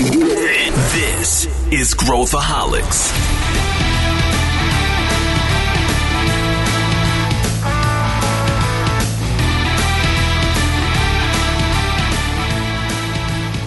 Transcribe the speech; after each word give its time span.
This 0.00 1.46
is 1.70 1.92
Growthaholics. 1.92 3.12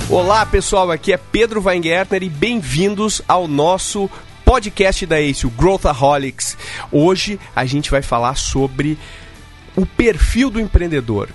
Olá 0.10 0.44
pessoal, 0.48 0.90
aqui 0.90 1.14
é 1.14 1.18
Pedro 1.18 1.62
Weingärtner 1.62 2.24
e 2.24 2.30
bem-vindos 2.30 3.22
ao 3.28 3.48
nosso 3.48 4.10
podcast 4.44 5.06
da 5.06 5.22
ACE, 5.22 5.46
o 5.46 5.52
Growthaholics. 5.52 6.58
Hoje 6.92 7.40
a 7.56 7.64
gente 7.64 7.92
vai 7.92 8.02
falar 8.02 8.34
sobre 8.34 8.98
o 9.76 9.86
perfil 9.86 10.50
do 10.50 10.60
empreendedor. 10.60 11.30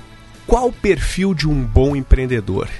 Qual 0.48 0.68
o 0.68 0.72
perfil 0.72 1.34
de 1.34 1.46
um 1.46 1.62
bom 1.62 1.94
empreendedor? 1.94 2.70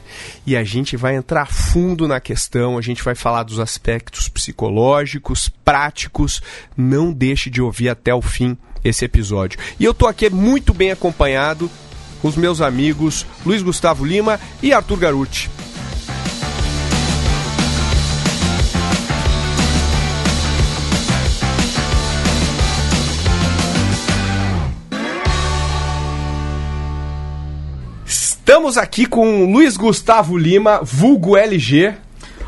E 0.47 0.57
a 0.57 0.65
gente 0.65 0.97
vai 0.97 1.15
entrar 1.15 1.45
fundo 1.45 2.09
na 2.09 2.19
questão, 2.19 2.79
a 2.79 2.81
gente 2.81 3.05
vai 3.05 3.15
falar 3.15 3.43
dos 3.43 3.61
aspectos 3.61 4.27
psicológicos, 4.27 5.51
práticos. 5.51 6.41
Não 6.75 7.13
deixe 7.13 7.51
de 7.51 7.61
ouvir 7.61 7.91
até 7.91 8.15
o 8.15 8.23
fim 8.23 8.57
esse 8.83 9.05
episódio. 9.05 9.59
E 9.79 9.85
eu 9.85 9.93
tô 9.93 10.07
aqui 10.07 10.31
muito 10.31 10.73
bem 10.73 10.91
acompanhado 10.91 11.71
com 12.23 12.29
os 12.29 12.37
meus 12.37 12.63
amigos 12.63 13.27
Luiz 13.45 13.61
Gustavo 13.61 14.03
Lima 14.03 14.41
e 14.63 14.73
Arthur 14.73 14.97
Garuti. 14.97 15.51
Estamos 28.69 28.85
aqui 28.85 29.07
com 29.07 29.51
Luiz 29.51 29.79
Gustavo 29.79 30.37
Lima, 30.37 30.81
vulgo 30.83 31.39
LG. 31.39 31.95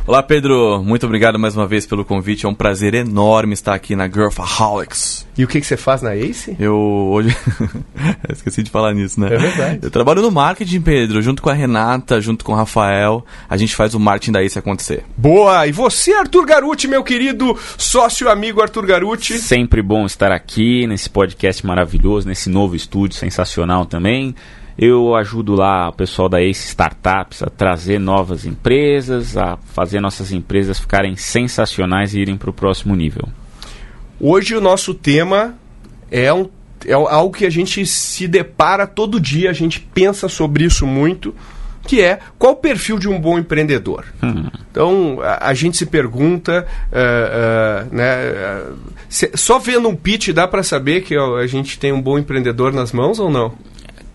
Olá, 0.07 0.23
Pedro. 0.23 0.83
Muito 0.85 1.07
obrigado 1.07 1.39
mais 1.39 1.57
uma 1.57 1.67
vez 1.67 1.87
pelo 1.87 2.05
convite. 2.05 2.45
É 2.45 2.49
um 2.49 2.55
prazer 2.55 2.93
enorme 2.93 3.55
estar 3.55 3.73
aqui 3.73 3.97
na 3.97 4.07
Girlfaholics. 4.07 5.27
E 5.39 5.45
o 5.45 5.49
que, 5.49 5.59
que 5.59 5.67
você 5.67 5.79
faz 5.79 6.03
na 6.03 6.15
Ace? 6.15 6.55
Eu 6.61 6.77
hoje. 6.77 7.35
Esqueci 8.29 8.63
de 8.63 8.71
falar 8.71 8.93
nisso, 8.93 9.19
né? 9.19 9.29
É 9.33 9.39
verdade. 9.39 9.79
Eu 9.81 9.91
trabalho 9.91 10.21
no 10.21 10.31
marketing, 10.31 10.83
Pedro, 10.83 11.23
junto 11.23 11.41
com 11.41 11.49
a 11.49 11.55
Renata, 11.55 12.21
junto 12.21 12.45
com 12.45 12.53
o 12.53 12.57
Rafael. 12.57 13.25
A 13.49 13.57
gente 13.57 13.75
faz 13.75 13.95
o 13.95 13.99
marketing 13.99 14.33
da 14.33 14.43
Ace 14.45 14.59
acontecer. 14.59 15.05
Boa! 15.17 15.67
E 15.67 15.73
você, 15.73 16.13
Arthur 16.13 16.45
Garuti, 16.45 16.87
meu 16.87 17.03
querido 17.03 17.59
sócio 17.79 18.29
amigo 18.29 18.61
Arthur 18.61 18.85
Garuti? 18.85 19.39
Sempre 19.39 19.81
bom 19.81 20.05
estar 20.05 20.33
aqui 20.33 20.87
nesse 20.87 21.09
podcast 21.09 21.65
maravilhoso, 21.65 22.29
nesse 22.29 22.51
novo 22.51 22.77
estúdio 22.77 23.17
sensacional 23.17 23.87
também. 23.87 24.35
Eu 24.83 25.15
ajudo 25.15 25.55
lá 25.55 25.91
o 25.91 25.93
pessoal 25.93 26.27
da 26.27 26.41
Ace 26.41 26.69
Startups 26.69 27.43
a 27.43 27.51
trazer 27.51 28.01
novas 28.01 28.47
empresas, 28.47 29.37
a 29.37 29.59
fazer 29.75 30.01
nossas 30.01 30.33
empresas 30.33 30.81
ficarem 30.81 31.17
sensacionais 31.17 32.15
e 32.15 32.21
irem 32.21 32.35
para 32.35 32.49
o 32.49 32.53
próximo 32.53 32.97
nível. 32.97 33.29
Hoje 34.19 34.57
o 34.57 34.61
nosso 34.61 34.95
tema 34.95 35.55
é, 36.11 36.33
um, 36.33 36.49
é 36.87 36.95
algo 36.95 37.37
que 37.37 37.45
a 37.45 37.51
gente 37.51 37.85
se 37.85 38.27
depara 38.27 38.87
todo 38.87 39.21
dia, 39.21 39.51
a 39.51 39.53
gente 39.53 39.81
pensa 39.81 40.31
sobre 40.31 40.65
isso 40.65 40.87
muito, 40.87 41.35
que 41.87 42.01
é 42.01 42.19
qual 42.39 42.55
o 42.55 42.57
perfil 42.57 42.99
de 42.99 43.07
um 43.07 43.21
bom 43.21 43.39
empreendedor. 43.39 44.07
Hum. 44.23 44.49
Então 44.71 45.19
a, 45.23 45.49
a, 45.49 45.53
gente 45.53 45.77
se 45.77 45.85
pergunta, 45.85 46.67
uh, 46.91 47.93
uh, 47.93 47.95
né, 47.95 48.17
uh, 48.33 48.79
se, 49.11 49.31
só 49.35 49.59
vendo 49.59 49.91
um 49.91 49.95
pitch 49.95 50.31
dá 50.31 50.49
para 50.49 50.63
saber 50.63 51.03
que 51.03 51.19
ó, 51.19 51.37
a 51.37 51.47
gente 51.47 51.79
tem 51.79 51.93
um 51.93 52.01
bom 52.01 52.19
empreendedor 52.19 52.73
nas 52.73 52.93
mãos 52.93 53.19
ou 53.19 53.31
não? 53.31 53.53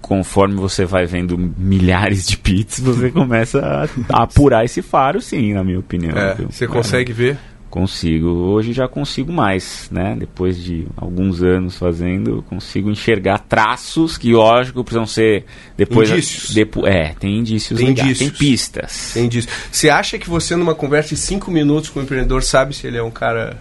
Conforme 0.05 0.53
você 0.53 0.85
vai 0.85 1.07
vendo 1.07 1.35
milhares 1.57 2.27
de 2.27 2.37
pits, 2.37 2.79
você 2.79 3.09
começa 3.09 3.59
a, 3.59 4.15
a 4.15 4.23
apurar 4.23 4.63
esse 4.63 4.83
faro, 4.83 5.19
sim, 5.19 5.53
na 5.53 5.63
minha 5.63 5.79
opinião. 5.79 6.15
É, 6.15 6.35
você 6.35 6.67
consegue 6.67 7.11
é, 7.11 7.15
ver? 7.15 7.37
Consigo. 7.71 8.27
Hoje 8.27 8.71
já 8.71 8.87
consigo 8.87 9.33
mais, 9.33 9.89
né? 9.91 10.15
Depois 10.15 10.63
de 10.63 10.85
alguns 10.95 11.41
anos 11.41 11.79
fazendo, 11.79 12.45
consigo 12.47 12.91
enxergar 12.91 13.39
traços 13.39 14.15
que, 14.15 14.31
lógico, 14.31 14.83
precisam 14.83 15.07
ser 15.07 15.45
depois. 15.75 16.11
Indícios. 16.11 16.53
Depo 16.53 16.85
é, 16.85 17.15
tem 17.19 17.39
indícios 17.39 17.79
tem 17.79 17.87
legais, 17.87 18.07
indícios. 18.07 18.29
tem 18.29 18.47
pistas. 18.47 19.11
Tem 19.15 19.25
indícios. 19.25 19.53
Você 19.71 19.89
acha 19.89 20.19
que 20.19 20.29
você, 20.29 20.55
numa 20.55 20.75
conversa 20.75 21.15
de 21.15 21.17
cinco 21.17 21.49
minutos 21.49 21.89
com 21.89 21.99
o 21.99 22.03
empreendedor, 22.03 22.43
sabe 22.43 22.75
se 22.75 22.85
ele 22.85 22.97
é 22.97 23.03
um 23.03 23.11
cara. 23.11 23.57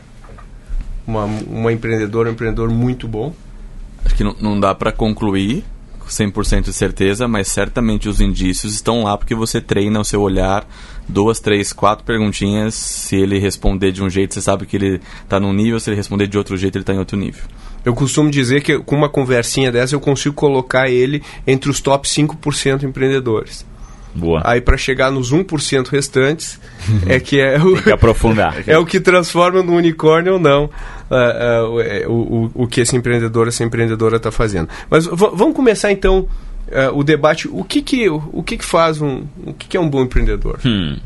Uma, 1.06 1.24
uma 1.24 1.72
empreendedora, 1.72 2.28
um 2.28 2.32
empreendedor 2.32 2.68
muito 2.68 3.08
bom? 3.08 3.34
Acho 4.04 4.14
que 4.14 4.22
não, 4.22 4.36
não 4.38 4.60
dá 4.60 4.74
para 4.74 4.92
concluir 4.92 5.64
100% 6.08 6.64
de 6.64 6.72
certeza, 6.72 7.26
mas 7.26 7.48
certamente 7.48 8.08
os 8.08 8.20
indícios 8.20 8.74
estão 8.74 9.04
lá 9.04 9.16
porque 9.16 9.34
você 9.34 9.60
treina 9.60 10.00
o 10.00 10.04
seu 10.04 10.20
olhar, 10.20 10.66
duas, 11.08 11.40
três, 11.40 11.72
quatro 11.72 12.04
perguntinhas. 12.04 12.74
Se 12.74 13.16
ele 13.16 13.38
responder 13.38 13.92
de 13.92 14.02
um 14.02 14.10
jeito, 14.10 14.34
você 14.34 14.40
sabe 14.40 14.66
que 14.66 14.76
ele 14.76 15.00
está 15.22 15.38
num 15.40 15.52
nível, 15.52 15.80
se 15.80 15.90
ele 15.90 15.96
responder 15.96 16.26
de 16.26 16.38
outro 16.38 16.56
jeito, 16.56 16.76
ele 16.76 16.82
está 16.82 16.94
em 16.94 16.98
outro 16.98 17.16
nível. 17.16 17.42
Eu 17.84 17.94
costumo 17.94 18.30
dizer 18.30 18.62
que 18.62 18.78
com 18.78 18.96
uma 18.96 19.08
conversinha 19.08 19.70
dessa 19.70 19.94
eu 19.94 20.00
consigo 20.00 20.34
colocar 20.34 20.88
ele 20.88 21.22
entre 21.46 21.70
os 21.70 21.80
top 21.80 22.08
5% 22.08 22.82
empreendedores. 22.82 23.66
Boa. 24.14 24.40
Aí 24.44 24.60
para 24.60 24.76
chegar 24.76 25.10
nos 25.10 25.32
1% 25.32 25.88
restantes 25.88 26.60
é 27.06 27.18
que 27.18 27.40
é 27.40 27.58
o 27.58 27.82
que 27.82 27.90
aprofundar. 27.90 28.62
é 28.66 28.78
o 28.78 28.86
que 28.86 29.00
transforma 29.00 29.62
no 29.62 29.74
unicórnio 29.74 30.34
ou 30.34 30.38
não 30.38 30.64
uh, 31.10 32.06
uh, 32.06 32.10
o, 32.10 32.44
o, 32.44 32.50
o 32.62 32.66
que 32.66 32.80
esse 32.80 32.96
empreendedor, 32.96 33.48
essa 33.48 33.64
empreendedora 33.64 34.16
está 34.16 34.30
fazendo. 34.30 34.68
Mas 34.88 35.06
vamos 35.06 35.54
começar 35.54 35.90
então 35.90 36.28
uh, 36.68 36.96
o 36.96 37.02
debate. 37.02 37.48
O 37.48 37.64
que 37.64 37.82
que 37.82 38.08
o 38.08 38.42
que 38.42 38.56
que 38.56 38.64
faz 38.64 39.00
um 39.00 39.24
o 39.44 39.52
que, 39.52 39.68
que 39.68 39.76
é 39.76 39.80
um 39.80 39.88
bom 39.88 40.02
empreendedor? 40.02 40.60
Hum. 40.64 40.96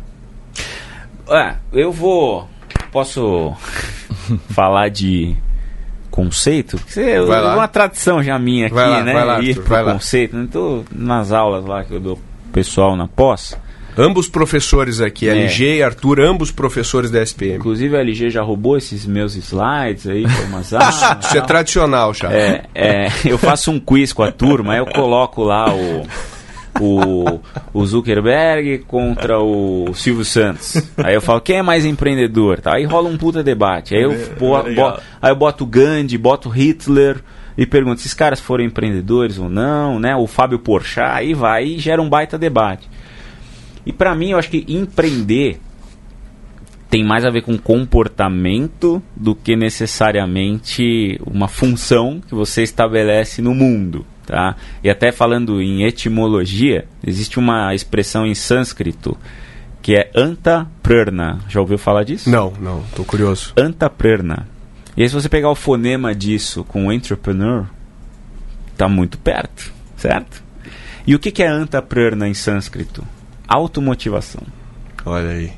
É, 1.31 1.55
eu 1.73 1.93
vou 1.93 2.49
posso 2.93 3.55
falar 4.51 4.89
de 4.89 5.37
conceito? 6.11 6.79
É 6.97 7.21
uma 7.21 7.69
tradição 7.69 8.23
já 8.23 8.39
minha 8.39 8.67
aqui, 8.67 8.75
vai 8.75 8.89
lá, 8.89 9.03
né? 9.03 9.13
Vai 9.13 9.25
lá, 9.25 9.41
Ir 9.41 9.49
Arthur, 9.51 9.63
pro 9.63 9.71
vai 9.71 9.83
lá. 9.85 9.93
conceito. 9.93 10.37
Não 10.37 10.47
tô 10.47 10.85
nas 10.91 11.33
aulas 11.33 11.65
lá 11.65 11.85
que 11.85 11.95
eu 11.95 12.01
dou 12.01 12.19
pessoal 12.59 12.97
na 12.97 13.07
pós. 13.07 13.57
Ambos 13.97 14.29
professores 14.29 15.01
aqui, 15.01 15.29
É. 15.29 15.33
LG 15.33 15.77
e 15.77 15.83
Arthur, 15.83 16.21
ambos 16.21 16.51
professores 16.53 17.11
da 17.11 17.21
SPM. 17.23 17.57
Inclusive 17.57 17.97
a 17.97 18.01
LG 18.01 18.31
já 18.31 18.43
roubou 18.43 18.77
esses 18.77 19.07
meus 19.07 19.35
slides 19.37 20.07
aí, 20.07 20.27
foi 20.29 20.45
umas 20.47 20.73
aulas. 20.73 20.97
Isso 21.27 21.37
é 21.37 21.41
tradicional 21.41 22.13
já. 22.15 22.33
É, 22.33 22.65
é, 22.75 23.09
eu 23.25 23.39
faço 23.39 23.71
um 23.73 23.79
quiz 23.81 24.13
com 24.13 24.23
a 24.23 24.31
turma, 24.33 24.73
aí 24.75 24.79
eu 24.79 24.87
coloco 24.87 25.43
lá 25.43 25.73
o, 25.75 26.07
o, 26.81 27.41
o 27.73 27.87
Zuckerberg 27.87 28.79
contra 28.87 29.41
o 29.41 29.93
Silvio 29.95 30.25
Santos. 30.25 30.77
Aí 30.99 31.15
eu 31.15 31.21
falo, 31.21 31.41
quem 31.41 31.57
é 31.59 31.63
mais 31.63 31.85
empreendedor? 31.85 32.61
Tá? 32.61 32.75
Aí 32.77 32.85
rola 32.85 33.09
um 33.09 33.17
puta 33.19 33.43
debate. 33.43 33.95
Aí 33.97 34.03
eu, 34.03 34.13
bo- 34.39 34.63
bo- 34.63 35.01
aí 35.21 35.31
eu 35.33 35.37
boto 35.37 35.67
Gandhi, 35.67 36.17
boto 36.17 36.49
Hitler 36.49 37.19
e 37.59 37.67
pergunto 37.67 38.01
se 38.01 38.07
esses 38.07 38.15
caras 38.15 38.39
foram 38.39 38.63
empreendedores 38.63 39.37
ou 39.37 39.49
não, 39.49 39.99
né? 39.99 40.15
O 40.15 40.29
Fábio 40.29 40.61
Porchat, 40.61 41.11
aí 41.11 41.35
vai 41.35 41.65
e 41.65 41.79
gera 41.81 42.01
um 42.01 42.09
baita 42.09 42.39
debate. 42.39 42.89
E 43.85 43.93
pra 43.93 44.15
mim, 44.15 44.31
eu 44.31 44.39
acho 44.39 44.49
que 44.49 44.65
empreender 44.69 45.59
tem 46.89 47.05
mais 47.05 47.25
a 47.25 47.31
ver 47.31 47.43
com 47.43 47.59
comportamento 47.59 49.03
do 49.15 49.35
que 49.35 49.57
necessariamente 49.57 51.21
uma 51.27 51.49
função 51.49 52.21
que 52.27 52.35
você 52.35 52.63
estabelece 52.63 53.43
no 53.43 53.53
mundo, 53.55 54.07
tá? 54.25 54.55
E 54.83 54.89
até 54.89 55.11
falando 55.11 55.61
em 55.61 55.83
etimologia, 55.83 56.87
existe 57.05 57.41
uma 57.41 57.75
expressão 57.75 58.25
em 58.25 58.35
sânscrito 58.35 59.19
que 59.83 59.97
é 59.97 60.11
antaprana. 60.15 61.41
Já 61.49 61.61
ouviu 61.61 61.77
falar 61.77 62.05
disso? 62.05 62.31
Não, 62.31 62.53
não, 62.61 62.85
tô 62.95 63.05
curioso. 63.05 63.53
Antaprana. 63.57 64.47
E 64.99 65.03
aí 65.03 65.09
se 65.09 65.15
você 65.15 65.29
pegar 65.29 65.49
o 65.49 65.55
fonema 65.55 66.13
disso 66.13 66.65
com 66.65 66.93
entrepreneur, 66.93 67.67
tá 68.77 68.89
muito 68.89 69.17
perto, 69.17 69.73
certo? 69.97 70.43
E 71.07 71.15
o 71.15 71.21
que 71.21 71.31
que 71.31 71.41
é 71.41 71.47
antaprana 71.47 72.27
em 72.27 72.35
sânscrito? 72.35 73.07
Automotivação. 73.47 74.43
Olha 75.07 75.31
aí. 75.31 75.53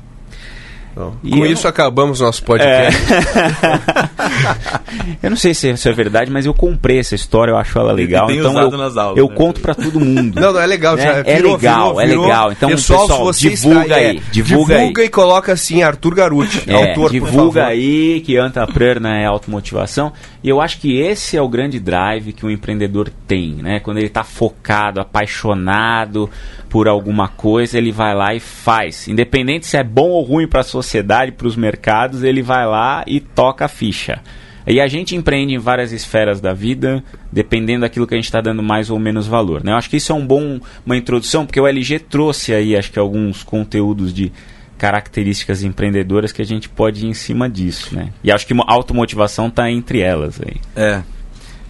Bom, 0.93 1.15
E 1.23 1.31
com 1.31 1.43
isso 1.43 1.67
acabamos 1.67 2.19
nosso 2.19 2.43
podcast. 2.43 3.01
Eu 5.21 5.29
não 5.29 5.37
sei 5.37 5.53
se 5.53 5.69
isso 5.69 5.87
é 5.87 5.91
verdade, 5.91 6.29
mas 6.31 6.45
eu 6.45 6.53
comprei 6.53 6.99
essa 6.99 7.15
história, 7.15 7.51
eu 7.51 7.57
acho 7.57 7.77
ela 7.77 7.91
legal. 7.91 8.27
tem 8.27 8.37
então 8.39 8.51
usado 8.51 8.71
eu, 8.73 8.77
nas 8.77 8.97
aulas, 8.97 9.17
eu 9.17 9.27
né? 9.27 9.35
conto 9.35 9.61
pra 9.61 9.73
todo 9.75 9.99
mundo. 9.99 10.39
Não, 10.39 10.53
não, 10.53 10.59
é 10.61 10.65
legal. 10.65 10.95
Né? 10.95 11.03
Já 11.03 11.11
É 11.25 11.35
virou, 11.35 11.55
legal, 11.55 11.87
virou, 11.87 12.01
é 12.01 12.05
virou. 12.07 12.23
legal. 12.25 12.51
Então, 12.51 12.69
pessoal, 12.69 13.01
pessoal, 13.07 13.33
se 13.33 13.49
você 13.49 13.49
divulga 13.55 13.81
está, 13.83 13.95
aí, 13.95 14.21
divulga 14.31 14.75
aí. 14.77 14.93
e 15.05 15.09
coloca 15.09 15.53
assim, 15.53 15.81
Arthur 15.83 16.15
Garuti, 16.15 16.63
É, 16.67 16.73
autor, 16.89 17.11
divulga 17.11 17.65
aí 17.67 18.21
que 18.21 18.37
Antaprana 18.37 19.17
é 19.17 19.25
automotivação. 19.25 20.11
E 20.43 20.49
eu 20.49 20.59
acho 20.59 20.79
que 20.79 20.97
esse 20.99 21.37
é 21.37 21.41
o 21.41 21.47
grande 21.47 21.79
drive 21.79 22.33
que 22.33 22.45
um 22.45 22.49
empreendedor 22.49 23.09
tem, 23.27 23.55
né? 23.55 23.79
Quando 23.79 23.97
ele 23.97 24.07
está 24.07 24.23
focado, 24.23 24.99
apaixonado 24.99 26.29
por 26.69 26.87
alguma 26.87 27.27
coisa, 27.27 27.77
ele 27.77 27.91
vai 27.91 28.15
lá 28.15 28.33
e 28.33 28.39
faz. 28.39 29.07
Independente 29.07 29.67
se 29.67 29.77
é 29.77 29.83
bom 29.83 30.09
ou 30.09 30.23
ruim 30.23 30.47
para 30.47 30.61
a 30.61 30.63
sociedade, 30.63 31.31
para 31.31 31.47
os 31.47 31.55
mercados, 31.55 32.23
ele 32.23 32.41
vai 32.41 32.65
lá 32.65 33.03
e 33.05 33.19
toca 33.19 33.65
a 33.65 33.67
ficha. 33.67 34.19
E 34.67 34.79
a 34.79 34.87
gente 34.87 35.15
empreende 35.15 35.53
em 35.53 35.57
várias 35.57 35.91
esferas 35.91 36.39
da 36.39 36.53
vida, 36.53 37.03
dependendo 37.31 37.81
daquilo 37.81 38.05
que 38.05 38.13
a 38.13 38.17
gente 38.17 38.25
está 38.25 38.41
dando 38.41 38.61
mais 38.61 38.89
ou 38.89 38.99
menos 38.99 39.25
valor. 39.27 39.63
Né? 39.63 39.71
Eu 39.71 39.75
acho 39.75 39.89
que 39.89 39.97
isso 39.97 40.11
é 40.11 40.15
um 40.15 40.25
bom, 40.25 40.59
uma 40.85 40.95
introdução, 40.95 41.45
porque 41.45 41.59
o 41.59 41.67
LG 41.67 41.99
trouxe 41.99 42.53
aí, 42.53 42.75
acho 42.77 42.91
que 42.91 42.99
alguns 42.99 43.43
conteúdos 43.43 44.13
de 44.13 44.31
características 44.77 45.63
empreendedoras 45.63 46.31
que 46.31 46.41
a 46.41 46.45
gente 46.45 46.67
pode 46.67 47.05
ir 47.05 47.09
em 47.09 47.13
cima 47.13 47.47
disso, 47.49 47.93
né? 47.95 48.09
E 48.23 48.31
acho 48.31 48.47
que 48.47 48.53
mo- 48.53 48.63
automotivação 48.67 49.47
está 49.47 49.69
entre 49.69 49.99
elas 49.99 50.39
aí. 50.41 50.55
É. 50.75 51.01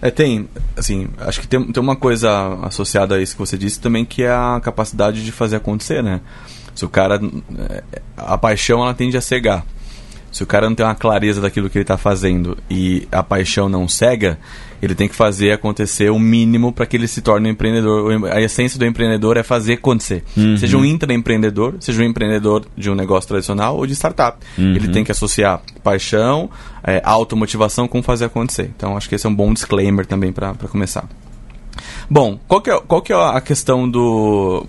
É, 0.00 0.10
tem, 0.10 0.48
assim, 0.76 1.08
acho 1.18 1.40
que 1.40 1.46
tem, 1.46 1.62
tem 1.70 1.80
uma 1.82 1.94
coisa 1.94 2.58
associada 2.62 3.14
a 3.16 3.22
isso 3.22 3.34
que 3.34 3.38
você 3.38 3.56
disse 3.56 3.78
também, 3.80 4.04
que 4.04 4.22
é 4.24 4.30
a 4.30 4.58
capacidade 4.62 5.24
de 5.24 5.30
fazer 5.30 5.56
acontecer, 5.56 6.02
né? 6.02 6.20
Se 6.74 6.84
o 6.84 6.88
cara. 6.88 7.20
é, 7.70 7.82
A 8.16 8.36
paixão, 8.36 8.82
ela 8.82 8.94
tende 8.94 9.16
a 9.16 9.20
cegar. 9.20 9.64
Se 10.32 10.42
o 10.42 10.46
cara 10.46 10.68
não 10.68 10.74
tem 10.74 10.84
uma 10.84 10.94
clareza 10.94 11.40
daquilo 11.40 11.68
que 11.68 11.78
ele 11.78 11.84
está 11.84 11.98
fazendo 11.98 12.56
e 12.70 13.06
a 13.12 13.22
paixão 13.22 13.68
não 13.68 13.86
cega, 13.86 14.38
ele 14.80 14.94
tem 14.94 15.06
que 15.06 15.14
fazer 15.14 15.52
acontecer 15.52 16.10
o 16.10 16.18
mínimo 16.18 16.72
para 16.72 16.86
que 16.86 16.96
ele 16.96 17.06
se 17.06 17.20
torne 17.20 17.48
um 17.48 17.52
empreendedor. 17.52 18.24
A 18.32 18.40
essência 18.40 18.78
do 18.78 18.86
empreendedor 18.86 19.36
é 19.36 19.42
fazer 19.42 19.74
acontecer. 19.74 20.24
Seja 20.58 20.76
um 20.78 20.84
intraempreendedor, 20.84 21.74
seja 21.78 22.02
um 22.02 22.04
empreendedor 22.04 22.64
de 22.76 22.90
um 22.90 22.94
negócio 22.94 23.28
tradicional 23.28 23.76
ou 23.76 23.86
de 23.86 23.94
startup. 23.94 24.38
Ele 24.74 24.88
tem 24.88 25.04
que 25.04 25.12
associar 25.12 25.60
paixão, 25.84 26.50
é, 26.82 27.00
automotivação 27.04 27.86
com 27.86 28.02
fazer 28.02 28.24
acontecer. 28.24 28.70
Então 28.74 28.96
acho 28.96 29.08
que 29.08 29.14
esse 29.14 29.26
é 29.26 29.30
um 29.30 29.34
bom 29.34 29.52
disclaimer 29.52 30.06
também 30.06 30.32
para 30.32 30.54
começar. 30.54 31.06
Bom, 32.10 32.38
qual 32.48 32.60
que 32.60 32.70
é, 32.70 32.80
qual 32.80 33.00
que 33.02 33.12
é 33.12 33.16
a 33.16 33.40
questão 33.40 33.88
do, 33.88 34.66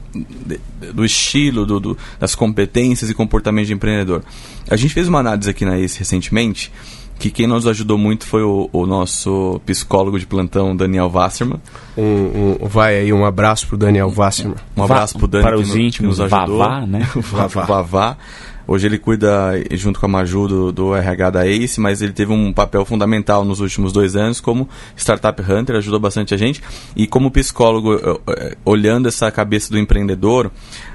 do 0.93 1.03
estilo, 1.05 1.65
do, 1.65 1.79
do- 1.79 1.97
das 2.19 2.35
competências 2.35 3.09
e 3.09 3.13
comportamento 3.13 3.67
de 3.67 3.73
empreendedor? 3.73 4.23
A 4.69 4.75
gente 4.75 4.93
fez 4.93 5.07
uma 5.07 5.19
análise 5.19 5.49
aqui 5.49 5.65
na 5.65 5.77
ACE 5.77 5.99
recentemente, 5.99 6.71
que 7.19 7.29
quem 7.29 7.45
nos 7.47 7.67
ajudou 7.67 7.97
muito 7.97 8.25
foi 8.25 8.43
o, 8.43 8.69
o 8.73 8.85
nosso 8.85 9.61
psicólogo 9.65 10.17
de 10.19 10.25
plantão, 10.25 10.75
Daniel 10.75 11.09
Wasserman. 11.13 11.59
Um, 11.97 12.57
um- 12.61 12.67
vai 12.67 12.97
aí 12.99 13.13
um 13.13 13.25
abraço 13.25 13.67
pro 13.67 13.77
Daniel 13.77 14.11
Wasserman. 14.15 14.55
Um 14.75 14.83
abraço 14.83 15.17
pro 15.17 15.27
Dani 15.27 15.43
para 15.43 15.57
os 15.57 15.67
no- 15.69 15.73
que 15.75 15.81
íntimos, 15.81 16.19
nos 16.19 16.33
ajudou. 16.33 16.57
Vavá, 16.57 16.85
né? 16.85 17.07
o 17.15 17.21
Vavá. 17.21 17.65
Vavá. 17.65 18.17
Hoje 18.65 18.87
ele 18.87 18.97
cuida, 18.97 19.51
junto 19.71 19.99
com 19.99 20.05
a 20.05 20.09
Maju, 20.09 20.47
do, 20.47 20.71
do 20.71 20.95
RH 20.95 21.29
da 21.29 21.45
ACE, 21.45 21.79
mas 21.79 22.01
ele 22.01 22.13
teve 22.13 22.31
um 22.31 22.53
papel 22.53 22.85
fundamental 22.85 23.43
nos 23.43 23.59
últimos 23.59 23.91
dois 23.91 24.15
anos 24.15 24.39
como 24.39 24.69
Startup 24.95 25.41
Hunter, 25.41 25.75
ajudou 25.75 25.99
bastante 25.99 26.33
a 26.33 26.37
gente. 26.37 26.61
E 26.95 27.05
como 27.05 27.29
psicólogo, 27.29 27.93
eh, 28.27 28.57
olhando 28.63 29.07
essa 29.07 29.29
cabeça 29.29 29.69
do 29.69 29.77
empreendedor, 29.77 30.49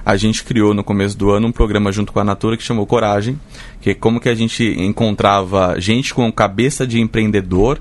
a 0.04 0.16
gente 0.16 0.44
criou 0.44 0.72
no 0.72 0.82
começo 0.82 1.16
do 1.16 1.30
ano 1.30 1.48
um 1.48 1.52
programa 1.52 1.92
junto 1.92 2.12
com 2.12 2.20
a 2.20 2.24
Natura 2.24 2.56
que 2.56 2.62
chamou 2.62 2.86
Coragem, 2.86 3.38
que 3.80 3.90
é 3.90 3.94
como 3.94 4.20
que 4.20 4.28
a 4.28 4.34
gente 4.34 4.64
encontrava 4.78 5.78
gente 5.78 6.14
com 6.14 6.32
cabeça 6.32 6.86
de 6.86 6.98
empreendedor 7.00 7.78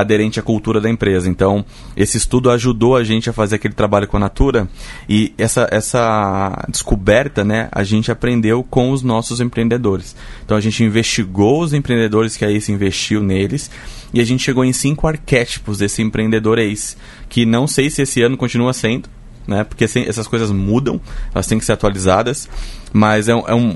aderente 0.00 0.38
à 0.38 0.42
cultura 0.42 0.80
da 0.80 0.88
empresa. 0.88 1.28
Então, 1.28 1.64
esse 1.96 2.16
estudo 2.16 2.50
ajudou 2.50 2.96
a 2.96 3.02
gente 3.02 3.28
a 3.28 3.32
fazer 3.32 3.56
aquele 3.56 3.74
trabalho 3.74 4.06
com 4.06 4.16
a 4.16 4.20
Natura 4.20 4.68
e 5.08 5.32
essa, 5.36 5.66
essa 5.72 6.64
descoberta, 6.68 7.44
né, 7.44 7.68
a 7.72 7.82
gente 7.82 8.12
aprendeu 8.12 8.62
com 8.62 8.92
os 8.92 9.02
nossos 9.02 9.40
empreendedores. 9.40 10.14
Então, 10.44 10.56
a 10.56 10.60
gente 10.60 10.84
investigou 10.84 11.62
os 11.62 11.72
empreendedores 11.72 12.36
que 12.36 12.44
a 12.44 12.50
ACE 12.50 12.70
investiu 12.70 13.22
neles 13.22 13.70
e 14.14 14.20
a 14.20 14.24
gente 14.24 14.44
chegou 14.44 14.64
em 14.64 14.72
cinco 14.72 15.08
arquétipos 15.08 15.78
desse 15.78 16.00
empreendedor 16.00 16.58
ACE, 16.58 16.96
que 17.28 17.44
não 17.44 17.66
sei 17.66 17.90
se 17.90 18.02
esse 18.02 18.22
ano 18.22 18.36
continua 18.36 18.72
sendo, 18.72 19.08
né? 19.48 19.64
Porque 19.64 19.84
essas 19.84 20.26
coisas 20.28 20.50
mudam, 20.52 21.00
elas 21.34 21.46
têm 21.46 21.58
que 21.58 21.64
ser 21.64 21.72
atualizadas, 21.72 22.48
mas 22.92 23.28
é, 23.28 23.34
um- 23.34 23.44
é 23.48 23.54
um- 23.54 23.74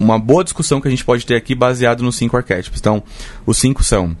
uma 0.00 0.18
boa 0.18 0.42
discussão 0.44 0.80
que 0.80 0.88
a 0.88 0.90
gente 0.90 1.04
pode 1.04 1.26
ter 1.26 1.34
aqui 1.36 1.54
baseado 1.54 2.02
nos 2.02 2.16
cinco 2.16 2.36
arquétipos. 2.36 2.80
Então, 2.80 3.02
os 3.44 3.58
cinco 3.58 3.82
são 3.84 4.16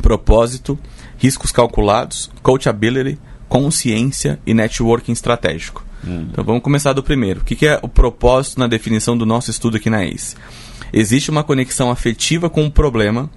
propósito, 0.00 0.78
riscos 1.18 1.52
calculados, 1.52 2.30
coachability, 2.42 3.18
consciência 3.48 4.38
e 4.46 4.54
networking 4.54 5.12
estratégico. 5.12 5.84
Então 6.32 6.44
vamos 6.44 6.62
começar 6.62 6.92
do 6.92 7.02
primeiro. 7.02 7.40
O 7.40 7.44
que, 7.44 7.54
que 7.54 7.66
é 7.66 7.78
o 7.82 7.88
propósito 7.88 8.58
na 8.58 8.66
definição 8.66 9.16
do 9.16 9.26
nosso 9.26 9.50
estudo 9.50 9.76
aqui 9.76 9.90
na 9.90 10.04
ACE? 10.04 10.36
Existe 10.92 11.30
uma 11.30 11.44
conexão 11.44 11.90
afetiva 11.90 12.50
com 12.50 12.66
o 12.66 12.70
problema. 12.70 13.30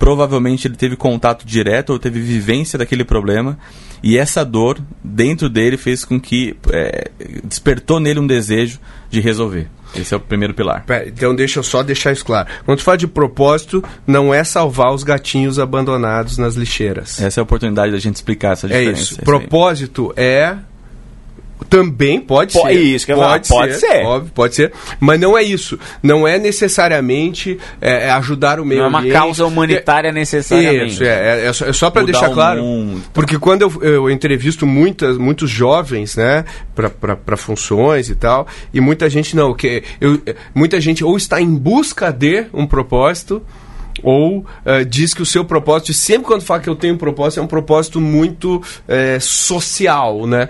Provavelmente 0.00 0.66
ele 0.66 0.76
teve 0.76 0.96
contato 0.96 1.44
direto 1.46 1.90
ou 1.90 1.98
teve 1.98 2.18
vivência 2.20 2.78
daquele 2.78 3.04
problema. 3.04 3.58
E 4.02 4.16
essa 4.16 4.42
dor 4.46 4.78
dentro 5.04 5.50
dele 5.50 5.76
fez 5.76 6.06
com 6.06 6.18
que 6.18 6.56
é, 6.72 7.10
despertou 7.44 8.00
nele 8.00 8.18
um 8.18 8.26
desejo 8.26 8.80
de 9.10 9.20
resolver. 9.20 9.68
Esse 9.94 10.14
é 10.14 10.16
o 10.16 10.20
primeiro 10.20 10.54
pilar. 10.54 10.84
Pera, 10.86 11.06
então 11.06 11.34
deixa 11.34 11.58
eu 11.58 11.62
só 11.62 11.82
deixar 11.82 12.12
isso 12.12 12.24
claro. 12.24 12.48
Quando 12.64 12.78
tu 12.78 12.84
fala 12.84 12.96
de 12.96 13.06
propósito, 13.06 13.84
não 14.06 14.32
é 14.32 14.42
salvar 14.42 14.94
os 14.94 15.02
gatinhos 15.02 15.58
abandonados 15.58 16.38
nas 16.38 16.54
lixeiras. 16.54 17.20
Essa 17.20 17.38
é 17.38 17.42
a 17.42 17.44
oportunidade 17.44 17.92
da 17.92 17.98
gente 17.98 18.14
explicar 18.16 18.52
essa 18.52 18.66
É 18.68 18.70
diferença. 18.70 19.02
isso. 19.02 19.16
aí. 19.18 19.24
Propósito 19.24 20.14
é. 20.16 20.56
Também 21.68 22.20
pode 22.20 22.52
Po- 22.54 22.62
ser. 22.62 22.72
isso 22.72 23.06
que 23.06 23.12
ia 23.12 23.16
falar, 23.16 23.40
pode 23.46 23.74
ser. 23.74 24.04
Óbvio, 24.04 24.32
pode 24.34 24.54
ser. 24.54 24.72
Mas 24.98 25.20
não 25.20 25.36
é 25.36 25.42
isso. 25.42 25.78
Não 26.02 26.26
é 26.26 26.38
necessariamente 26.38 27.58
é, 27.80 28.06
é 28.06 28.10
ajudar 28.12 28.58
o 28.60 28.64
meio 28.64 28.80
Não 28.80 28.86
é 28.86 28.88
uma 28.88 28.98
ambiente. 29.00 29.12
causa 29.14 29.44
humanitária 29.46 30.12
necessariamente. 30.12 30.94
Isso, 30.94 31.04
é, 31.04 31.44
é, 31.44 31.46
é 31.46 31.52
só, 31.72 31.86
é 31.86 31.90
para 31.90 32.02
deixar 32.02 32.30
claro. 32.30 32.62
mundo. 32.62 33.02
Porque 33.12 33.38
quando 33.38 33.62
eu, 33.62 33.82
eu 33.82 34.10
entrevisto 34.10 34.66
muitas, 34.66 35.18
muitos 35.18 35.50
jovens, 35.50 36.16
né, 36.16 36.44
para 36.74 37.36
funções 37.36 38.08
e 38.08 38.14
tal, 38.14 38.46
e 38.72 38.80
muita 38.80 39.08
gente 39.10 39.36
não, 39.36 39.54
que 39.54 39.82
eu, 40.00 40.20
muita 40.54 40.80
gente 40.80 41.04
ou 41.04 41.16
está 41.16 41.40
em 41.40 41.54
busca 41.54 42.10
de 42.12 42.46
um 42.52 42.66
propósito, 42.66 43.42
ou 44.02 44.44
eh, 44.64 44.84
diz 44.84 45.14
que 45.14 45.22
o 45.22 45.26
seu 45.26 45.44
propósito, 45.44 45.92
sempre 45.92 46.26
quando 46.26 46.42
fala 46.42 46.60
que 46.60 46.68
eu 46.68 46.76
tenho 46.76 46.94
um 46.94 46.98
propósito, 46.98 47.40
é 47.40 47.42
um 47.42 47.46
propósito 47.46 48.00
muito 48.00 48.62
eh, 48.88 49.18
social, 49.20 50.26
né? 50.26 50.48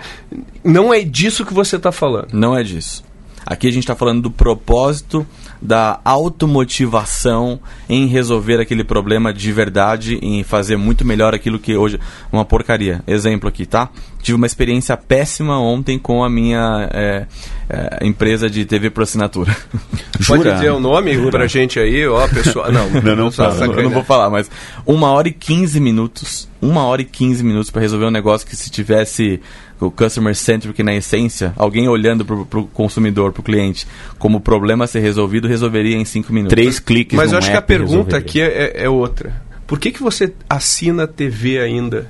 Não 0.64 0.92
é 0.92 1.02
disso 1.02 1.44
que 1.44 1.54
você 1.54 1.76
está 1.76 1.92
falando. 1.92 2.28
Não 2.32 2.56
é 2.56 2.62
disso. 2.62 3.02
Aqui 3.50 3.66
a 3.66 3.72
gente 3.72 3.82
está 3.82 3.96
falando 3.96 4.22
do 4.22 4.30
propósito 4.30 5.26
da 5.60 6.00
automotivação 6.04 7.58
em 7.88 8.06
resolver 8.06 8.60
aquele 8.60 8.84
problema 8.84 9.34
de 9.34 9.50
verdade, 9.50 10.20
em 10.22 10.44
fazer 10.44 10.76
muito 10.76 11.04
melhor 11.04 11.34
aquilo 11.34 11.58
que 11.58 11.76
hoje 11.76 11.96
é 11.96 12.00
uma 12.36 12.44
porcaria. 12.44 13.02
Exemplo 13.08 13.48
aqui, 13.48 13.66
tá? 13.66 13.90
Tive 14.22 14.36
uma 14.36 14.46
experiência 14.46 14.96
péssima 14.96 15.58
ontem 15.58 15.98
com 15.98 16.22
a 16.22 16.30
minha 16.30 16.88
é, 16.92 17.26
é, 17.68 18.06
empresa 18.06 18.48
de 18.48 18.64
TV 18.64 18.88
por 18.88 19.02
assinatura. 19.02 19.54
Pode 20.28 20.44
Jura? 20.44 20.54
dizer 20.54 20.70
o 20.70 20.78
nome 20.78 21.28
pra 21.28 21.48
gente 21.48 21.80
aí, 21.80 22.06
ó, 22.06 22.28
pessoal. 22.28 22.70
Não, 22.72 22.88
Não, 23.02 23.16
não 23.16 23.30
só 23.32 23.44
fala, 23.44 23.54
eu 23.54 23.58
sacanear. 23.58 23.82
não 23.82 23.90
vou 23.90 24.04
falar, 24.04 24.30
mas 24.30 24.48
uma 24.86 25.10
hora 25.10 25.26
e 25.26 25.32
15 25.32 25.80
minutos, 25.80 26.48
uma 26.62 26.84
hora 26.84 27.02
e 27.02 27.04
15 27.04 27.42
minutos 27.42 27.68
para 27.68 27.82
resolver 27.82 28.06
um 28.06 28.10
negócio 28.12 28.46
que 28.46 28.54
se 28.54 28.70
tivesse 28.70 29.40
o 29.80 29.90
customer 29.90 30.34
centric 30.34 30.82
na 30.82 30.94
essência, 30.94 31.52
alguém 31.56 31.88
olhando 31.88 32.24
pro, 32.24 32.44
pro 32.44 32.64
consumidor, 32.66 33.32
pro 33.32 33.42
cliente, 33.42 33.86
como 34.18 34.38
o 34.38 34.40
problema 34.40 34.84
a 34.84 34.86
ser 34.86 35.00
resolvido, 35.00 35.48
resolveria 35.48 35.96
em 35.96 36.04
5 36.04 36.32
minutos. 36.32 36.54
Três 36.54 36.78
cliques 36.78 37.16
Mas 37.16 37.32
eu 37.32 37.38
acho 37.38 37.50
que 37.50 37.56
a 37.56 37.62
pergunta 37.62 38.16
resolveria. 38.16 38.18
aqui 38.18 38.40
é, 38.40 38.46
é- 38.80 38.84
é 38.84 38.88
outra. 38.88 39.42
Por 39.66 39.78
que, 39.78 39.90
que 39.90 40.02
você 40.02 40.32
assina 40.48 41.06
TV 41.06 41.58
ainda? 41.60 42.08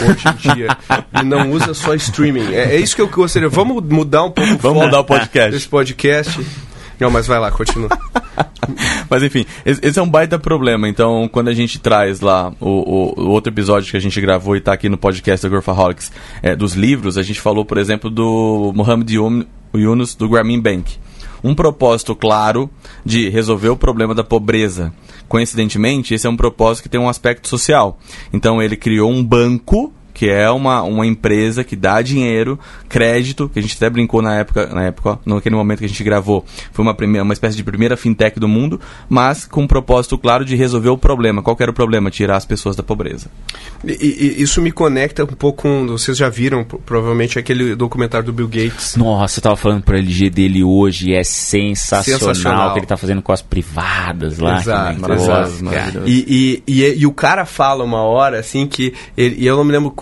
Hoje 0.00 0.22
em 0.28 0.54
dia, 0.54 0.68
e 1.20 1.24
não 1.24 1.50
usa 1.50 1.74
só 1.74 1.92
streaming. 1.94 2.54
É, 2.54 2.76
é 2.76 2.80
isso 2.80 2.94
que 2.94 3.02
eu 3.02 3.08
gostaria. 3.08 3.48
Vamos 3.48 3.82
mudar 3.82 4.22
um 4.22 4.30
pouco 4.30 4.52
o 4.52 4.56
Vamos 4.56 4.62
foco 4.78 4.86
mudar 4.86 5.00
o 5.00 5.04
podcast. 5.04 5.50
desse 5.50 5.68
podcast. 5.68 6.40
Não, 7.00 7.10
mas 7.10 7.26
vai 7.26 7.38
lá, 7.38 7.50
continua. 7.50 7.88
Mas 9.08 9.22
enfim, 9.24 9.44
esse 9.64 9.98
é 9.98 10.02
um 10.02 10.08
baita 10.08 10.38
problema. 10.38 10.88
Então, 10.88 11.28
quando 11.32 11.48
a 11.48 11.52
gente 11.54 11.80
traz 11.80 12.20
lá 12.20 12.52
o, 12.60 12.68
o- 12.68 13.20
o 13.22 13.28
outro 13.30 13.52
episódio 13.52 13.90
que 13.90 13.96
a 13.96 14.00
gente 14.00 14.20
gravou 14.20 14.54
e 14.54 14.60
tá 14.60 14.72
aqui 14.72 14.88
no 14.88 14.96
podcast 14.96 15.44
da 15.44 15.48
Growthaholics, 15.50 16.12
é, 16.40 16.54
dos 16.54 16.74
livros, 16.74 17.18
a 17.18 17.22
gente 17.22 17.40
falou, 17.40 17.64
por 17.64 17.78
exemplo, 17.78 18.08
do 18.08 18.72
Mohamed 18.76 19.12
Yun- 19.16 19.44
Yunus 19.74 20.14
do 20.14 20.28
Grameen 20.28 20.60
Bank. 20.60 20.98
Um 21.42 21.54
propósito 21.54 22.14
claro 22.14 22.70
de 23.04 23.28
resolver 23.28 23.70
o 23.70 23.76
problema 23.76 24.14
da 24.14 24.22
pobreza. 24.22 24.92
Coincidentemente, 25.26 26.14
esse 26.14 26.26
é 26.26 26.30
um 26.30 26.36
propósito 26.36 26.84
que 26.84 26.88
tem 26.88 27.00
um 27.00 27.08
aspecto 27.08 27.48
social. 27.48 27.98
Então, 28.32 28.62
ele 28.62 28.76
criou 28.76 29.10
um 29.10 29.24
banco 29.24 29.92
que 30.12 30.28
é 30.28 30.50
uma, 30.50 30.82
uma 30.82 31.06
empresa 31.06 31.62
que 31.64 31.74
dá 31.76 32.02
dinheiro, 32.02 32.58
crédito, 32.88 33.48
que 33.48 33.58
a 33.58 33.62
gente 33.62 33.76
até 33.76 33.88
brincou 33.88 34.20
na 34.22 34.36
época, 34.36 34.66
na 34.66 34.84
época, 34.84 35.10
ó, 35.10 35.18
naquele 35.34 35.54
momento 35.56 35.78
que 35.80 35.84
a 35.84 35.88
gente 35.88 36.02
gravou, 36.04 36.44
foi 36.72 36.82
uma, 36.84 36.94
primeira, 36.94 37.22
uma 37.24 37.32
espécie 37.32 37.56
de 37.56 37.62
primeira 37.64 37.96
fintech 37.96 38.38
do 38.40 38.48
mundo, 38.48 38.80
mas 39.08 39.44
com 39.46 39.62
um 39.62 39.66
propósito 39.66 40.18
claro 40.18 40.44
de 40.44 40.56
resolver 40.56 40.88
o 40.88 40.98
problema. 40.98 41.42
Qual 41.42 41.54
que 41.56 41.62
era 41.62 41.70
o 41.70 41.74
problema? 41.74 42.10
Tirar 42.10 42.36
as 42.36 42.44
pessoas 42.44 42.76
da 42.76 42.82
pobreza. 42.82 43.30
E, 43.84 43.92
e- 44.38 44.42
isso 44.42 44.60
me 44.60 44.70
conecta 44.72 45.24
um 45.24 45.26
pouco 45.26 45.62
com. 45.62 45.86
Vocês 45.86 46.16
já 46.16 46.28
viram, 46.28 46.64
pro- 46.64 46.78
provavelmente, 46.78 47.38
aquele 47.38 47.74
documentário 47.74 48.26
do 48.26 48.32
Bill 48.32 48.48
Gates. 48.48 48.96
Nossa, 48.96 49.38
eu 49.38 49.42
tava 49.42 49.56
falando 49.56 49.82
pro 49.82 49.96
LG 49.96 50.30
dele 50.30 50.62
hoje, 50.64 51.12
é 51.14 51.22
sensacional, 51.24 52.20
Sensacional. 52.20 52.70
o 52.70 52.72
que 52.72 52.78
ele 52.80 52.86
tá 52.86 52.96
fazendo 52.96 53.22
com 53.22 53.32
as 53.32 53.42
privadas 53.42 54.38
lá. 54.38 54.58
Exato, 54.58 55.00
cara. 55.00 55.16
maravilhoso. 55.62 56.06
E, 56.06 56.62
e, 56.66 56.82
e, 56.82 56.98
e 57.00 57.06
o 57.06 57.12
cara 57.12 57.44
fala 57.44 57.84
uma 57.84 58.02
hora, 58.02 58.38
assim, 58.38 58.66
que. 58.66 58.92
Ele, 59.16 59.36
e 59.38 59.46
eu 59.46 59.56
não 59.56 59.64
me 59.64 59.72
lembro 59.72 59.94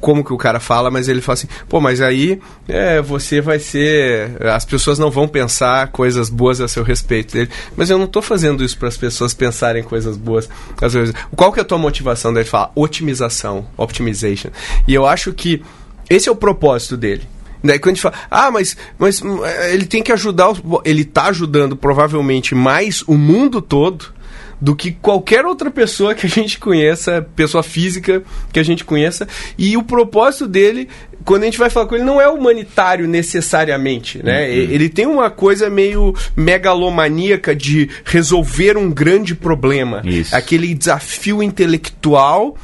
como 0.00 0.24
que 0.24 0.32
o 0.32 0.36
cara 0.36 0.60
fala, 0.60 0.90
mas 0.90 1.08
ele 1.08 1.20
fala 1.20 1.34
assim: 1.34 1.48
pô, 1.68 1.80
mas 1.80 2.00
aí 2.00 2.40
é, 2.68 3.00
você 3.00 3.40
vai 3.40 3.58
ser. 3.58 4.42
As 4.42 4.64
pessoas 4.64 4.98
não 4.98 5.10
vão 5.10 5.28
pensar 5.28 5.88
coisas 5.88 6.28
boas 6.28 6.60
a 6.60 6.68
seu 6.68 6.82
respeito. 6.82 7.36
Ele, 7.36 7.50
mas 7.76 7.90
eu 7.90 7.98
não 7.98 8.06
tô 8.06 8.22
fazendo 8.22 8.64
isso 8.64 8.78
para 8.78 8.88
as 8.88 8.96
pessoas 8.96 9.34
pensarem 9.34 9.82
coisas 9.82 10.16
boas. 10.16 10.48
Às 10.80 10.92
vezes, 10.92 11.14
qual 11.34 11.52
que 11.52 11.58
é 11.58 11.62
a 11.62 11.66
tua 11.66 11.78
motivação? 11.78 12.32
Daí 12.32 12.42
ele 12.42 12.50
fala: 12.50 12.70
otimização, 12.74 13.66
optimization. 13.76 14.50
E 14.86 14.94
eu 14.94 15.06
acho 15.06 15.32
que 15.32 15.62
esse 16.08 16.28
é 16.28 16.32
o 16.32 16.36
propósito 16.36 16.96
dele. 16.96 17.22
Daí 17.62 17.78
quando 17.78 17.92
a 17.92 17.94
gente 17.94 18.02
fala, 18.02 18.14
ah, 18.30 18.50
mas, 18.50 18.76
mas 18.98 19.20
hum, 19.20 19.40
ele 19.70 19.86
tem 19.86 20.02
que 20.02 20.12
ajudar, 20.12 20.52
ele 20.84 21.02
está 21.02 21.26
ajudando 21.26 21.76
provavelmente 21.76 22.54
mais 22.54 23.02
o 23.06 23.14
mundo 23.14 23.60
todo 23.60 24.14
do 24.60 24.74
que 24.74 24.92
qualquer 24.92 25.44
outra 25.44 25.70
pessoa 25.70 26.14
que 26.14 26.26
a 26.26 26.28
gente 26.28 26.58
conheça, 26.58 27.26
pessoa 27.34 27.62
física 27.62 28.22
que 28.52 28.58
a 28.58 28.62
gente 28.62 28.84
conheça. 28.84 29.28
E 29.58 29.76
o 29.76 29.82
propósito 29.82 30.48
dele, 30.48 30.88
quando 31.24 31.42
a 31.42 31.46
gente 31.46 31.58
vai 31.58 31.70
falar 31.70 31.86
com 31.86 31.94
ele, 31.94 32.04
não 32.04 32.20
é 32.20 32.28
humanitário 32.28 33.06
necessariamente, 33.06 34.22
né? 34.22 34.46
Uhum. 34.46 34.52
Ele 34.52 34.88
tem 34.88 35.06
uma 35.06 35.30
coisa 35.30 35.68
meio 35.68 36.14
megalomaníaca 36.34 37.54
de 37.54 37.90
resolver 38.04 38.76
um 38.76 38.90
grande 38.90 39.34
problema. 39.34 40.02
Isso. 40.04 40.34
Aquele 40.34 40.74
desafio 40.74 41.42
intelectual 41.42 42.56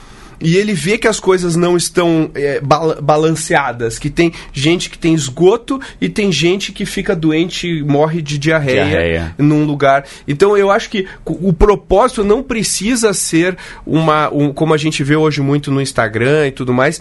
e 0.43 0.57
ele 0.57 0.75
vê 0.75 0.99
que 0.99 1.07
as 1.07 1.21
coisas 1.21 1.57
não 1.57 1.77
estão 1.77 2.31
é, 2.35 2.61
balanceadas, 3.01 3.99
que 3.99 4.11
tem 4.11 4.33
gente 4.53 4.91
que 4.91 4.99
tem 4.99 5.15
esgoto 5.15 5.81
e 6.01 6.09
tem 6.09 6.33
gente 6.33 6.73
que 6.73 6.85
fica 6.85 7.15
doente 7.15 7.69
e 7.69 7.83
morre 7.83 8.21
de 8.21 8.39
diarreia, 8.39 8.85
diarreia, 8.85 9.35
num 9.39 9.65
lugar. 9.65 10.05
Então 10.27 10.57
eu 10.57 10.71
acho 10.71 10.91
que 10.91 11.07
o 11.25 11.53
propósito 11.53 12.25
não 12.25 12.43
precisa 12.43 13.13
ser 13.13 13.57
uma, 13.87 14.33
um, 14.33 14.53
como 14.53 14.75
a 14.75 14.77
gente 14.77 15.05
vê 15.05 15.17
hoje 15.17 15.41
muito 15.41 15.71
no 15.71 15.81
Instagram 15.81 16.49
e 16.49 16.51
tudo 16.51 16.73
mais, 16.73 17.01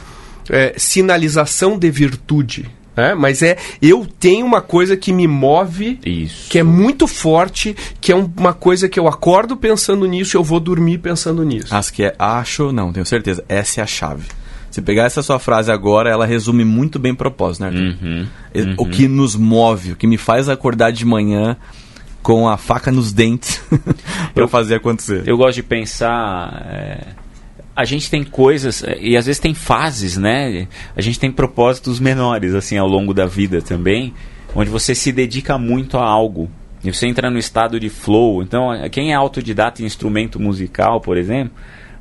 é, 0.50 0.74
sinalização 0.78 1.78
de 1.78 1.90
virtude. 1.90 2.81
É, 2.96 3.16
mas 3.16 3.42
é, 3.42 3.58
eu 3.82 4.06
tenho 4.20 4.46
uma 4.46 4.62
coisa 4.62 4.98
que 4.98 5.14
me 5.14 5.28
move, 5.28 6.00
Isso. 6.06 6.50
que 6.50 6.60
é 6.60 6.64
muito 6.64 7.08
forte, 7.08 7.76
que 8.02 8.12
é 8.12 8.16
uma 8.16 8.54
coisa 8.54 8.90
que 8.90 9.00
eu 9.00 9.08
acordo 9.08 9.56
pensando 9.56 10.06
nisso, 10.06 10.36
eu 10.36 10.44
vou 10.44 10.60
dormir 10.60 10.98
pensando 10.98 11.44
nisso. 11.44 11.74
Acho 11.74 11.94
que 11.94 12.04
é, 12.04 12.16
acho, 12.20 12.72
não, 12.72 12.92
tenho 12.92 13.06
certeza, 13.06 13.44
essa 13.48 13.80
é 13.80 13.84
a 13.84 13.88
chave. 13.88 14.28
Se 14.70 14.82
pegar 14.82 15.04
essa 15.04 15.22
sua 15.22 15.40
frase 15.40 15.72
agora, 15.72 16.10
ela 16.10 16.26
resume 16.26 16.64
muito 16.64 16.98
bem 16.98 17.12
o 17.12 17.16
propósito, 17.16 17.64
né, 17.64 17.68
Arthur? 17.68 17.82
Uhum, 17.82 18.28
uhum. 18.56 18.76
O 18.78 18.86
que 18.86 19.08
nos 19.08 19.36
move, 19.36 19.94
o 19.94 19.96
que 19.96 20.08
me 20.08 20.18
faz 20.18 20.48
acordar 20.48 20.92
de 20.92 21.06
manhã 21.06 21.58
com 22.22 22.48
a 22.48 22.56
faca 22.56 22.92
nos 22.92 23.12
dentes 23.12 23.62
para 24.34 24.48
fazer 24.48 24.76
acontecer. 24.76 25.24
Eu 25.26 25.38
gosto 25.38 25.56
de 25.56 25.64
pensar. 25.64 26.66
É 26.68 27.21
a 27.82 27.86
gente 27.86 28.10
tem 28.12 28.24
coisas 28.24 28.84
eh, 28.84 28.98
e 29.02 29.18
às 29.18 29.26
vezes 29.26 29.40
tem 29.40 29.54
fases, 29.54 30.16
né? 30.18 30.68
A 30.96 31.02
gente 31.02 31.20
tem 31.20 31.32
propósitos 31.32 32.00
menores 32.00 32.54
assim 32.54 32.78
ao 32.78 32.88
longo 32.88 33.14
da 33.14 33.26
vida 33.26 33.62
também, 33.62 34.14
onde 34.56 34.70
você 34.70 34.94
se 34.94 35.12
dedica 35.12 35.58
muito 35.58 35.98
a 35.98 36.06
algo. 36.06 36.50
E 36.84 36.94
você 36.94 37.08
entra 37.08 37.30
no 37.30 37.38
estado 37.38 37.80
de 37.80 37.90
flow. 37.90 38.42
Então, 38.42 38.74
eh, 38.74 38.88
quem 38.88 39.12
é 39.12 39.16
autodidata 39.16 39.82
em 39.82 39.86
instrumento 39.86 40.40
musical, 40.40 41.02
por 41.02 41.18
exemplo, 41.18 41.54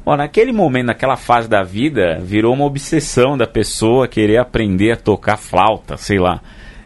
Bom, 0.05 0.17
naquele 0.17 0.51
momento, 0.51 0.87
naquela 0.87 1.17
fase 1.17 1.47
da 1.47 1.63
vida, 1.63 2.19
virou 2.23 2.55
uma 2.55 2.65
obsessão 2.65 3.37
da 3.37 3.47
pessoa 3.47 4.09
querer 4.09 4.39
aprender 4.39 4.93
a 4.93 4.97
tocar 4.97 5.37
flauta, 5.37 5.97
sei 5.99 6.19
lá. 6.19 6.41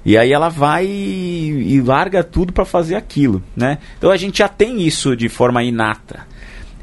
E 0.04 0.18
aí 0.18 0.32
ela 0.32 0.48
vai 0.48 0.84
e, 0.84 1.74
e 1.74 1.80
larga 1.80 2.24
tudo 2.24 2.52
para 2.52 2.64
fazer 2.64 2.96
aquilo, 2.96 3.40
né? 3.56 3.78
Então 3.96 4.10
a 4.10 4.16
gente 4.16 4.38
já 4.38 4.48
tem 4.48 4.82
isso 4.82 5.16
de 5.16 5.28
forma 5.28 5.62
inata. 5.62 6.26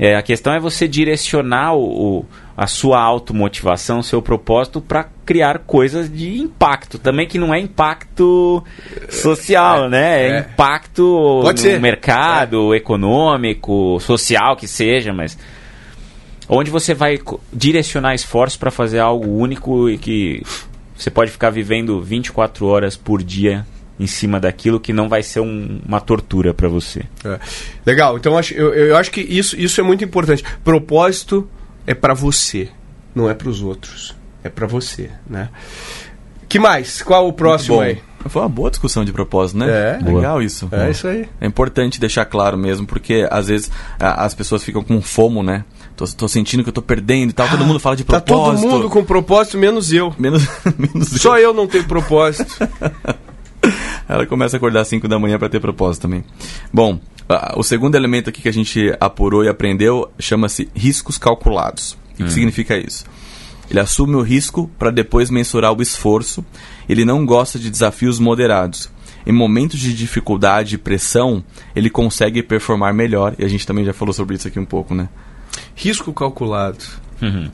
É, 0.03 0.15
a 0.15 0.24
questão 0.24 0.51
é 0.51 0.60
você 0.60 0.88
direcionar 0.88 1.75
o, 1.75 2.22
o 2.22 2.25
a 2.58 2.65
sua 2.65 3.00
automotivação, 3.00 4.00
o 4.00 4.03
seu 4.03 4.20
propósito 4.20 4.81
para 4.81 5.08
criar 5.24 5.60
coisas 5.60 6.12
de 6.12 6.39
impacto. 6.39 6.98
Também 6.98 7.27
que 7.27 7.38
não 7.38 7.53
é 7.53 7.60
impacto 7.60 8.63
social, 9.10 9.86
é, 9.86 9.89
né? 9.89 10.22
É, 10.22 10.29
é, 10.29 10.39
impacto 10.39 11.39
Pode 11.43 11.62
no 11.62 11.70
ser. 11.70 11.79
mercado, 11.79 12.74
é. 12.74 12.77
econômico, 12.77 14.00
social 14.00 14.55
que 14.55 14.67
seja, 14.67 15.13
mas 15.13 15.38
onde 16.50 16.72
você 16.72 16.96
vai 16.96 17.20
direcionar 17.53 18.15
esforços 18.15 18.58
para 18.58 18.72
fazer 18.72 18.98
algo 18.98 19.29
único 19.29 19.88
e 19.88 20.00
que 20.00 20.41
você 20.96 21.12
pode 21.12 21.29
ficar 21.29 21.51
vivendo 21.51 22.01
24 22.01 22.65
horas 22.65 22.98
por 22.98 23.22
dia 23.22 23.67
em 24.01 24.08
cima 24.08 24.39
daquilo 24.39 24.79
que 24.79 24.91
não 24.91 25.08
vai 25.08 25.22
ser 25.22 25.39
um, 25.39 25.79
uma 25.88 26.01
tortura 26.01 26.53
para 26.53 26.67
você. 26.67 27.03
É. 27.24 27.39
Legal, 27.86 28.17
então 28.17 28.34
eu, 28.51 28.74
eu 28.74 28.98
acho 28.98 29.12
que 29.12 29.22
isso, 29.22 29.55
isso 29.60 29.79
é 29.79 29.84
muito 29.84 30.03
importante. 30.03 30.43
Propósito 30.63 31.48
é 31.86 31.93
para 31.93 32.13
você, 32.13 32.70
não 33.13 33.29
é 33.29 33.34
para 33.34 33.48
os 33.48 33.62
outros. 33.62 34.15
É 34.43 34.50
para 34.50 34.65
você, 34.65 35.12
né? 35.29 35.50
Que 36.50 36.58
mais? 36.58 37.03
Qual 37.03 37.27
o 37.27 37.34
próximo 37.34 37.79
aí? 37.79 38.01
Foi 38.27 38.41
uma 38.41 38.50
boa 38.50 38.70
discussão 38.70 39.05
de 39.05 39.12
propósito, 39.12 39.60
né? 39.60 39.67
É. 39.70 40.03
Legal 40.03 40.41
isso. 40.41 40.67
É 40.72 40.89
isso 40.89 41.08
aí. 41.08 41.27
É 41.39 41.46
importante 41.46 42.00
deixar 42.00 42.25
claro 42.25 42.58
mesmo, 42.58 42.86
porque 42.86 43.27
às 43.29 43.48
vezes 43.48 43.72
a, 44.00 44.25
as 44.25 44.34
pessoas 44.34 44.63
ficam 44.63 44.84
com 44.84 45.01
fomo, 45.01 45.41
né? 45.41 45.63
Tô, 45.96 46.05
tô, 46.05 46.27
sentindo 46.27 46.63
que 46.63 46.70
eu 46.70 46.74
tô 46.74 46.81
perdendo 46.81 47.29
e 47.29 47.34
tal. 47.34 47.48
Todo 47.48 47.65
mundo 47.65 47.79
fala 47.79 47.96
de 47.96 48.03
propósito. 48.03 48.27
Tá 48.27 48.67
todo 48.67 48.72
mundo 48.72 48.89
com 48.89 49.03
propósito, 49.03 49.58
menos 49.58 49.91
eu. 49.93 50.13
Menos, 50.17 50.48
menos 50.77 51.10
Só 51.22 51.38
eu. 51.38 51.50
eu 51.50 51.53
não 51.53 51.67
tenho 51.67 51.84
propósito. 51.86 52.58
Ela 54.08 54.25
começa 54.25 54.56
a 54.56 54.58
acordar 54.58 54.82
às 54.82 54.88
5 54.88 55.08
da 55.08 55.20
manhã 55.20 55.38
para 55.38 55.50
ter 55.50 55.60
propósito 55.60 56.03
também. 56.03 56.24
Bom, 56.74 57.00
o 57.56 57.63
segundo 57.63 57.96
elemento 57.96 58.30
aqui 58.30 58.41
que 58.41 58.50
a 58.50 58.53
gente 58.53 58.94
apurou 59.00 59.44
e 59.44 59.48
aprendeu 59.48 60.12
chama-se 60.20 60.70
riscos 60.75 61.18
calculados. 61.18 61.98
O 62.13 62.15
que, 62.15 62.24
hum. 62.24 62.25
que 62.25 62.34
significa 62.34 62.77
isso? 62.77 63.06
Ele 63.70 63.80
assume 63.80 64.15
o 64.15 64.22
risco 64.22 64.70
para 64.77 64.91
depois 64.91 65.30
mensurar 65.30 65.72
o 65.74 65.82
esforço. 65.82 66.44
Ele 66.89 67.06
não 67.06 67.25
gosta 67.25 67.58
de 67.58 67.70
desafios 67.70 68.20
moderados. 68.20 68.89
Em 69.25 69.32
momentos 69.32 69.80
de 69.80 69.94
dificuldade 69.94 70.75
e 70.75 70.77
pressão, 70.77 71.44
ele 71.74 71.89
consegue 71.89 72.44
performar 72.44 72.94
melhor. 72.94 73.34
E 73.39 73.46
a 73.46 73.48
gente 73.48 73.65
também 73.65 73.86
já 73.86 73.94
falou 73.94 74.13
sobre 74.13 74.36
isso 74.36 74.48
aqui 74.48 74.60
um 74.60 74.65
pouco, 74.65 74.94
né? 74.94 75.08
Risco 75.74 76.12
calculado. 76.12 76.84
Uhum. 77.22 77.50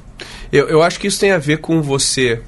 Eu, 0.52 0.68
eu 0.70 0.82
acho 0.82 1.00
que 1.00 1.08
isso 1.08 1.20
tem 1.20 1.32
a 1.32 1.38
ver 1.38 1.60
com 1.60 1.84
você 1.84 2.42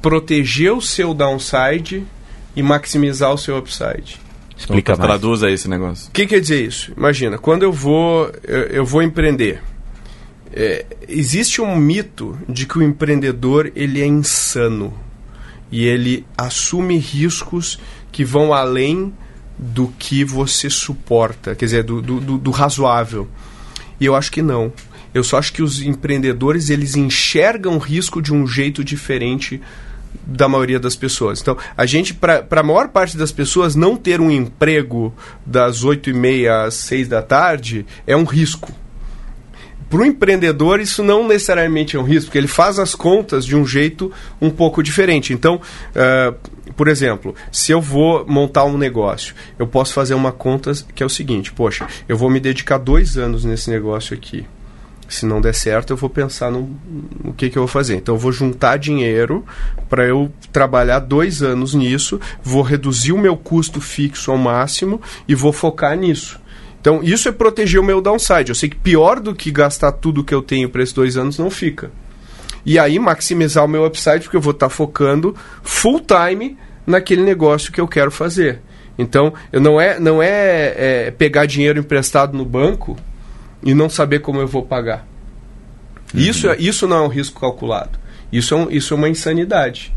proteger 0.00 0.72
o 0.72 0.80
seu 0.80 1.14
downside 1.14 2.04
e 2.54 2.62
maximizar 2.62 3.32
o 3.32 3.38
seu 3.38 3.56
upside. 3.58 4.20
Explica 4.56 4.96
mais. 4.96 5.08
Traduza 5.08 5.50
esse 5.50 5.68
negócio. 5.68 6.08
O 6.08 6.12
que 6.12 6.26
quer 6.26 6.40
dizer 6.40 6.64
isso? 6.64 6.92
Imagina, 6.96 7.38
quando 7.38 7.62
eu 7.62 7.72
vou, 7.72 8.30
eu, 8.44 8.60
eu 8.64 8.84
vou 8.84 9.02
empreender, 9.02 9.62
é, 10.52 10.84
existe 11.08 11.60
um 11.60 11.74
mito 11.76 12.38
de 12.48 12.66
que 12.66 12.78
o 12.78 12.82
empreendedor 12.82 13.72
ele 13.74 14.00
é 14.00 14.06
insano 14.06 14.92
e 15.70 15.86
ele 15.86 16.26
assume 16.36 16.98
riscos 16.98 17.78
que 18.12 18.24
vão 18.24 18.52
além 18.52 19.12
do 19.58 19.88
que 19.98 20.24
você 20.24 20.68
suporta, 20.68 21.54
quer 21.54 21.64
dizer, 21.64 21.82
do, 21.82 22.02
do, 22.02 22.20
do, 22.20 22.38
do 22.38 22.50
razoável. 22.50 23.28
E 23.98 24.04
eu 24.04 24.14
acho 24.14 24.30
que 24.30 24.42
não. 24.42 24.72
Eu 25.14 25.22
só 25.24 25.38
acho 25.38 25.52
que 25.52 25.62
os 25.62 25.80
empreendedores 25.82 26.70
eles 26.70 26.96
enxergam 26.96 27.78
risco 27.78 28.20
de 28.20 28.32
um 28.32 28.46
jeito 28.46 28.82
diferente 28.82 29.60
da 30.26 30.48
maioria 30.48 30.78
das 30.78 30.96
pessoas. 30.96 31.40
Então, 31.40 31.56
a 31.76 31.86
gente, 31.86 32.14
para 32.14 32.46
a 32.50 32.62
maior 32.62 32.88
parte 32.88 33.16
das 33.16 33.32
pessoas, 33.32 33.74
não 33.74 33.96
ter 33.96 34.20
um 34.20 34.30
emprego 34.30 35.12
das 35.44 35.84
8 35.84 36.10
e 36.10 36.12
meia 36.12 36.64
às 36.64 36.74
6 36.74 37.08
da 37.08 37.22
tarde 37.22 37.86
é 38.06 38.16
um 38.16 38.24
risco. 38.24 38.72
Para 39.90 40.00
o 40.00 40.06
empreendedor, 40.06 40.80
isso 40.80 41.02
não 41.02 41.28
necessariamente 41.28 41.96
é 41.96 42.00
um 42.00 42.02
risco, 42.02 42.26
porque 42.26 42.38
ele 42.38 42.46
faz 42.46 42.78
as 42.78 42.94
contas 42.94 43.44
de 43.44 43.54
um 43.54 43.66
jeito 43.66 44.10
um 44.40 44.48
pouco 44.48 44.82
diferente. 44.82 45.34
Então, 45.34 45.56
uh, 45.56 46.72
por 46.72 46.88
exemplo, 46.88 47.34
se 47.50 47.72
eu 47.72 47.80
vou 47.80 48.24
montar 48.26 48.64
um 48.64 48.78
negócio, 48.78 49.34
eu 49.58 49.66
posso 49.66 49.92
fazer 49.92 50.14
uma 50.14 50.32
conta 50.32 50.72
que 50.94 51.02
é 51.02 51.06
o 51.06 51.10
seguinte: 51.10 51.52
poxa, 51.52 51.86
eu 52.08 52.16
vou 52.16 52.30
me 52.30 52.40
dedicar 52.40 52.78
dois 52.78 53.18
anos 53.18 53.44
nesse 53.44 53.68
negócio 53.68 54.16
aqui 54.16 54.46
se 55.14 55.26
não 55.26 55.40
der 55.40 55.54
certo, 55.54 55.92
eu 55.92 55.96
vou 55.96 56.08
pensar 56.08 56.50
no, 56.50 56.70
no 57.22 57.32
que, 57.32 57.50
que 57.50 57.58
eu 57.58 57.62
vou 57.62 57.68
fazer. 57.68 57.96
Então, 57.96 58.14
eu 58.14 58.18
vou 58.18 58.32
juntar 58.32 58.78
dinheiro 58.78 59.44
para 59.88 60.06
eu 60.06 60.32
trabalhar 60.50 61.00
dois 61.00 61.42
anos 61.42 61.74
nisso, 61.74 62.20
vou 62.42 62.62
reduzir 62.62 63.12
o 63.12 63.18
meu 63.18 63.36
custo 63.36 63.80
fixo 63.80 64.30
ao 64.30 64.38
máximo 64.38 65.00
e 65.28 65.34
vou 65.34 65.52
focar 65.52 65.96
nisso. 65.96 66.40
Então, 66.80 67.00
isso 67.02 67.28
é 67.28 67.32
proteger 67.32 67.78
o 67.78 67.84
meu 67.84 68.00
downside. 68.00 68.48
Eu 68.48 68.54
sei 68.54 68.68
que 68.68 68.76
pior 68.76 69.20
do 69.20 69.34
que 69.34 69.50
gastar 69.50 69.92
tudo 69.92 70.24
que 70.24 70.34
eu 70.34 70.42
tenho 70.42 70.68
para 70.68 70.82
esses 70.82 70.94
dois 70.94 71.16
anos 71.16 71.38
não 71.38 71.50
fica. 71.50 71.90
E 72.64 72.78
aí, 72.78 72.98
maximizar 72.98 73.64
o 73.64 73.68
meu 73.68 73.84
upside, 73.84 74.20
porque 74.20 74.36
eu 74.36 74.40
vou 74.40 74.52
estar 74.52 74.66
tá 74.66 74.70
focando 74.70 75.36
full 75.62 76.00
time 76.00 76.56
naquele 76.86 77.22
negócio 77.22 77.72
que 77.72 77.80
eu 77.80 77.86
quero 77.86 78.10
fazer. 78.10 78.60
Então, 78.98 79.32
eu 79.52 79.60
não 79.60 79.80
é, 79.80 79.98
não 80.00 80.22
é, 80.22 80.74
é 81.06 81.10
pegar 81.10 81.46
dinheiro 81.46 81.78
emprestado 81.78 82.36
no 82.36 82.44
banco 82.44 82.96
e 83.62 83.74
não 83.74 83.88
saber 83.88 84.20
como 84.20 84.40
eu 84.40 84.46
vou 84.46 84.62
pagar. 84.62 85.06
Uhum. 86.14 86.20
Isso, 86.20 86.48
é, 86.48 86.56
isso 86.58 86.86
não 86.86 86.96
é 86.96 87.00
um 87.02 87.08
risco 87.08 87.40
calculado. 87.40 87.98
Isso 88.32 88.54
é, 88.54 88.56
um, 88.56 88.70
isso 88.70 88.94
é 88.94 88.96
uma 88.96 89.08
insanidade. 89.08 89.92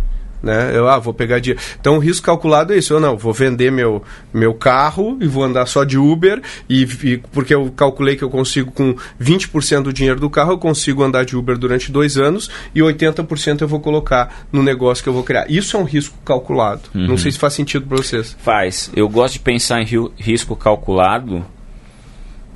Né? 0.46 0.78
Eu 0.78 0.88
ah, 0.88 1.00
vou 1.00 1.12
pegar 1.12 1.40
dinheiro. 1.40 1.62
Então 1.80 1.96
o 1.96 2.00
risco 2.00 2.24
calculado 2.24 2.72
é 2.72 2.78
isso. 2.78 2.94
Eu 2.94 3.00
não, 3.00 3.18
vou 3.18 3.34
vender 3.34 3.72
meu, 3.72 4.04
meu 4.32 4.54
carro 4.54 5.18
e 5.20 5.28
vou 5.28 5.44
andar 5.44 5.66
só 5.66 5.84
de 5.84 5.98
Uber, 5.98 6.40
e, 6.70 6.84
e 7.04 7.18
porque 7.18 7.56
eu 7.56 7.72
calculei 7.72 8.16
que 8.16 8.24
eu 8.24 8.30
consigo, 8.30 8.72
com 8.72 8.96
20% 9.20 9.82
do 9.82 9.92
dinheiro 9.92 10.20
do 10.20 10.30
carro, 10.30 10.52
eu 10.52 10.58
consigo 10.60 11.02
andar 11.04 11.26
de 11.26 11.36
Uber 11.36 11.58
durante 11.58 11.92
dois 11.92 12.18
anos 12.18 12.50
e 12.76 12.80
80% 12.80 13.62
eu 13.62 13.68
vou 13.68 13.80
colocar 13.80 14.46
no 14.52 14.62
negócio 14.62 15.04
que 15.04 15.10
eu 15.10 15.14
vou 15.14 15.24
criar. 15.24 15.50
Isso 15.50 15.76
é 15.78 15.80
um 15.80 15.84
risco 15.84 16.16
calculado. 16.24 16.82
Uhum. 16.94 17.08
Não 17.08 17.18
sei 17.18 17.32
se 17.32 17.40
faz 17.40 17.54
sentido 17.54 17.88
para 17.88 17.98
vocês. 17.98 18.38
Faz. 18.40 18.92
Eu 18.96 19.10
gosto 19.10 19.34
de 19.34 19.40
pensar 19.40 19.82
em 19.82 20.12
risco 20.16 20.56
calculado 20.56 21.44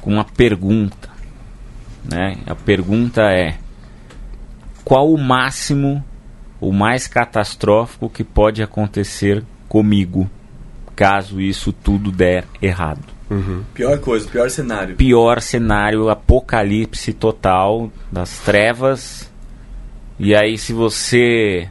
com 0.02 0.12
uma 0.14 0.26
pergunta. 0.26 1.10
Né? 2.04 2.38
A 2.46 2.56
pergunta 2.56 3.22
é: 3.32 3.58
qual 4.84 5.12
o 5.12 5.18
máximo 5.18 6.04
o 6.60 6.74
mais 6.74 7.08
catastrófico 7.08 8.10
que 8.10 8.24
pode 8.24 8.62
acontecer 8.62 9.44
comigo, 9.68 10.30
caso 10.96 11.40
isso 11.40 11.72
tudo 11.72 12.12
der 12.12 12.46
errado. 12.62 13.04
Pior 13.74 14.00
coisa, 14.00 14.28
pior 14.28 14.50
cenário. 14.50 14.96
Pior 14.96 15.40
cenário, 15.40 16.10
apocalipse 16.10 17.14
total 17.14 17.92
das 18.12 18.40
trevas. 18.40 19.32
E 20.18 20.36
aí, 20.36 20.58
se 20.58 20.74
você 20.74 21.70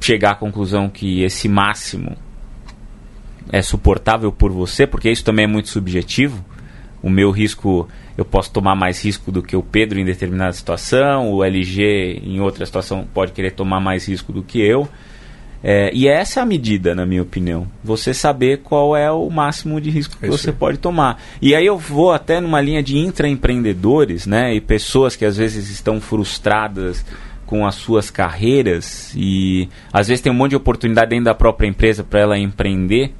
chegar 0.00 0.30
à 0.30 0.34
conclusão 0.36 0.88
que 0.88 1.22
esse 1.22 1.48
máximo 1.48 2.16
é 3.50 3.60
suportável 3.60 4.30
por 4.30 4.52
você, 4.52 4.86
porque 4.86 5.10
isso 5.10 5.24
também 5.24 5.44
é 5.44 5.48
muito 5.48 5.68
subjetivo. 5.68 6.44
O 7.02 7.10
meu 7.10 7.30
risco, 7.30 7.88
eu 8.16 8.24
posso 8.24 8.50
tomar 8.50 8.74
mais 8.74 9.04
risco 9.04 9.30
do 9.30 9.42
que 9.42 9.56
o 9.56 9.62
Pedro 9.62 9.98
em 9.98 10.04
determinada 10.04 10.52
situação, 10.52 11.32
o 11.32 11.44
LG 11.44 12.22
em 12.24 12.40
outra 12.40 12.64
situação 12.64 13.06
pode 13.12 13.32
querer 13.32 13.52
tomar 13.52 13.80
mais 13.80 14.08
risco 14.08 14.32
do 14.32 14.42
que 14.42 14.60
eu. 14.60 14.88
É, 15.62 15.90
e 15.92 16.06
essa 16.06 16.40
é 16.40 16.42
a 16.42 16.46
medida, 16.46 16.94
na 16.94 17.04
minha 17.04 17.22
opinião. 17.22 17.66
Você 17.82 18.14
saber 18.14 18.58
qual 18.58 18.96
é 18.96 19.10
o 19.10 19.28
máximo 19.30 19.80
de 19.80 19.90
risco 19.90 20.16
que 20.16 20.24
É 20.24 20.28
isso 20.28 20.38
você 20.38 20.52
pode 20.52 20.78
tomar. 20.78 21.20
E 21.40 21.54
aí 21.54 21.66
eu 21.66 21.78
vou 21.78 22.12
até 22.12 22.40
numa 22.40 22.60
linha 22.60 22.82
de 22.82 22.96
intraempreendedores, 22.96 24.26
né? 24.26 24.54
E 24.54 24.60
pessoas 24.60 25.16
que 25.16 25.24
às 25.24 25.36
vezes 25.36 25.68
estão 25.70 26.00
frustradas 26.00 27.04
com 27.46 27.64
as 27.64 27.76
suas 27.76 28.10
carreiras 28.10 29.12
e 29.16 29.68
às 29.92 30.08
vezes 30.08 30.20
tem 30.20 30.32
um 30.32 30.34
monte 30.34 30.50
de 30.50 30.56
oportunidade 30.56 31.10
dentro 31.10 31.26
da 31.26 31.34
própria 31.34 31.68
empresa 31.68 32.02
para 32.04 32.20
ela 32.20 32.38
empreender, 32.38 33.12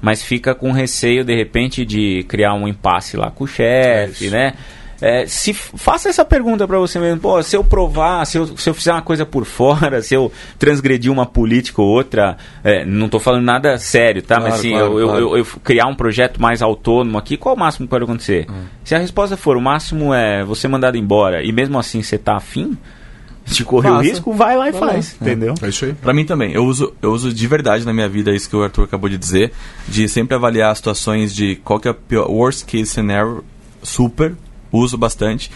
mas 0.00 0.22
fica 0.22 0.54
com 0.54 0.72
receio 0.72 1.24
de 1.24 1.34
repente 1.34 1.84
de 1.84 2.24
criar 2.28 2.54
um 2.54 2.66
impasse 2.68 3.16
lá 3.16 3.30
com 3.30 3.44
o 3.44 3.46
chefe, 3.46 4.26
isso. 4.26 4.34
né? 4.34 4.54
É, 4.98 5.26
se 5.26 5.52
faça 5.52 6.08
essa 6.08 6.24
pergunta 6.24 6.66
para 6.66 6.78
você 6.78 6.98
mesmo, 6.98 7.20
pô, 7.20 7.42
se 7.42 7.54
eu 7.54 7.62
provar, 7.62 8.24
se 8.24 8.38
eu, 8.38 8.46
se 8.56 8.70
eu 8.70 8.72
fizer 8.72 8.92
uma 8.92 9.02
coisa 9.02 9.26
por 9.26 9.44
fora, 9.46 10.00
se 10.00 10.14
eu 10.14 10.32
transgredir 10.58 11.12
uma 11.12 11.26
política 11.26 11.82
ou 11.82 11.88
outra, 11.88 12.38
é, 12.64 12.82
não 12.82 13.06
tô 13.06 13.20
falando 13.20 13.44
nada 13.44 13.76
sério, 13.76 14.22
tá? 14.22 14.36
Claro, 14.36 14.50
Mas 14.50 14.54
assim, 14.60 14.70
claro, 14.70 14.86
eu, 14.94 14.98
eu- 15.00 15.06
claro. 15.08 15.20
eu- 15.20 15.36
eu 15.36 15.44
criar 15.62 15.86
um 15.86 15.94
projeto 15.94 16.40
mais 16.40 16.62
autônomo 16.62 17.18
aqui, 17.18 17.36
qual 17.36 17.54
o 17.54 17.58
máximo 17.58 17.86
que 17.86 17.90
pode 17.90 18.04
acontecer? 18.04 18.46
Se 18.84 18.94
a 18.94 18.98
resposta 18.98 19.36
for 19.36 19.58
o 19.58 19.60
máximo 19.60 20.14
é 20.14 20.42
você 20.42 20.66
mandado 20.66 20.96
embora 20.96 21.42
e 21.44 21.52
mesmo 21.52 21.78
assim 21.78 22.02
você 22.02 22.16
tá 22.16 22.36
afim 22.36 22.74
de 23.46 23.64
correr 23.64 23.90
o 23.90 24.00
risco, 24.00 24.32
vai 24.32 24.56
lá 24.56 24.68
e 24.68 24.72
Vai 24.72 24.80
lá. 24.80 24.86
faz, 24.92 25.16
É. 25.20 25.24
entendeu? 25.24 25.54
É 25.62 25.68
isso 25.68 25.84
aí. 25.84 25.94
Pra 25.94 26.12
mim 26.12 26.24
também. 26.24 26.52
Eu 26.52 26.64
uso, 26.64 26.92
eu 27.00 27.12
uso 27.12 27.32
de 27.32 27.46
verdade 27.46 27.84
na 27.84 27.92
minha 27.92 28.08
vida 28.08 28.34
isso 28.34 28.50
que 28.50 28.56
o 28.56 28.62
Arthur 28.62 28.84
acabou 28.84 29.08
de 29.08 29.16
dizer, 29.16 29.52
de 29.88 30.08
sempre 30.08 30.34
avaliar 30.34 30.72
as 30.72 30.78
situações 30.78 31.34
de 31.34 31.56
qual 31.56 31.78
que 31.78 31.86
é 31.88 31.90
o 31.92 31.94
pior, 31.94 32.28
worst 32.30 32.64
case 32.66 32.86
scenario, 32.86 33.44
super, 33.82 34.34
uso 34.72 34.98
bastante. 34.98 35.50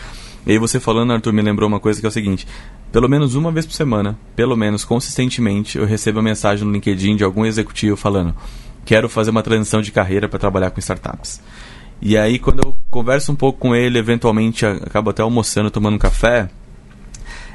E 0.47 0.53
aí 0.53 0.59
você 0.59 0.79
falando, 0.81 1.13
Arthur, 1.13 1.33
me 1.33 1.43
lembrou 1.43 1.69
uma 1.69 1.81
coisa 1.81 2.01
que 2.01 2.07
é 2.07 2.09
o 2.09 2.13
seguinte, 2.13 2.47
pelo 2.93 3.09
menos 3.09 3.35
uma 3.35 3.51
vez 3.53 3.67
por 3.67 3.75
semana, 3.75 4.17
pelo 4.35 4.57
menos 4.57 4.85
consistentemente, 4.85 5.77
eu 5.77 5.85
recebo 5.85 6.21
a 6.21 6.23
mensagem 6.23 6.65
no 6.65 6.73
LinkedIn 6.73 7.17
de 7.17 7.25
algum 7.25 7.45
executivo 7.45 7.97
falando, 7.97 8.35
quero 8.85 9.09
fazer 9.09 9.31
uma 9.31 9.43
transição 9.43 9.83
de 9.83 9.93
carreira 9.93 10.29
para 10.29 10.39
trabalhar 10.39 10.71
com 10.71 10.81
startups. 10.81 11.41
E 12.01 12.17
aí 12.17 12.39
quando 12.39 12.61
eu 12.65 12.77
converso 12.91 13.31
um 13.31 13.37
pouco 13.37 13.59
com 13.59 13.75
ele, 13.77 13.99
eventualmente 13.99 14.65
acabo 14.65 15.11
até 15.11 15.23
almoçando, 15.23 15.71
tomando 15.71 15.97
um 15.97 15.99
café, 15.99 16.49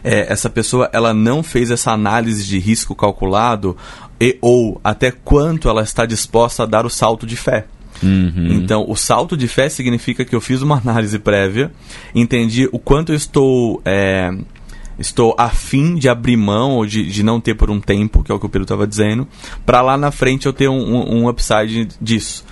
é, 0.06 0.32
essa 0.32 0.50
pessoa 0.52 0.88
ela 0.94 1.14
não 1.14 1.42
fez 1.42 1.72
essa 1.72 1.92
análise 1.92 2.46
de 2.46 2.60
risco 2.60 2.94
calculado 2.94 3.76
e 4.22 4.38
ou 4.40 4.80
até 4.84 5.10
quanto 5.10 5.68
ela 5.68 5.82
está 5.82 6.06
disposta 6.06 6.64
a 6.64 6.66
dar 6.68 6.86
o 6.86 6.90
salto 6.90 7.26
de 7.26 7.36
fé. 7.36 7.66
Uhum. 8.04 8.50
Então, 8.52 8.86
o 8.88 8.96
salto 8.96 9.36
de 9.36 9.48
fé 9.48 9.68
significa 9.68 10.24
que 10.24 10.36
eu 10.36 10.42
fiz 10.42 10.62
uma 10.62 10.78
análise 10.86 11.18
prévia, 11.18 11.72
entendi 12.14 12.70
o 12.72 12.78
quanto 12.78 13.12
eu 13.12 13.16
estou 13.16 13.82
é, 13.84 14.30
estou 15.00 15.34
afim 15.40 15.96
de 15.96 16.08
abrir 16.08 16.38
mão 16.38 16.74
ou 16.74 16.86
de, 16.86 17.04
de 17.04 17.24
não 17.24 17.42
ter 17.42 17.56
por 17.56 17.72
um 17.72 17.80
tempo, 17.80 18.24
que 18.24 18.32
é 18.32 18.36
o 18.36 18.40
que 18.40 18.46
o 18.46 18.50
Pedro 18.50 18.64
estava 18.64 18.86
dizendo, 18.86 19.28
para 19.66 19.82
lá 19.82 19.98
na 19.98 20.12
frente 20.12 20.46
eu 20.46 20.54
ter 20.54 20.70
um, 20.70 20.96
um, 20.96 21.24
um 21.24 21.30
upside 21.30 21.88
disso. 22.00 22.46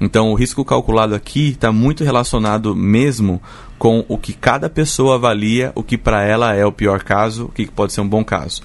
Então, 0.00 0.30
o 0.30 0.34
risco 0.34 0.64
calculado 0.64 1.14
aqui 1.14 1.48
está 1.48 1.72
muito 1.72 2.04
relacionado 2.04 2.74
mesmo 2.74 3.42
com 3.80 4.04
o 4.08 4.18
que 4.18 4.34
cada 4.34 4.68
pessoa 4.68 5.14
avalia, 5.14 5.72
o 5.74 5.82
que 5.82 5.96
para 5.96 6.22
ela 6.22 6.54
é 6.54 6.66
o 6.66 6.70
pior 6.70 7.02
caso, 7.02 7.46
o 7.46 7.48
que 7.48 7.66
pode 7.66 7.94
ser 7.94 8.02
um 8.02 8.08
bom 8.08 8.22
caso. 8.22 8.60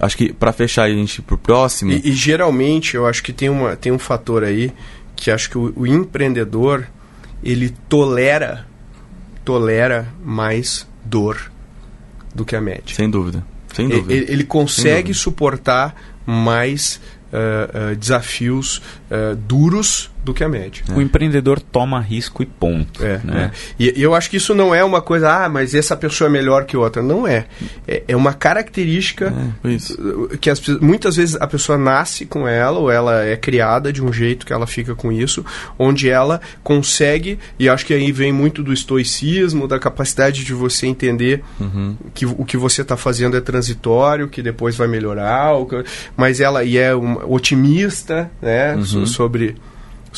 Acho 0.00 0.16
que 0.16 0.32
para 0.32 0.52
fechar 0.52 0.82
a 0.82 0.90
gente 0.90 1.22
pro 1.22 1.38
próximo. 1.38 1.92
E, 1.92 2.08
e 2.08 2.12
geralmente 2.12 2.96
eu 2.96 3.06
acho 3.06 3.22
que 3.22 3.32
tem, 3.32 3.48
uma, 3.48 3.76
tem 3.76 3.92
um 3.92 4.00
fator 4.00 4.42
aí 4.42 4.72
que 5.14 5.30
acho 5.30 5.48
que 5.48 5.56
o, 5.56 5.72
o 5.76 5.86
empreendedor 5.86 6.88
ele 7.40 7.72
tolera 7.88 8.66
tolera 9.44 10.08
mais 10.24 10.88
dor 11.04 11.52
do 12.34 12.44
que 12.44 12.56
a 12.56 12.60
média. 12.60 12.96
Sem 12.96 13.08
dúvida. 13.08 13.46
Sem 13.72 13.88
dúvida. 13.88 14.12
Ele, 14.12 14.26
ele 14.28 14.44
consegue 14.44 15.12
dúvida. 15.12 15.18
suportar 15.18 15.94
mais 16.26 17.00
ah, 17.32 17.90
ah, 17.92 17.94
desafios 17.94 18.82
ah, 19.08 19.36
duros 19.38 20.10
do 20.28 20.34
que 20.34 20.44
a 20.44 20.48
média. 20.48 20.84
O 20.94 21.00
empreendedor 21.00 21.58
toma 21.60 22.00
risco 22.00 22.42
e 22.42 22.46
ponto. 22.46 23.02
É, 23.04 23.18
né? 23.24 23.50
é. 23.52 23.58
E, 23.78 23.94
e 23.98 24.02
eu 24.02 24.14
acho 24.14 24.28
que 24.28 24.36
isso 24.36 24.54
não 24.54 24.74
é 24.74 24.84
uma 24.84 25.00
coisa, 25.00 25.44
ah, 25.44 25.48
mas 25.48 25.74
essa 25.74 25.96
pessoa 25.96 26.28
é 26.28 26.30
melhor 26.30 26.64
que 26.66 26.76
outra. 26.76 27.02
Não 27.02 27.26
é. 27.26 27.46
É, 27.86 28.02
é 28.08 28.16
uma 28.16 28.32
característica 28.34 29.32
É, 29.64 29.68
isso. 29.68 29.96
que 30.40 30.50
as, 30.50 30.60
muitas 30.80 31.16
vezes 31.16 31.36
a 31.40 31.46
pessoa 31.46 31.78
nasce 31.78 32.26
com 32.26 32.46
ela 32.46 32.78
ou 32.78 32.90
ela 32.90 33.24
é 33.24 33.36
criada 33.36 33.92
de 33.92 34.02
um 34.02 34.12
jeito 34.12 34.44
que 34.44 34.52
ela 34.52 34.66
fica 34.66 34.94
com 34.94 35.10
isso, 35.10 35.44
onde 35.78 36.08
ela 36.10 36.40
consegue, 36.62 37.38
e 37.58 37.68
acho 37.68 37.86
que 37.86 37.94
aí 37.94 38.12
vem 38.12 38.32
muito 38.32 38.62
do 38.62 38.72
estoicismo, 38.72 39.66
da 39.66 39.78
capacidade 39.78 40.44
de 40.44 40.52
você 40.52 40.86
entender 40.86 41.42
Uhum. 41.58 41.96
que 42.14 42.26
o 42.26 42.44
que 42.44 42.56
você 42.56 42.82
está 42.82 42.96
fazendo 42.96 43.36
é 43.36 43.40
transitório, 43.40 44.28
que 44.28 44.42
depois 44.42 44.76
vai 44.76 44.86
melhorar, 44.88 45.52
mas 46.16 46.40
ela 46.40 46.62
e 46.64 46.76
é 46.76 46.94
um, 46.94 47.32
otimista, 47.32 48.30
né, 48.42 48.74
Uhum. 48.76 48.84
so- 48.84 49.06
sobre 49.06 49.56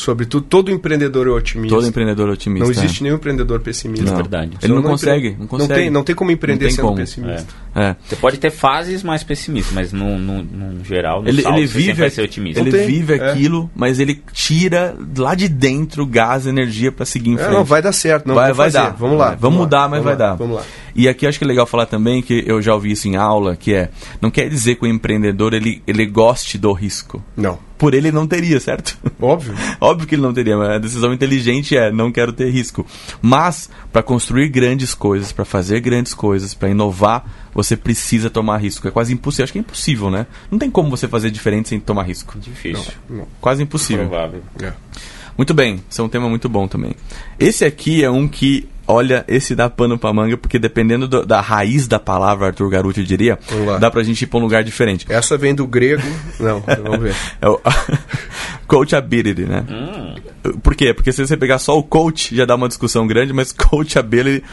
sobre 0.01 0.25
tudo. 0.25 0.45
Todo 0.47 0.71
empreendedor 0.71 1.27
é 1.27 1.31
otimista. 1.31 1.75
Todo 1.75 1.87
empreendedor 1.87 2.29
é 2.29 2.31
otimista. 2.33 2.65
Não 2.65 2.73
é. 2.73 2.77
existe 2.83 3.03
nenhum 3.03 3.15
empreendedor 3.15 3.59
pessimista. 3.61 4.05
Não. 4.05 4.15
verdade. 4.15 4.57
Ele 4.61 4.73
não, 4.73 4.81
Só 4.81 4.87
consegue, 4.89 5.27
empre- 5.29 5.39
não 5.39 5.47
consegue. 5.47 5.73
tem, 5.73 5.89
não 5.89 6.03
tem 6.03 6.15
como 6.15 6.31
empreender 6.31 6.65
Não 6.65 6.69
tem 6.69 6.75
sendo 6.75 6.85
como. 6.85 6.97
pessimista. 6.97 7.47
É. 7.73 7.95
Você 8.07 8.15
pode 8.17 8.37
ter 8.37 8.49
fases 8.51 9.01
mais 9.03 9.23
pessimistas, 9.23 9.73
mas 9.73 9.93
no, 9.93 10.17
no, 10.17 10.43
no 10.43 10.83
geral, 10.83 11.21
no 11.21 11.29
Ele, 11.29 11.41
salto, 11.41 11.57
ele 11.57 11.67
vive, 11.67 11.93
vai 11.93 12.09
ser 12.09 12.21
otimista. 12.23 12.59
ele 12.59 12.71
Não 12.71 12.77
tem, 12.77 12.87
vive 12.87 13.13
é. 13.13 13.31
aquilo, 13.31 13.69
mas 13.75 13.99
ele 13.99 14.21
tira 14.33 14.95
lá 15.17 15.33
de 15.35 15.47
dentro 15.47 16.05
gás, 16.05 16.45
energia 16.47 16.91
pra 16.91 17.05
seguir 17.05 17.29
em 17.29 17.35
É, 17.35 17.37
frente. 17.37 17.53
não, 17.53 17.63
vai 17.63 17.81
dar 17.81 17.93
certo. 17.93 18.27
Não, 18.27 18.35
vai, 18.35 18.51
vai 18.51 18.69
fazer. 18.69 18.85
dar. 18.85 18.95
Vamos 18.97 19.17
lá. 19.17 19.35
Vamos 19.39 19.59
lá, 19.59 19.63
mudar, 19.65 19.89
mas 19.89 20.03
vamos 20.03 20.03
vai 20.03 20.13
lá, 20.13 20.17
dar. 20.31 20.35
Vamos 20.35 20.55
lá. 20.57 20.63
E 20.95 21.07
aqui 21.07 21.25
acho 21.25 21.37
que 21.37 21.43
é 21.43 21.47
legal 21.47 21.65
falar 21.65 21.85
também 21.85 22.21
que 22.21 22.43
eu 22.45 22.61
já 22.61 22.73
ouvi 22.73 22.91
isso 22.91 23.07
em 23.07 23.15
aula, 23.15 23.55
que 23.55 23.73
é, 23.73 23.89
não 24.21 24.31
quer 24.31 24.49
dizer 24.49 24.75
que 24.75 24.85
o 24.85 24.87
empreendedor 24.87 25.53
ele, 25.53 25.81
ele 25.87 26.05
goste 26.05 26.57
do 26.57 26.71
risco. 26.73 27.23
Não. 27.35 27.59
Por 27.77 27.95
ele 27.95 28.11
não 28.11 28.27
teria, 28.27 28.59
certo? 28.59 28.97
Óbvio. 29.19 29.55
Óbvio 29.81 30.07
que 30.07 30.13
ele 30.13 30.21
não 30.21 30.33
teria, 30.33 30.55
mas 30.55 30.69
a 30.69 30.77
decisão 30.77 31.11
inteligente 31.11 31.75
é 31.75 31.91
não 31.91 32.11
quero 32.11 32.31
ter 32.31 32.49
risco. 32.51 32.85
Mas 33.21 33.69
para 33.91 34.03
construir 34.03 34.49
grandes 34.49 34.93
coisas, 34.93 35.31
para 35.31 35.45
fazer 35.45 35.79
grandes 35.79 36.13
coisas, 36.13 36.53
para 36.53 36.69
inovar, 36.69 37.25
você 37.53 37.75
precisa 37.75 38.29
tomar 38.29 38.57
risco. 38.57 38.87
É 38.87 38.91
quase 38.91 39.13
impossível. 39.13 39.43
Acho 39.45 39.53
que 39.53 39.59
é 39.59 39.61
impossível, 39.61 40.11
né? 40.11 40.27
Não 40.51 40.59
tem 40.59 40.69
como 40.69 40.89
você 40.89 41.07
fazer 41.07 41.31
diferente 41.31 41.69
sem 41.69 41.79
tomar 41.79 42.03
risco. 42.03 42.37
Difícil. 42.39 42.93
Não. 43.09 43.27
Quase 43.39 43.63
impossível. 43.63 44.07
Provável. 44.07 44.43
É. 44.61 44.73
Muito 45.37 45.53
bem, 45.53 45.81
esse 45.89 45.99
é 45.99 46.03
um 46.03 46.09
tema 46.09 46.29
muito 46.29 46.47
bom 46.47 46.67
também. 46.67 46.93
Esse 47.39 47.65
aqui 47.65 48.03
é 48.03 48.09
um 48.11 48.27
que, 48.27 48.67
olha, 48.91 49.23
esse 49.27 49.55
dá 49.55 49.69
pano 49.69 49.97
pra 49.97 50.11
manga, 50.13 50.35
porque 50.37 50.59
dependendo 50.59 51.07
do- 51.07 51.25
da 51.25 51.39
raiz 51.41 51.87
da 51.87 51.99
palavra, 51.99 52.47
Arthur 52.47 52.69
Garuti 52.69 52.99
eu 52.99 53.05
diria, 53.05 53.39
dá 53.79 53.89
pra 53.89 54.03
gente 54.03 54.21
ir 54.23 54.27
pra 54.27 54.39
um 54.39 54.41
lugar 54.41 54.63
diferente. 54.63 55.05
Essa 55.09 55.37
vem 55.37 55.55
do 55.55 55.65
grego. 55.65 56.03
Não, 56.39 56.59
vamos 56.83 56.99
ver. 57.01 57.15
É 57.41 57.47
o 57.49 57.59
coachability, 58.67 59.43
né? 59.43 59.65
Por 60.63 60.75
quê? 60.75 60.93
Porque 60.93 61.11
se 61.11 61.25
você 61.25 61.37
pegar 61.37 61.59
só 61.59 61.77
o 61.77 61.83
coach, 61.83 62.35
já 62.35 62.45
dá 62.45 62.55
uma 62.55 62.67
discussão 62.67 63.05
grande, 63.07 63.33
mas 63.33 63.51
coachability 63.53 64.43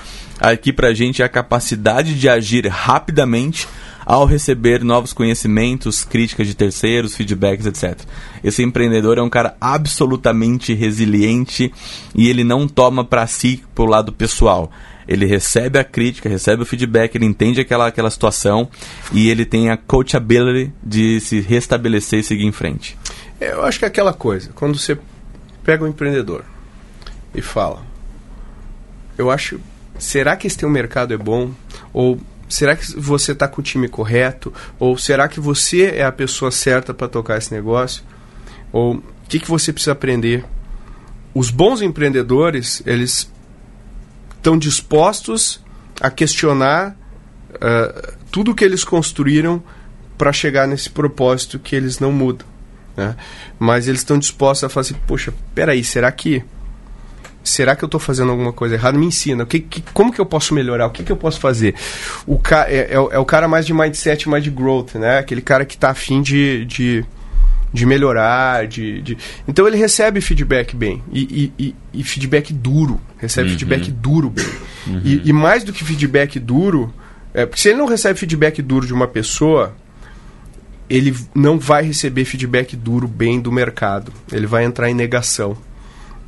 aqui 0.40 0.72
pra 0.72 0.92
gente 0.94 1.22
é 1.22 1.24
a 1.24 1.29
capacidade 1.29 2.14
de 2.14 2.29
agir 2.29 2.66
rapidamente 2.66 3.66
ao 4.09 4.25
receber 4.25 4.83
novos 4.83 5.12
conhecimentos, 5.12 6.03
críticas 6.03 6.47
de 6.47 6.55
terceiros, 6.55 7.14
feedbacks, 7.14 7.66
etc. 7.66 8.01
Esse 8.42 8.62
empreendedor 8.62 9.18
é 9.18 9.23
um 9.23 9.29
cara 9.29 9.55
absolutamente 9.61 10.73
resiliente 10.73 11.71
e 12.14 12.27
ele 12.31 12.42
não 12.42 12.66
toma 12.66 13.05
pra 13.05 13.27
si 13.27 13.62
pro 13.75 13.85
lado 13.85 14.11
pessoal. 14.11 14.73
Ele 15.07 15.27
recebe 15.27 15.79
a 15.79 15.85
crítica, 15.85 16.27
recebe 16.27 16.62
o 16.62 16.66
feedback, 16.66 17.14
ele 17.14 17.27
entende 17.27 17.61
aquela, 17.61 17.87
aquela 17.87 18.09
situação 18.09 18.71
e 19.12 19.29
ele 19.29 19.44
tem 19.44 19.68
a 19.68 19.77
coachability 19.77 20.73
de 20.83 21.21
se 21.21 21.40
restabelecer 21.40 22.21
e 22.21 22.25
seguir 22.25 22.47
em 22.47 22.53
frente. 22.53 22.97
Eu 23.38 23.62
acho 23.62 23.79
que 23.79 23.85
é 23.85 23.88
aquela 23.88 24.14
coisa, 24.14 24.51
quando 24.55 24.79
você 24.79 24.99
pega 25.62 25.85
um 25.85 25.88
empreendedor 25.88 26.47
e 27.35 27.42
fala, 27.42 27.83
eu 29.18 29.31
acho, 29.31 29.61
será 29.99 30.35
que 30.35 30.47
esse 30.47 30.57
teu 30.57 30.71
mercado 30.71 31.12
é 31.12 31.18
bom? 31.18 31.51
Ou 31.92 32.18
será 32.48 32.76
que 32.76 32.98
você 32.98 33.32
está 33.32 33.46
com 33.46 33.61
o 33.61 33.64
time 33.64 33.88
correto? 33.88 34.52
Ou 34.78 34.96
será 34.96 35.28
que 35.28 35.40
você 35.40 35.87
é 35.96 36.04
a 36.04 36.12
pessoa 36.12 36.50
certa 36.50 36.94
para 36.94 37.08
tocar 37.08 37.38
esse 37.38 37.52
negócio? 37.52 38.02
Ou 38.72 38.96
o 38.96 39.02
que, 39.28 39.38
que 39.38 39.48
você 39.48 39.72
precisa 39.72 39.92
aprender? 39.92 40.44
Os 41.34 41.50
bons 41.50 41.82
empreendedores, 41.82 42.82
eles 42.87 43.30
estão 44.37 44.56
dispostos 44.56 45.61
a 46.00 46.11
questionar 46.11 46.96
tudo 47.61 48.18
tudo 48.30 48.54
que 48.54 48.64
eles 48.64 48.84
construíram 48.84 49.62
para 50.16 50.32
chegar 50.32 50.66
nesse 50.66 50.90
propósito 50.90 51.58
que 51.58 51.74
eles 51.74 51.98
não 51.98 52.12
mudam. 52.12 52.46
Né? 52.96 53.16
Mas 53.58 53.88
eles 53.88 54.00
estão 54.00 54.18
dispostos 54.18 54.64
a 54.64 54.68
falar 54.68 54.82
assim, 54.82 54.96
poxa, 55.06 55.32
peraí, 55.54 55.82
será 55.82 56.11
que 56.11 56.44
será 57.48 57.74
que 57.74 57.84
eu 57.84 57.87
estou 57.87 58.00
fazendo 58.00 58.30
alguma 58.30 58.52
coisa 58.52 58.74
errada? 58.74 58.98
Me 58.98 59.06
ensina. 59.06 59.44
O 59.44 59.46
que, 59.46 59.61
que, 59.61 59.82
como 59.92 60.12
que 60.12 60.20
eu 60.20 60.26
posso 60.26 60.54
melhorar? 60.54 60.87
O 60.87 60.90
que, 60.90 61.02
que 61.02 61.12
eu 61.12 61.16
posso 61.16 61.40
fazer? 61.40 61.74
O 62.26 62.38
ca, 62.38 62.66
é, 62.68 62.90
é, 62.90 62.94
é, 62.94 63.18
o 63.18 63.24
cara 63.24 63.48
mais 63.48 63.66
de 63.66 63.74
mindset, 63.74 64.28
mais 64.28 64.44
de 64.44 64.50
growth, 64.50 64.94
né? 64.94 65.18
Aquele 65.18 65.40
cara 65.40 65.64
que 65.64 65.74
está 65.74 65.90
afim 65.90 66.22
de, 66.22 66.64
de, 66.64 67.04
de 67.72 67.87
melhorar, 67.87 68.66
de, 68.66 69.00
de, 69.02 69.18
Então 69.46 69.66
ele 69.66 69.76
recebe 69.76 70.20
feedback 70.20 70.74
bem. 70.76 71.02
E, 71.12 71.52
e, 71.58 71.64
e, 71.66 71.74
e 72.00 72.04
feedback 72.04 72.52
duro. 72.52 73.00
Recebe 73.18 73.48
uhum. 73.48 73.54
feedback 73.54 73.90
duro 73.90 74.30
bem. 74.30 74.46
Uhum. 74.87 75.02
E, 75.24 75.32
mais 75.32 75.64
do 75.64 75.72
que 75.72 75.84
feedback 75.84 76.38
duro... 76.38 76.92
É, 77.34 77.44
porque 77.44 77.61
se 77.61 77.68
ele 77.68 77.78
não 77.78 77.87
recebe 77.87 78.18
feedback 78.18 78.62
duro 78.62 78.87
de 78.87 78.92
uma 78.92 79.06
pessoa, 79.06 79.76
ele 80.88 81.14
não 81.34 81.58
vai 81.58 81.82
receber 81.82 82.24
feedback 82.24 82.74
duro 82.74 83.06
bem 83.06 83.40
do 83.40 83.52
mercado. 83.52 84.12
Ele 84.32 84.46
vai 84.46 84.64
entrar 84.64 84.88
em 84.90 84.94
negação. 84.94 85.56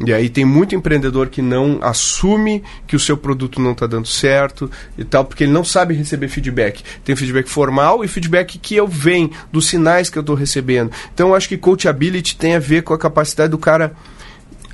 E 0.04 0.14
aí 0.14 0.30
tem 0.30 0.44
muito 0.44 0.74
empreendedor 0.74 1.28
que 1.28 1.42
não 1.42 1.78
assume 1.82 2.62
que 2.86 2.96
o 2.96 2.98
seu 2.98 3.16
produto 3.16 3.60
não 3.60 3.72
está 3.72 3.86
dando 3.86 4.06
certo 4.06 4.70
e 4.96 5.04
tal, 5.04 5.24
porque 5.24 5.44
ele 5.44 5.52
não 5.52 5.62
sabe 5.62 5.94
receber 5.94 6.28
feedback. 6.28 6.82
Tem 7.04 7.14
feedback 7.14 7.48
formal 7.48 8.02
e 8.02 8.08
feedback 8.08 8.58
que 8.58 8.74
eu 8.74 8.88
venho 8.88 9.30
dos 9.52 9.66
sinais 9.66 10.08
que 10.08 10.16
eu 10.16 10.22
estou 10.22 10.34
recebendo. 10.34 10.90
Então 11.12 11.28
eu 11.28 11.34
acho 11.34 11.48
que 11.48 11.58
coachability 11.58 12.36
tem 12.36 12.54
a 12.54 12.58
ver 12.58 12.82
com 12.82 12.94
a 12.94 12.98
capacidade 12.98 13.50
do 13.50 13.58
cara 13.58 13.92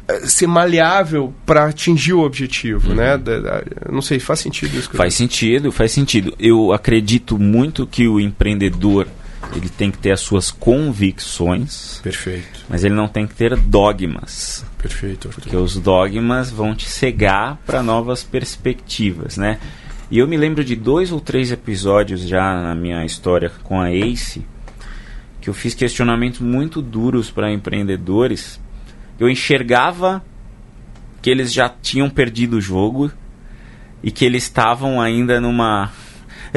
eh, 0.06 0.26
ser 0.28 0.46
maleável 0.46 1.34
para 1.44 1.64
atingir 1.64 2.12
o 2.12 2.20
objetivo, 2.20 2.94
né? 2.94 3.16
uhum. 3.16 3.22
né? 3.42 3.62
Não 3.90 4.02
sei, 4.02 4.20
faz 4.20 4.38
sentido 4.38 4.78
isso? 4.78 4.90
Faz 4.92 5.14
sentido, 5.14 5.72
faz 5.72 5.90
sentido. 5.90 6.32
Eu 6.38 6.72
acredito 6.72 7.36
muito 7.36 7.84
que 7.84 8.06
o 8.06 8.20
empreendedor 8.20 9.08
ele 9.54 9.68
tem 9.68 9.90
que 9.90 9.98
ter 9.98 10.12
as 10.12 10.20
suas 10.20 10.50
convicções. 10.50 12.00
Perfeito. 12.02 12.64
Mas 12.68 12.85
ele 12.85 12.94
não 12.94 13.09
tem 13.09 13.26
que 13.26 13.35
ter 13.35 13.56
dogmas. 13.56 14.64
Perfeito. 14.78 15.28
Porque 15.28 15.56
os 15.56 15.76
dogmas 15.76 16.50
vão 16.50 16.74
te 16.74 16.88
cegar 16.88 17.59
para 17.66 17.82
novas 17.82 18.22
perspectivas, 18.22 19.37
né? 19.37 19.59
E 20.11 20.18
eu 20.18 20.28
me 20.28 20.37
lembro 20.37 20.64
de 20.64 20.76
dois 20.76 21.11
ou 21.11 21.20
três 21.20 21.50
episódios 21.50 22.22
já 22.22 22.61
na 22.62 22.74
minha 22.74 23.04
história 23.04 23.50
com 23.62 23.80
a 23.80 23.92
Ace 23.92 24.44
que 25.46 25.50
eu 25.50 25.54
fiz 25.54 25.74
questionamentos 25.74 26.40
muito 26.40 26.82
duros 26.82 27.30
para 27.30 27.52
empreendedores. 27.52 28.61
Eu 29.16 29.30
enxergava 29.30 30.20
que 31.22 31.30
eles 31.30 31.52
já 31.52 31.68
tinham 31.68 32.11
perdido 32.11 32.56
o 32.56 32.61
jogo 32.61 33.12
e 34.02 34.11
que 34.11 34.24
eles 34.24 34.42
estavam 34.42 35.00
ainda 35.00 35.40
numa 35.40 35.92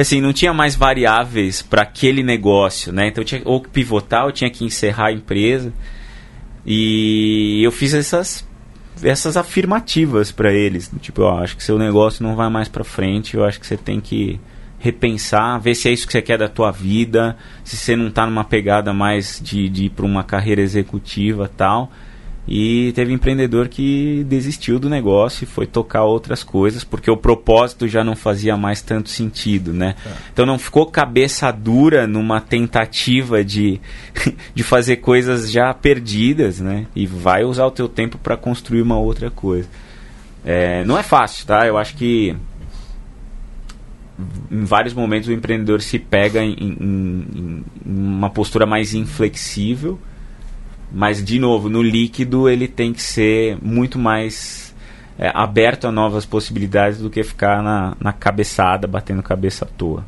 assim, 0.00 0.20
não 0.20 0.32
tinha 0.32 0.52
mais 0.52 0.74
variáveis 0.74 1.62
para 1.62 1.82
aquele 1.82 2.22
negócio, 2.22 2.92
né? 2.92 3.08
Então 3.08 3.22
eu 3.22 3.26
tinha 3.26 3.42
ou 3.44 3.60
que 3.60 3.68
pivotar, 3.68 4.24
ou 4.24 4.32
tinha 4.32 4.50
que 4.50 4.64
encerrar 4.64 5.06
a 5.06 5.12
empresa. 5.12 5.72
E 6.66 7.62
eu 7.62 7.72
fiz 7.72 7.94
essas 7.94 8.48
essas 9.02 9.36
afirmativas 9.36 10.30
para 10.30 10.52
eles, 10.52 10.90
tipo, 11.00 11.22
eu 11.22 11.28
acho 11.30 11.56
que 11.56 11.64
seu 11.64 11.78
negócio 11.78 12.22
não 12.22 12.36
vai 12.36 12.50
mais 12.50 12.68
para 12.68 12.84
frente, 12.84 13.34
eu 13.34 13.44
acho 13.44 13.58
que 13.58 13.66
você 13.66 13.76
tem 13.76 13.98
que 13.98 14.38
repensar, 14.78 15.58
ver 15.58 15.74
se 15.74 15.88
é 15.88 15.92
isso 15.92 16.06
que 16.06 16.12
você 16.12 16.20
quer 16.20 16.38
da 16.38 16.48
tua 16.48 16.70
vida, 16.70 17.36
se 17.64 17.76
você 17.76 17.96
não 17.96 18.08
está 18.08 18.26
numa 18.26 18.44
pegada 18.44 18.92
mais 18.92 19.40
de, 19.42 19.68
de 19.68 19.84
ir 19.84 19.90
para 19.90 20.04
uma 20.04 20.24
carreira 20.24 20.60
executiva 20.60 21.50
tal. 21.54 21.90
E 22.52 22.90
teve 22.96 23.12
empreendedor 23.12 23.68
que 23.68 24.24
desistiu 24.28 24.80
do 24.80 24.90
negócio 24.90 25.44
e 25.44 25.46
foi 25.46 25.68
tocar 25.68 26.02
outras 26.02 26.42
coisas, 26.42 26.82
porque 26.82 27.08
o 27.08 27.16
propósito 27.16 27.86
já 27.86 28.02
não 28.02 28.16
fazia 28.16 28.56
mais 28.56 28.82
tanto 28.82 29.08
sentido, 29.08 29.72
né? 29.72 29.94
É. 30.04 30.10
Então 30.32 30.44
não 30.44 30.58
ficou 30.58 30.84
cabeça 30.86 31.48
dura 31.52 32.08
numa 32.08 32.40
tentativa 32.40 33.44
de, 33.44 33.80
de 34.52 34.64
fazer 34.64 34.96
coisas 34.96 35.48
já 35.48 35.72
perdidas, 35.72 36.58
né? 36.58 36.86
E 36.96 37.06
vai 37.06 37.44
usar 37.44 37.66
o 37.66 37.70
teu 37.70 37.88
tempo 37.88 38.18
para 38.18 38.36
construir 38.36 38.82
uma 38.82 38.98
outra 38.98 39.30
coisa. 39.30 39.68
É, 40.44 40.84
não 40.84 40.98
é 40.98 41.04
fácil, 41.04 41.46
tá? 41.46 41.64
Eu 41.68 41.78
acho 41.78 41.94
que 41.94 42.34
em 44.50 44.64
vários 44.64 44.92
momentos 44.92 45.28
o 45.28 45.32
empreendedor 45.32 45.80
se 45.80 46.00
pega 46.00 46.42
em, 46.42 46.56
em, 46.58 47.26
em 47.30 47.64
uma 47.86 48.28
postura 48.28 48.66
mais 48.66 48.92
inflexível 48.92 50.00
mas, 50.92 51.24
de 51.24 51.38
novo, 51.38 51.68
no 51.68 51.82
líquido 51.82 52.48
ele 52.48 52.66
tem 52.66 52.92
que 52.92 53.02
ser 53.02 53.58
muito 53.62 53.98
mais 53.98 54.74
é, 55.18 55.30
aberto 55.34 55.86
a 55.86 55.92
novas 55.92 56.24
possibilidades 56.24 56.98
do 56.98 57.10
que 57.10 57.22
ficar 57.22 57.62
na, 57.62 57.96
na 58.00 58.12
cabeçada, 58.12 58.86
batendo 58.86 59.22
cabeça 59.22 59.64
à 59.64 59.68
toa. 59.68 60.04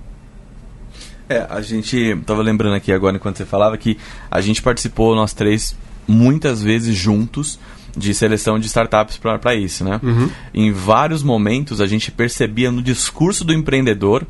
É, 1.28 1.46
a 1.48 1.60
gente 1.60 2.16
tava 2.26 2.42
lembrando 2.42 2.74
aqui 2.74 2.92
agora 2.92 3.16
enquanto 3.16 3.36
você 3.36 3.46
falava 3.46 3.76
que 3.78 3.96
a 4.30 4.40
gente 4.40 4.60
participou, 4.60 5.14
nós 5.14 5.32
três, 5.32 5.76
muitas 6.06 6.62
vezes 6.62 6.94
juntos 6.96 7.58
de 7.96 8.14
seleção 8.14 8.58
de 8.58 8.66
startups 8.66 9.18
para 9.18 9.54
isso, 9.54 9.84
né? 9.84 10.00
Uhum. 10.02 10.30
Em 10.52 10.72
vários 10.72 11.22
momentos 11.22 11.80
a 11.80 11.86
gente 11.86 12.10
percebia 12.10 12.70
no 12.70 12.82
discurso 12.82 13.44
do 13.44 13.52
empreendedor 13.52 14.26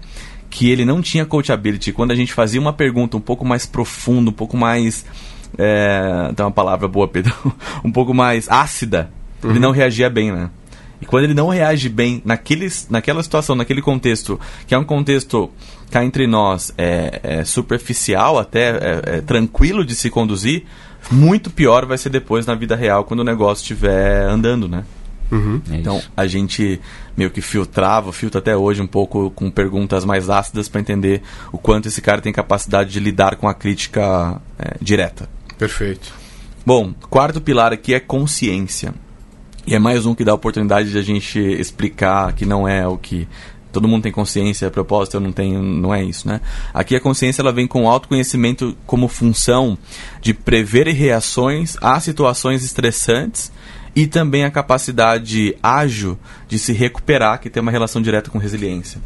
que 0.51 0.69
ele 0.69 0.85
não 0.85 1.01
tinha 1.01 1.25
coachability. 1.25 1.93
Quando 1.93 2.11
a 2.11 2.15
gente 2.15 2.33
fazia 2.33 2.61
uma 2.61 2.73
pergunta 2.73 3.17
um 3.17 3.21
pouco 3.21 3.45
mais 3.45 3.65
profunda, 3.65 4.31
um 4.31 4.35
pouco 4.35 4.57
mais 4.57 5.05
é, 5.59 6.33
tem 6.35 6.45
uma 6.45 6.53
palavra 6.53 6.89
boa, 6.89 7.09
Pedro, 7.09 7.35
um 7.85 7.91
pouco 7.91 8.15
mais 8.15 8.49
ácida, 8.51 9.11
uhum. 9.43 9.51
ele 9.51 9.59
não 9.59 9.71
reagia 9.71 10.09
bem, 10.09 10.33
né? 10.33 10.51
E 11.03 11.05
quando 11.05 11.25
ele 11.25 11.35
não 11.35 11.49
reage 11.49 11.89
bem 11.89 12.23
naqueles, 12.25 12.87
naquela 12.89 13.21
situação, 13.25 13.57
naquele 13.57 13.83
contexto, 13.83 14.39
que 14.69 14.75
é 14.75 14.79
um 14.79 14.85
contexto 14.85 15.51
cá 15.91 16.05
entre 16.05 16.29
nós 16.29 16.73
é, 16.79 17.21
é 17.23 17.45
superficial, 17.45 18.39
até 18.39 18.71
é, 18.71 19.03
é, 19.05 19.21
tranquilo 19.21 19.85
de 19.85 19.97
se 19.97 20.09
conduzir, 20.09 20.65
muito 21.11 21.51
pior 21.51 21.87
vai 21.87 21.99
ser 21.99 22.09
depois 22.09 22.47
na 22.47 22.55
vida 22.55 22.77
real 22.77 23.03
quando 23.03 23.21
o 23.21 23.25
negócio 23.25 23.63
estiver 23.63 24.23
andando, 24.29 24.69
né? 24.69 24.85
Uhum. 25.33 25.61
É 25.71 25.77
então 25.77 26.01
a 26.17 26.27
gente 26.27 26.81
meio 27.17 27.31
que 27.31 27.41
filtrava, 27.41 28.13
filtra 28.13 28.39
até 28.39 28.57
hoje 28.57 28.81
um 28.81 28.87
pouco 28.87 29.31
com 29.31 29.51
perguntas 29.51 30.05
mais 30.05 30.31
ácidas 30.31 30.69
para 30.69 30.81
entender 30.81 31.23
o 31.51 31.59
quanto 31.59 31.89
esse 31.89 32.01
cara 32.01 32.21
tem 32.21 32.33
capacidade 32.33 32.91
de 32.91 33.01
lidar 33.01 33.37
com 33.37 33.49
a 33.49 33.55
crítica 33.55 34.41
é, 34.57 34.77
direta. 34.81 35.29
Perfeito. 35.59 36.13
Bom, 36.65 36.95
quarto 37.11 37.41
pilar 37.41 37.73
aqui 37.73 37.95
é 37.95 38.01
consciência. 38.01 38.95
E 39.67 39.75
é 39.75 39.79
mais 39.79 40.07
um 40.07 40.15
que 40.15 40.25
dá 40.25 40.33
a 40.33 40.35
oportunidade 40.35 40.91
de 40.91 40.99
a 40.99 41.03
gente 41.03 41.39
explicar 41.39 42.33
que 42.33 42.45
não 42.45 42.67
é 42.67 42.87
o 42.87 42.97
que 42.97 43.29
todo 43.73 43.89
mundo 43.89 44.03
tem 44.03 44.13
consciência, 44.13 44.69
a 44.69 44.71
propósito 44.71 45.17
eu 45.17 45.21
não 45.21 45.33
tenho, 45.33 45.63
não 45.63 45.95
é 45.95 46.05
isso, 46.05 46.29
né? 46.29 46.41
Aqui 46.75 46.95
a 46.95 47.01
consciência 47.01 47.41
ela 47.41 47.53
vem 47.53 47.67
com 47.67 47.89
autoconhecimento 47.89 48.77
como 48.87 49.09
função 49.09 49.79
de 50.21 50.35
prever 50.35 50.87
reações 50.89 51.77
a 51.81 51.99
situações 51.99 52.63
estressantes 52.63 53.51
e 53.97 54.07
também 54.07 54.45
a 54.45 54.51
capacidade 54.51 55.57
ágil 55.63 56.19
de 56.49 56.59
se 56.59 56.73
recuperar, 56.73 57.41
que 57.41 57.51
tem 57.51 57.63
uma 57.63 57.73
relação 57.73 58.03
direta 58.03 58.31
com 58.31 58.39
resiliência. 58.39 59.01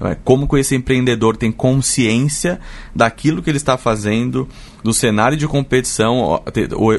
É, 0.00 0.16
como 0.24 0.46
que 0.46 0.56
esse 0.56 0.76
empreendedor 0.76 1.36
tem 1.36 1.50
consciência 1.50 2.60
daquilo 2.94 3.42
que 3.42 3.50
ele 3.50 3.56
está 3.56 3.76
fazendo, 3.76 4.48
do 4.82 4.94
cenário 4.94 5.36
de 5.36 5.46
competição, 5.48 6.40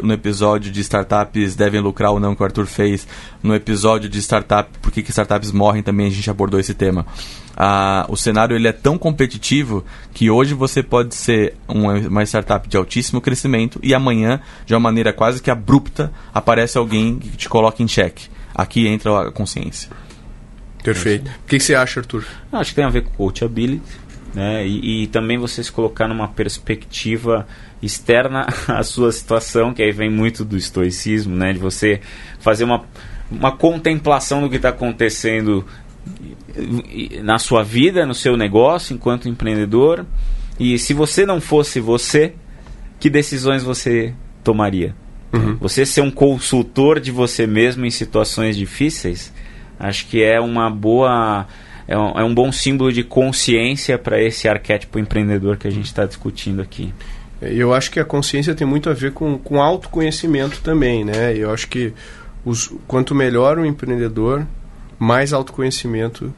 no 0.04 0.14
episódio 0.14 0.70
de 0.70 0.82
startups 0.82 1.56
devem 1.56 1.80
lucrar 1.80 2.12
ou 2.12 2.20
não 2.20 2.36
que 2.36 2.42
o 2.42 2.46
Arthur 2.46 2.66
fez, 2.66 3.08
no 3.42 3.56
episódio 3.56 4.10
de 4.10 4.20
startup, 4.20 4.70
por 4.82 4.92
que 4.92 5.00
startups 5.10 5.52
morrem 5.52 5.82
também 5.82 6.08
a 6.08 6.10
gente 6.10 6.30
abordou 6.30 6.60
esse 6.60 6.74
tema. 6.74 7.06
Ah, 7.56 8.06
o 8.10 8.18
cenário 8.18 8.56
ele 8.56 8.68
é 8.68 8.74
tão 8.74 8.98
competitivo 8.98 9.84
que 10.14 10.30
hoje 10.30 10.54
você 10.54 10.84
pode 10.84 11.16
ser 11.16 11.56
uma, 11.68 11.94
uma 11.94 12.24
startup 12.24 12.68
de 12.68 12.76
altíssimo 12.76 13.22
crescimento 13.22 13.80
e 13.82 13.94
amanhã, 13.94 14.42
de 14.66 14.74
uma 14.74 14.80
maneira 14.80 15.14
quase 15.14 15.42
que 15.42 15.50
abrupta, 15.50 16.12
aparece 16.34 16.78
alguém 16.78 17.18
que 17.18 17.30
te 17.30 17.48
coloca 17.48 17.82
em 17.82 17.88
xeque. 17.88 18.28
Aqui 18.54 18.88
entra 18.88 19.28
a 19.28 19.32
consciência. 19.32 19.90
Perfeito. 20.84 21.30
O 21.30 21.48
que, 21.48 21.60
você 21.60 21.76
acha, 21.76 22.00
Arthur? 22.00 22.26
Acho 22.52 22.70
que 22.72 22.76
tem 22.76 22.86
a 22.86 22.90
ver 22.90 23.04
com 23.04 23.12
coachability. 23.12 23.82
Né? 24.34 24.66
E, 24.68 25.04
e, 25.04 25.08
também 25.08 25.38
você 25.38 25.64
se 25.64 25.72
colocar 25.72 26.08
numa 26.08 26.28
perspectiva 26.28 27.48
externa 27.82 28.48
à 28.68 28.84
sua 28.84 29.12
situação, 29.12 29.74
que 29.74 29.82
aí 29.82 29.92
vem 29.92 30.10
muito 30.10 30.46
do 30.46 30.56
estoicismo, 30.56 31.36
né? 31.36 31.52
de 31.52 31.60
você 31.60 32.00
fazer 32.40 32.64
uma, 32.64 32.86
uma 33.32 33.52
contemplação 33.52 34.42
do 34.42 34.50
que 34.50 34.58
está 34.58 34.70
acontecendo 34.70 35.66
na 37.24 37.40
sua 37.40 37.64
vida, 37.64 38.06
no 38.06 38.14
seu 38.14 38.38
negócio, 38.38 38.94
enquanto 38.94 39.28
empreendedor. 39.28 40.06
E 40.60 40.78
se 40.78 40.94
você 40.94 41.26
não 41.26 41.42
fosse 41.42 41.80
você, 41.80 42.34
que 43.00 43.10
decisões 43.10 43.64
você 43.64 44.14
tomaria? 44.44 44.96
Uhum. 45.32 45.56
Você 45.58 45.86
ser 45.86 46.02
um 46.02 46.12
consultor 46.12 47.00
de 47.00 47.12
você 47.12 47.46
mesmo 47.46 47.86
em 47.86 47.92
situações 47.92 48.58
difíceis 48.58 49.32
Acho 49.80 50.06
que 50.08 50.22
é 50.22 50.40
uma 50.40 50.70
boa. 50.70 51.48
É 51.88 51.98
um, 51.98 52.20
é 52.20 52.24
um 52.24 52.34
bom 52.34 52.52
símbolo 52.52 52.92
de 52.92 53.04
consciência 53.04 53.98
para 53.98 54.22
esse 54.22 54.48
arquétipo 54.48 55.00
empreendedor 55.00 55.58
que 55.58 55.68
a 55.68 55.72
gente 55.72 55.86
está 55.86 56.06
discutindo 56.06 56.62
aqui. 56.62 56.94
É, 57.42 57.52
eu 57.54 57.74
acho 57.74 57.90
que 57.90 58.00
a 58.00 58.06
consciência 58.06 58.54
tem 58.54 58.68
muito 58.68 58.90
a 58.90 58.94
ver 58.94 59.14
com, 59.14 59.38
com 59.38 59.62
autoconhecimento 59.62 60.62
também, 60.62 61.04
né? 61.04 61.36
Eu 61.36 61.52
acho 61.52 61.68
que 61.68 61.94
os, 62.46 62.72
quanto 62.88 63.16
melhor 63.16 63.58
o 63.58 63.66
empreendedor, 63.66 64.46
mais 65.00 65.34
autoconhecimento 65.34 66.34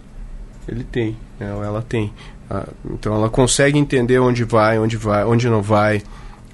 ele 0.68 0.84
tem, 0.84 1.18
né? 1.40 1.48
ela 1.48 1.82
tem. 1.82 2.14
Ah, 2.50 2.68
então 2.86 3.14
ela 3.16 3.30
consegue 3.30 3.78
entender 3.78 4.20
onde 4.20 4.44
vai, 4.44 4.78
onde 4.78 4.98
vai, 4.98 5.26
onde 5.26 5.50
não 5.50 5.62
vai, 5.62 6.02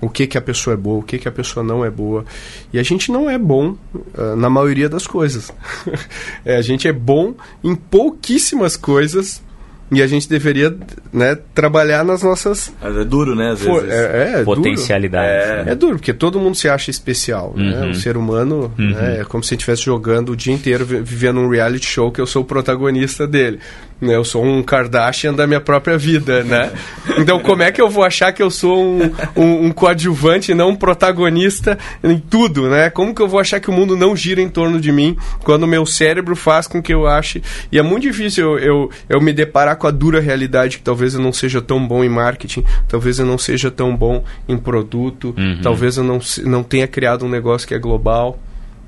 o 0.02 0.10
que 0.10 0.28
que 0.28 0.38
a 0.38 0.42
pessoa 0.42 0.74
é 0.74 0.78
boa, 0.78 1.00
o 1.00 1.04
que 1.04 1.18
que 1.18 1.28
a 1.28 1.32
pessoa 1.32 1.64
não 1.64 1.84
é 1.84 1.90
boa. 1.90 2.24
E 2.72 2.78
a 2.80 2.84
gente 2.84 3.12
não 3.12 3.30
é 3.30 3.38
bom 3.38 3.76
uh, 3.96 4.36
na 4.36 4.50
maioria 4.50 4.88
das 4.88 5.08
coisas. 5.08 5.52
é, 6.46 6.56
a 6.58 6.62
gente 6.62 6.88
é 6.88 6.94
bom 6.94 7.34
em 7.64 7.76
pouquíssimas 7.76 8.78
coisas 8.78 9.42
e 9.90 10.02
a 10.02 10.08
gente 10.08 10.28
deveria 10.28 10.76
né, 11.14 11.38
trabalhar 11.56 12.04
nas 12.04 12.22
nossas. 12.22 12.74
Mas 12.82 12.98
é 12.98 13.06
duro, 13.06 13.34
né? 13.36 13.52
Às 13.52 13.62
vezes. 13.62 13.90
é, 13.90 14.40
é 14.42 14.44
Potencialidades. 14.44 15.46
É. 15.50 15.64
né? 15.64 15.72
É 15.72 15.76
duro, 15.76 15.96
porque 15.96 16.14
todo 16.14 16.40
mundo 16.40 16.56
se 16.56 16.68
acha 16.68 16.92
especial, 16.92 17.54
né? 17.56 17.82
Uhum. 17.84 17.92
O 17.92 17.96
ser 17.96 18.18
humano 18.18 18.72
né, 18.78 19.22
é 19.22 19.24
como 19.24 19.44
se 19.44 19.56
estivesse 19.56 19.84
jogando 19.84 20.34
o 20.34 20.36
dia 20.36 20.54
inteiro, 20.54 20.86
vi- 20.86 21.00
vivendo 21.02 21.40
um 21.40 21.50
reality 21.50 21.86
show 21.86 22.12
que 22.12 22.20
eu 22.20 22.28
sou 22.28 22.42
o 22.42 22.46
protagonista 22.46 23.26
dele. 23.26 23.60
Né? 24.00 24.16
Eu 24.16 24.24
sou 24.24 24.44
um 24.44 24.62
Kardashian 24.64 25.34
da 25.34 25.48
minha 25.48 25.62
própria 25.62 25.98
vida, 25.98 26.44
né? 26.44 26.72
Então 27.18 27.40
como 27.40 27.64
é 27.64 27.72
que 27.72 27.82
eu 27.82 27.90
vou 27.90 28.04
achar 28.04 28.32
que 28.32 28.42
eu 28.44 28.50
sou 28.52 28.84
um, 28.84 29.12
um, 29.36 29.66
um 29.66 29.72
coadjuvante 29.72 30.52
e 30.52 30.56
não 30.56 30.70
um 30.70 30.76
protagonista 30.76 31.78
em 32.04 32.18
tudo, 32.20 32.70
né? 32.70 32.90
Como 32.90 33.14
que 33.14 33.22
eu 33.22 33.28
vou 33.28 33.40
achar 33.40 33.60
que 33.60 33.70
o 33.70 33.74
mundo 33.74 33.96
não 33.96 34.16
gira 34.16 34.42
em 34.42 34.50
torno 34.50 34.80
de 34.80 34.92
mim 34.92 35.18
quando 35.44 35.64
o 35.64 35.68
meu 35.68 35.86
cérebro 35.86 36.36
faz 36.36 36.68
com 36.68 36.82
que 36.82 36.94
eu 36.94 37.08
ache... 37.08 37.42
E 37.72 37.78
é 37.80 37.82
muito 37.82 38.04
difícil 38.04 38.58
eu, 38.58 38.60
eu, 38.60 38.92
eu 39.10 39.22
me 39.22 39.34
deparar 39.34 39.76
com 39.76 39.88
a 39.88 39.92
dura 39.92 40.20
realidade 40.20 40.78
que 40.78 40.84
talvez 40.84 41.14
eu 41.14 41.22
não 41.22 41.34
seja 41.34 41.62
tão 41.62 41.86
bom 41.86 42.04
em 42.04 42.10
marketing, 42.10 42.64
talvez 42.88 43.20
eu 43.20 43.26
não 43.26 43.38
seja 43.38 43.72
tão 43.72 43.96
bom 43.96 44.24
em 44.48 44.58
produto, 44.58 45.34
Uhum. 45.38 45.60
talvez 45.62 45.98
eu 45.98 46.04
não, 46.04 46.20
não 46.46 46.64
tenha 46.64 46.88
criado 46.88 47.26
um 47.26 47.30
negócio 47.30 47.68
que 47.68 47.74
é 47.74 47.80
global. 47.80 48.40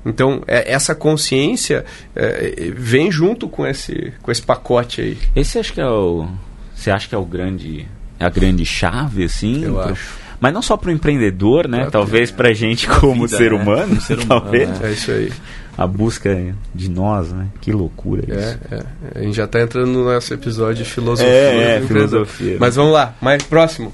Então, 0.04 0.42
é- 0.46 0.72
essa 0.72 0.94
consciência 0.94 1.84
é, 2.16 2.72
vem 2.76 3.10
junto 3.10 3.48
com 3.48 3.66
esse, 3.66 4.12
com 4.22 4.30
esse 4.32 4.42
pacote 4.42 5.00
aí. 5.00 5.18
Esse 5.36 5.58
acho 5.58 5.72
que 5.72 5.80
é 5.80 5.86
o. 5.88 6.26
Você 6.74 6.90
acha 6.90 7.08
que 7.08 7.14
é 7.14 7.18
o 7.18 7.24
grande. 7.24 7.86
É 8.18 8.24
a 8.24 8.30
grande 8.30 8.64
chave, 8.64 9.24
assim? 9.24 9.64
Eu 9.64 9.74
pro- 9.74 9.92
acho. 9.92 10.18
Mas 10.40 10.54
não 10.54 10.62
só 10.62 10.74
para 10.76 10.88
o 10.88 10.92
empreendedor, 10.92 11.68
né? 11.68 11.78
Claro 11.78 11.86
que 11.86 11.92
Talvez 11.92 12.30
pra 12.30 12.52
gente 12.54 12.88
como 12.88 13.26
vida, 13.26 13.36
ser 13.36 13.52
né? 13.52 13.58
humano. 13.62 13.88
Como 13.88 14.00
ser 14.00 14.14
humano, 14.18 14.40
talvez. 14.40 14.68
né? 14.70 14.78
É 14.88 14.92
isso 14.92 15.10
aí. 15.10 15.30
A 15.76 15.86
busca 15.86 16.54
de 16.74 16.90
nós, 16.90 17.30
né? 17.32 17.46
Que 17.60 17.72
loucura 17.72 18.22
isso. 18.26 18.58
É, 18.70 18.76
é. 18.76 19.18
A 19.20 19.22
gente 19.22 19.36
já 19.36 19.44
está 19.44 19.60
entrando 19.60 19.88
no 19.92 20.04
nosso 20.04 20.32
episódio 20.32 20.82
de 20.82 20.90
filosofia. 20.90 21.30
É, 21.30 21.76
é, 21.76 21.80
filosofia. 21.82 22.56
Mas 22.58 22.76
vamos 22.76 22.92
lá, 22.92 23.14
mais 23.20 23.42
próximo. 23.42 23.92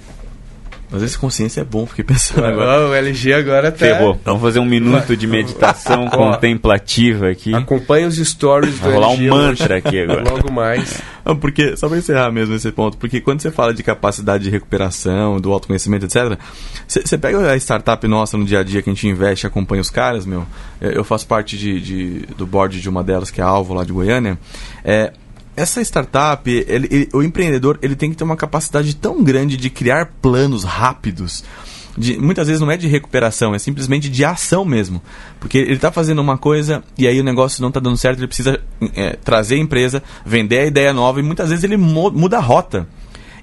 Às 0.92 1.01
vezes 1.01 1.16
consciência 1.16 1.61
é 1.61 1.64
bom, 1.64 1.85
fiquei 1.87 2.05
pensando 2.05 2.44
agora. 2.44 2.72
Agora, 2.85 2.88
o 2.90 2.94
LG 2.94 3.33
agora 3.33 3.72
tá. 3.72 3.79
Ferrou. 3.79 4.20
Vamos 4.25 4.40
fazer 4.42 4.59
um 4.61 4.64
minuto 4.64 5.16
de 5.16 5.27
meditação 5.27 6.07
contemplativa 6.09 7.29
aqui. 7.29 7.55
Acompanha 7.55 8.07
os 8.07 8.16
stories 8.16 8.75
do 8.79 8.85
Vai 8.85 8.92
rolar 8.92 9.09
um 9.09 9.29
mantra 9.29 9.77
aqui 9.77 10.01
agora. 10.01 10.22
Logo 10.31 10.53
mais. 10.53 11.03
Não, 11.25 11.37
porque, 11.37 11.77
só 11.77 11.88
pra 11.88 11.99
encerrar 11.99 12.31
mesmo 12.31 12.55
esse 12.55 12.70
ponto, 12.70 12.96
porque 12.99 13.20
quando 13.20 13.40
você 13.42 13.51
fala 13.51 13.75
de 13.75 13.83
capacidade 13.83 14.44
de 14.44 14.51
recuperação, 14.51 15.40
do 15.40 15.53
autoconhecimento, 15.53 16.05
etc., 16.07 16.38
você 16.87 17.18
pega 17.18 17.51
a 17.51 17.57
startup 17.57 18.07
nossa 18.07 18.37
no 18.38 18.44
dia 18.44 18.61
a 18.61 18.62
dia 18.62 18.81
que 18.81 18.88
a 18.88 18.92
gente 18.92 19.09
investe 19.09 19.44
e 19.44 19.49
acompanha 19.49 19.81
os 19.83 19.90
caras, 19.90 20.25
meu. 20.25 20.46
Eu 20.81 20.96
eu 20.96 21.05
faço 21.05 21.27
parte 21.27 21.59
de, 21.59 21.81
de- 21.81 22.27
do 22.38 22.46
board 22.46 22.81
de 22.81 22.88
uma 22.88 23.03
delas, 23.05 23.31
que 23.31 23.40
é 23.40 23.44
a 23.44 23.46
Alvo 23.46 23.75
lá 23.75 23.85
de 23.85 23.92
Goiânia. 23.92 24.38
É, 24.85 25.12
essa 25.57 25.81
startup, 25.81 26.49
ele- 26.51 26.88
ele- 26.90 27.09
o 27.12 27.23
empreendedor, 27.23 27.79
ele 27.83 27.97
tem 27.97 28.11
que 28.11 28.16
ter 28.16 28.25
uma 28.25 28.37
capacidade 28.37 28.95
tão 28.95 29.23
grande 29.25 29.57
de 29.57 29.71
criar 29.71 30.07
planos 30.21 30.64
rápidos. 30.64 31.42
de- 31.99 32.19
muitas 32.19 32.47
vezes 32.47 32.61
não 32.61 32.71
é 32.71 32.77
de 32.77 32.87
recuperação, 32.87 33.55
é 33.55 33.59
simplesmente 33.59 34.11
de 34.11 34.23
ação 34.23 34.66
mesmo. 34.66 35.01
Porque 35.40 35.57
ele 35.57 35.73
está 35.77 35.90
fazendo 35.90 36.19
uma 36.21 36.37
coisa 36.37 36.85
e 36.99 37.07
aí 37.09 37.19
o 37.19 37.25
negócio 37.25 37.62
não 37.62 37.69
está 37.69 37.81
dando 37.81 37.97
certo, 37.97 38.19
ele 38.19 38.27
precisa 38.27 38.61
é, 38.95 39.16
trazer 39.16 39.55
a 39.55 39.59
empresa, 39.59 40.03
vender 40.23 40.59
a 40.59 40.66
ideia 40.66 40.92
nova 40.92 41.21
e 41.21 41.23
muitas 41.23 41.49
vezes 41.49 41.64
ele 41.64 41.79
mu- 41.79 42.11
muda 42.11 42.37
a 42.37 42.40
rota. 42.40 42.87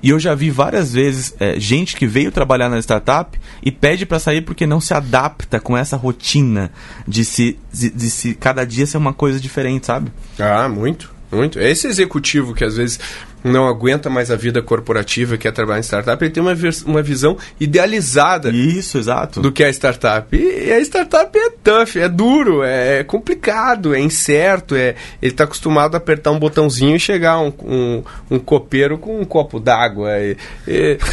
E 0.04 0.10
eu 0.10 0.19
já 0.19 0.36
vi 0.36 0.52
várias 0.52 0.93
vezes 0.93 1.34
é, 1.39 1.58
gente 1.60 1.95
que 1.95 2.06
veio 2.06 2.30
trabalhar 2.32 2.69
na 2.69 2.78
startup 2.78 3.39
e 3.63 3.71
pede 3.71 4.06
para 4.06 4.19
sair 4.19 4.41
porque 4.41 4.67
não 4.67 4.82
se 4.82 4.93
adapta 4.93 5.60
com 5.62 5.76
essa 5.78 5.95
rotina 5.97 6.71
de 7.08 7.23
se, 7.26 7.58
de, 7.73 7.89
de 7.89 8.10
se 8.12 8.36
cada 8.36 8.65
dia 8.65 8.86
ser 8.86 8.97
uma 8.97 9.13
coisa 9.13 9.39
diferente, 9.39 9.86
sabe? 9.88 10.12
Ah, 10.38 10.67
muito, 10.69 11.12
muito. 11.34 11.60
Esse 11.60 11.88
executivo 11.88 12.54
que 12.54 12.63
às 12.63 12.78
vezes 12.78 13.00
não 13.43 13.67
aguenta 13.67 14.10
mais 14.10 14.32
a 14.32 14.36
vida 14.36 14.62
corporativa, 14.62 15.38
quer 15.38 15.52
trabalhar 15.52 15.80
em 15.80 15.84
startup, 15.84 16.24
ele 16.24 16.32
tem 16.32 16.41
uma, 16.41 16.54
uma 16.86 17.02
visão 17.02 17.38
idealizada 17.60 18.50
Isso, 18.50 18.98
exato. 18.98 19.41
do 19.41 19.52
que 19.52 19.63
é 19.63 19.67
a 19.67 19.69
startup. 19.69 20.36
E 20.36 20.72
a 20.72 20.80
startup 20.80 21.38
é 21.38 21.50
tough, 21.50 21.98
é 21.98 22.08
duro, 22.08 22.63
é 22.63 23.04
complicado, 23.04 23.93
é 23.93 24.00
incerto, 24.00 24.76
é, 24.76 24.96
ele 25.22 25.32
está 25.32 25.43
acostumado 25.43 25.96
a 25.96 25.98
apertar 25.98 26.32
um 26.32 26.39
botãozinho 26.39 26.96
e 26.96 27.00
chegar 27.00 27.39
um, 27.39 27.52
um, 27.63 28.04
um 28.32 28.39
copeiro 28.39 28.98
com 28.98 29.19
um 29.19 29.26
copo 29.26 29.60
d'água. 29.60 30.12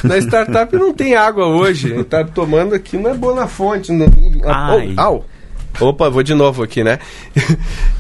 Na 0.05 0.19
startup 0.19 0.75
não 0.77 0.93
tem 0.93 1.17
água 1.17 1.47
hoje, 1.47 1.91
ele 1.91 2.03
está 2.03 2.23
tomando 2.23 2.75
aqui 2.75 2.97
na 2.97 3.15
Bonafonte. 3.15 3.91
No, 3.91 4.07
Ai. 4.45 4.95
Au. 4.97 5.25
Opa, 5.81 6.11
vou 6.11 6.23
de 6.23 6.35
novo 6.35 6.63
aqui, 6.63 6.83
né? 6.83 6.99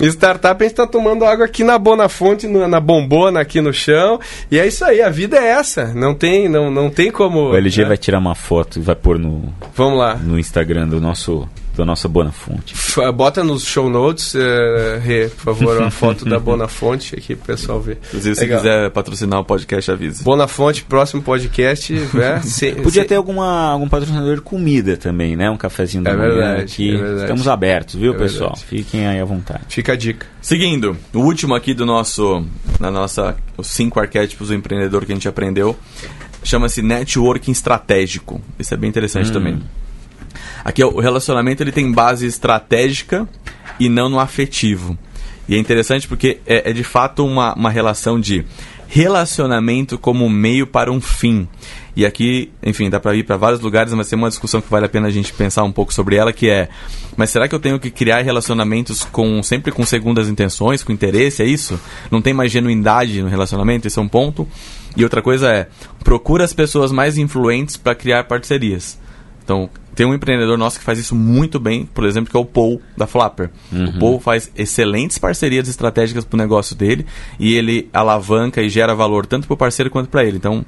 Sta- 0.00 0.26
Startup 0.36 0.62
a 0.62 0.66
gente 0.68 0.76
tá 0.76 0.86
tomando 0.86 1.24
água 1.24 1.44
aqui 1.46 1.62
na 1.64 1.78
Bonafonte, 1.78 2.46
na 2.46 2.80
bombona 2.80 3.40
aqui 3.40 3.60
no 3.60 3.72
chão. 3.72 4.18
E 4.50 4.58
é 4.58 4.66
isso 4.66 4.84
aí, 4.84 5.00
a 5.02 5.08
vida 5.08 5.36
é 5.38 5.48
essa. 5.48 5.86
Não 5.94 6.14
tem, 6.14 6.48
não, 6.48 6.70
não 6.70 6.90
tem 6.90 7.10
como. 7.10 7.50
O 7.50 7.56
LG 7.56 7.82
né? 7.82 7.88
vai 7.88 7.96
tirar 7.96 8.18
uma 8.18 8.34
foto 8.34 8.78
e 8.78 8.82
vai 8.82 8.94
pôr 8.96 9.18
no, 9.18 9.52
Vamos 9.74 9.98
lá. 9.98 10.14
no 10.14 10.38
Instagram 10.38 10.88
do 10.88 11.00
nosso, 11.00 11.48
da 11.76 11.84
nossa 11.84 12.08
Bonafonte. 12.08 12.74
F- 12.74 13.12
Bota 13.12 13.44
nos 13.44 13.64
show 13.64 13.88
notes, 13.90 14.34
eh, 14.34 15.00
Rê, 15.02 15.28
por 15.28 15.54
favor, 15.54 15.78
uma 15.78 15.90
foto 15.92 16.24
da 16.24 16.38
Bonafonte 16.38 17.14
aqui 17.16 17.36
pro 17.36 17.46
pessoal 17.46 17.80
ver. 17.80 17.98
Inclusive, 18.08 18.34
se 18.34 18.40
Legal. 18.42 18.58
quiser 18.58 18.90
patrocinar 18.90 19.40
o 19.40 19.44
podcast, 19.44 19.90
avisa. 19.90 20.24
Bonafonte, 20.24 20.82
próximo 20.84 21.22
podcast. 21.22 21.92
né? 22.14 22.40
Se- 22.44 22.72
Podia 22.72 23.02
se- 23.02 23.08
ter 23.08 23.16
alguma, 23.16 23.70
algum 23.70 23.88
patrocinador 23.88 24.36
de 24.36 24.40
comida 24.40 24.96
também, 24.96 25.36
né? 25.36 25.50
Um 25.50 25.56
cafezinho 25.56 26.02
da 26.02 26.10
É 26.10 26.16
manhã 26.16 26.28
verdade, 26.34 26.62
aqui. 26.62 26.88
é 26.94 26.96
verdade. 26.98 27.20
Estamos 27.22 27.48
abertos, 27.48 27.94
viu, 27.96 28.14
É 28.14 28.18
pessoal? 28.18 28.50
verdade. 28.56 28.66
Fiquem 28.66 29.06
aí 29.06 29.20
à 29.20 29.24
vontade. 29.24 29.62
Fica 29.68 29.92
a 29.92 29.96
dica. 29.96 30.26
Seguindo, 30.40 30.96
o 31.12 31.18
último 31.20 31.54
aqui 31.54 31.74
do 31.74 31.84
nosso, 31.84 32.44
na 32.80 32.90
nossa, 32.90 33.36
os 33.56 33.66
cinco 33.66 33.98
arquétipos 34.00 34.48
do 34.48 34.54
empreendedor 34.54 35.04
que 35.04 35.12
a 35.12 35.14
gente 35.14 35.28
aprendeu, 35.28 35.76
chama-se 36.44 36.80
networking 36.82 37.50
estratégico. 37.50 38.40
Isso 38.58 38.72
é 38.72 38.76
bem 38.76 38.88
interessante 38.88 39.32
também. 39.32 39.60
Aqui 40.66 40.82
o 40.82 40.98
relacionamento 40.98 41.62
ele 41.62 41.70
tem 41.70 41.92
base 41.92 42.26
estratégica 42.26 43.28
e 43.78 43.88
não 43.88 44.08
no 44.08 44.18
afetivo. 44.18 44.98
E 45.48 45.54
é 45.54 45.58
interessante 45.58 46.08
porque 46.08 46.40
é, 46.44 46.70
é 46.70 46.72
de 46.72 46.82
fato 46.82 47.24
uma, 47.24 47.54
uma 47.54 47.70
relação 47.70 48.18
de 48.18 48.44
relacionamento 48.88 49.96
como 49.96 50.28
meio 50.28 50.66
para 50.66 50.90
um 50.90 51.00
fim. 51.00 51.46
E 51.94 52.04
aqui, 52.04 52.50
enfim, 52.64 52.90
dá 52.90 52.98
para 52.98 53.14
ir 53.14 53.22
para 53.22 53.36
vários 53.36 53.60
lugares, 53.60 53.92
mas 53.94 54.08
tem 54.08 54.18
uma 54.18 54.28
discussão 54.28 54.60
que 54.60 54.68
vale 54.68 54.86
a 54.86 54.88
pena 54.88 55.06
a 55.06 55.10
gente 55.12 55.32
pensar 55.32 55.62
um 55.62 55.70
pouco 55.70 55.94
sobre 55.94 56.16
ela, 56.16 56.32
que 56.32 56.50
é: 56.50 56.68
mas 57.16 57.30
será 57.30 57.46
que 57.46 57.54
eu 57.54 57.60
tenho 57.60 57.78
que 57.78 57.88
criar 57.88 58.22
relacionamentos 58.22 59.04
com 59.04 59.40
sempre 59.44 59.70
com 59.70 59.86
segundas 59.86 60.28
intenções, 60.28 60.82
com 60.82 60.90
interesse? 60.90 61.44
É 61.44 61.46
isso? 61.46 61.78
Não 62.10 62.20
tem 62.20 62.34
mais 62.34 62.50
genuindade 62.50 63.22
no 63.22 63.28
relacionamento? 63.28 63.86
Esse 63.86 64.00
é 64.00 64.02
um 64.02 64.08
ponto. 64.08 64.48
E 64.96 65.04
outra 65.04 65.22
coisa 65.22 65.48
é: 65.48 65.68
procura 66.02 66.42
as 66.42 66.52
pessoas 66.52 66.90
mais 66.90 67.16
influentes 67.16 67.76
para 67.76 67.94
criar 67.94 68.24
parcerias. 68.24 68.98
Então, 69.44 69.70
tem 69.96 70.06
um 70.06 70.14
empreendedor 70.14 70.56
nosso 70.56 70.78
que 70.78 70.84
faz 70.84 70.98
isso 70.98 71.14
muito 71.16 71.58
bem, 71.58 71.86
por 71.86 72.04
exemplo, 72.04 72.30
que 72.30 72.36
é 72.36 72.40
o 72.40 72.44
Paul 72.44 72.80
da 72.96 73.06
Flapper. 73.06 73.50
O 73.72 73.98
Paul 73.98 74.20
faz 74.20 74.50
excelentes 74.54 75.18
parcerias 75.18 75.66
estratégicas 75.68 76.24
para 76.24 76.36
o 76.36 76.38
negócio 76.38 76.76
dele 76.76 77.04
e 77.40 77.54
ele 77.54 77.88
alavanca 77.92 78.62
e 78.62 78.68
gera 78.68 78.94
valor 78.94 79.26
tanto 79.26 79.46
para 79.48 79.54
o 79.54 79.56
parceiro 79.56 79.90
quanto 79.90 80.08
para 80.08 80.22
ele. 80.24 80.36
Então, 80.36 80.64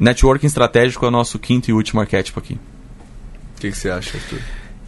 networking 0.00 0.46
estratégico 0.46 1.04
é 1.04 1.08
o 1.08 1.10
nosso 1.10 1.38
quinto 1.38 1.68
e 1.68 1.72
último 1.74 2.00
arquétipo 2.00 2.38
aqui. 2.38 2.54
O 2.54 3.60
que, 3.60 3.70
que 3.72 3.76
você 3.76 3.90
acha, 3.90 4.16
Arthur? 4.16 4.38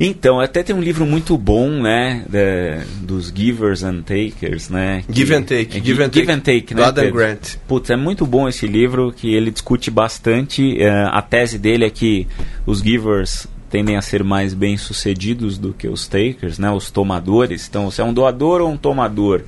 Então, 0.03 0.40
até 0.40 0.62
tem 0.62 0.74
um 0.74 0.81
livro 0.81 1.05
muito 1.05 1.37
bom, 1.37 1.68
né? 1.83 2.24
da- 2.26 2.85
dos 3.03 3.29
givers 3.35 3.83
and 3.83 4.00
takers, 4.03 4.70
né? 4.70 5.03
que- 5.07 5.12
Give 5.12 5.35
and 5.35 5.42
Take. 5.42 5.76
é, 5.76 5.81
Give 5.85 6.03
and 6.03 6.11
Give 6.11 6.26
Take. 6.26 6.31
and 6.33 6.40
Take, 6.40 6.74
né? 6.74 6.85
Adam? 6.85 7.11
Grant. 7.11 7.57
Putz, 7.68 7.90
é 7.90 7.96
muito 7.96 8.24
bom 8.24 8.48
esse 8.48 8.66
livro 8.66 9.12
que 9.12 9.35
ele 9.35 9.50
discute 9.50 9.90
bastante. 9.90 10.81
eh, 10.81 10.88
a 11.11 11.20
tese 11.20 11.59
dele 11.59 11.85
é 11.85 11.90
que 11.90 12.26
os 12.64 12.79
givers 12.81 13.46
tendem 13.70 13.96
a 13.96 14.02
ser 14.02 14.24
mais 14.24 14.52
bem 14.52 14.76
sucedidos 14.76 15.56
do 15.56 15.72
que 15.72 15.88
os 15.88 16.09
takers, 16.09 16.59
né? 16.59 16.70
Os 16.70 16.90
tomadores. 16.90 17.68
Então, 17.68 17.90
você 17.90 18.02
é 18.02 18.04
um 18.04 18.12
doador 18.12 18.61
ou 18.61 18.68
um 18.68 18.76
tomador? 18.76 19.42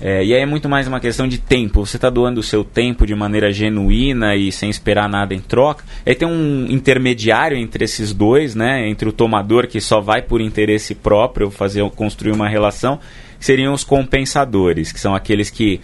Eh, 0.00 0.24
e 0.24 0.34
aí 0.34 0.40
é 0.42 0.46
muito 0.46 0.68
mais 0.68 0.86
uma 0.86 1.00
questão 1.00 1.26
de 1.26 1.38
tempo. 1.38 1.84
Você 1.84 1.96
está 1.96 2.10
doando 2.10 2.40
o 2.40 2.42
seu 2.42 2.62
tempo 2.64 3.06
de 3.06 3.14
maneira 3.14 3.52
genuína 3.52 4.36
e 4.36 4.52
sem 4.52 4.70
esperar 4.70 5.08
nada 5.08 5.34
em 5.34 5.40
troca. 5.40 5.84
Aí 6.06 6.14
tem 6.14 6.28
um 6.28 6.66
intermediário 6.68 7.56
entre 7.56 7.84
esses 7.84 8.12
dois, 8.12 8.54
né? 8.54 8.88
Entre 8.88 9.08
o 9.08 9.12
tomador 9.12 9.66
que 9.66 9.80
só 9.80 10.00
vai 10.00 10.22
por 10.22 10.40
interesse 10.40 10.94
próprio 10.94 11.50
fazer 11.50 11.88
construir 11.90 12.32
uma 12.32 12.48
relação, 12.48 12.98
que 13.38 13.44
seriam 13.44 13.72
os 13.72 13.82
compensadores, 13.82 14.92
que 14.92 15.00
são 15.00 15.14
aqueles 15.14 15.50
que 15.50 15.80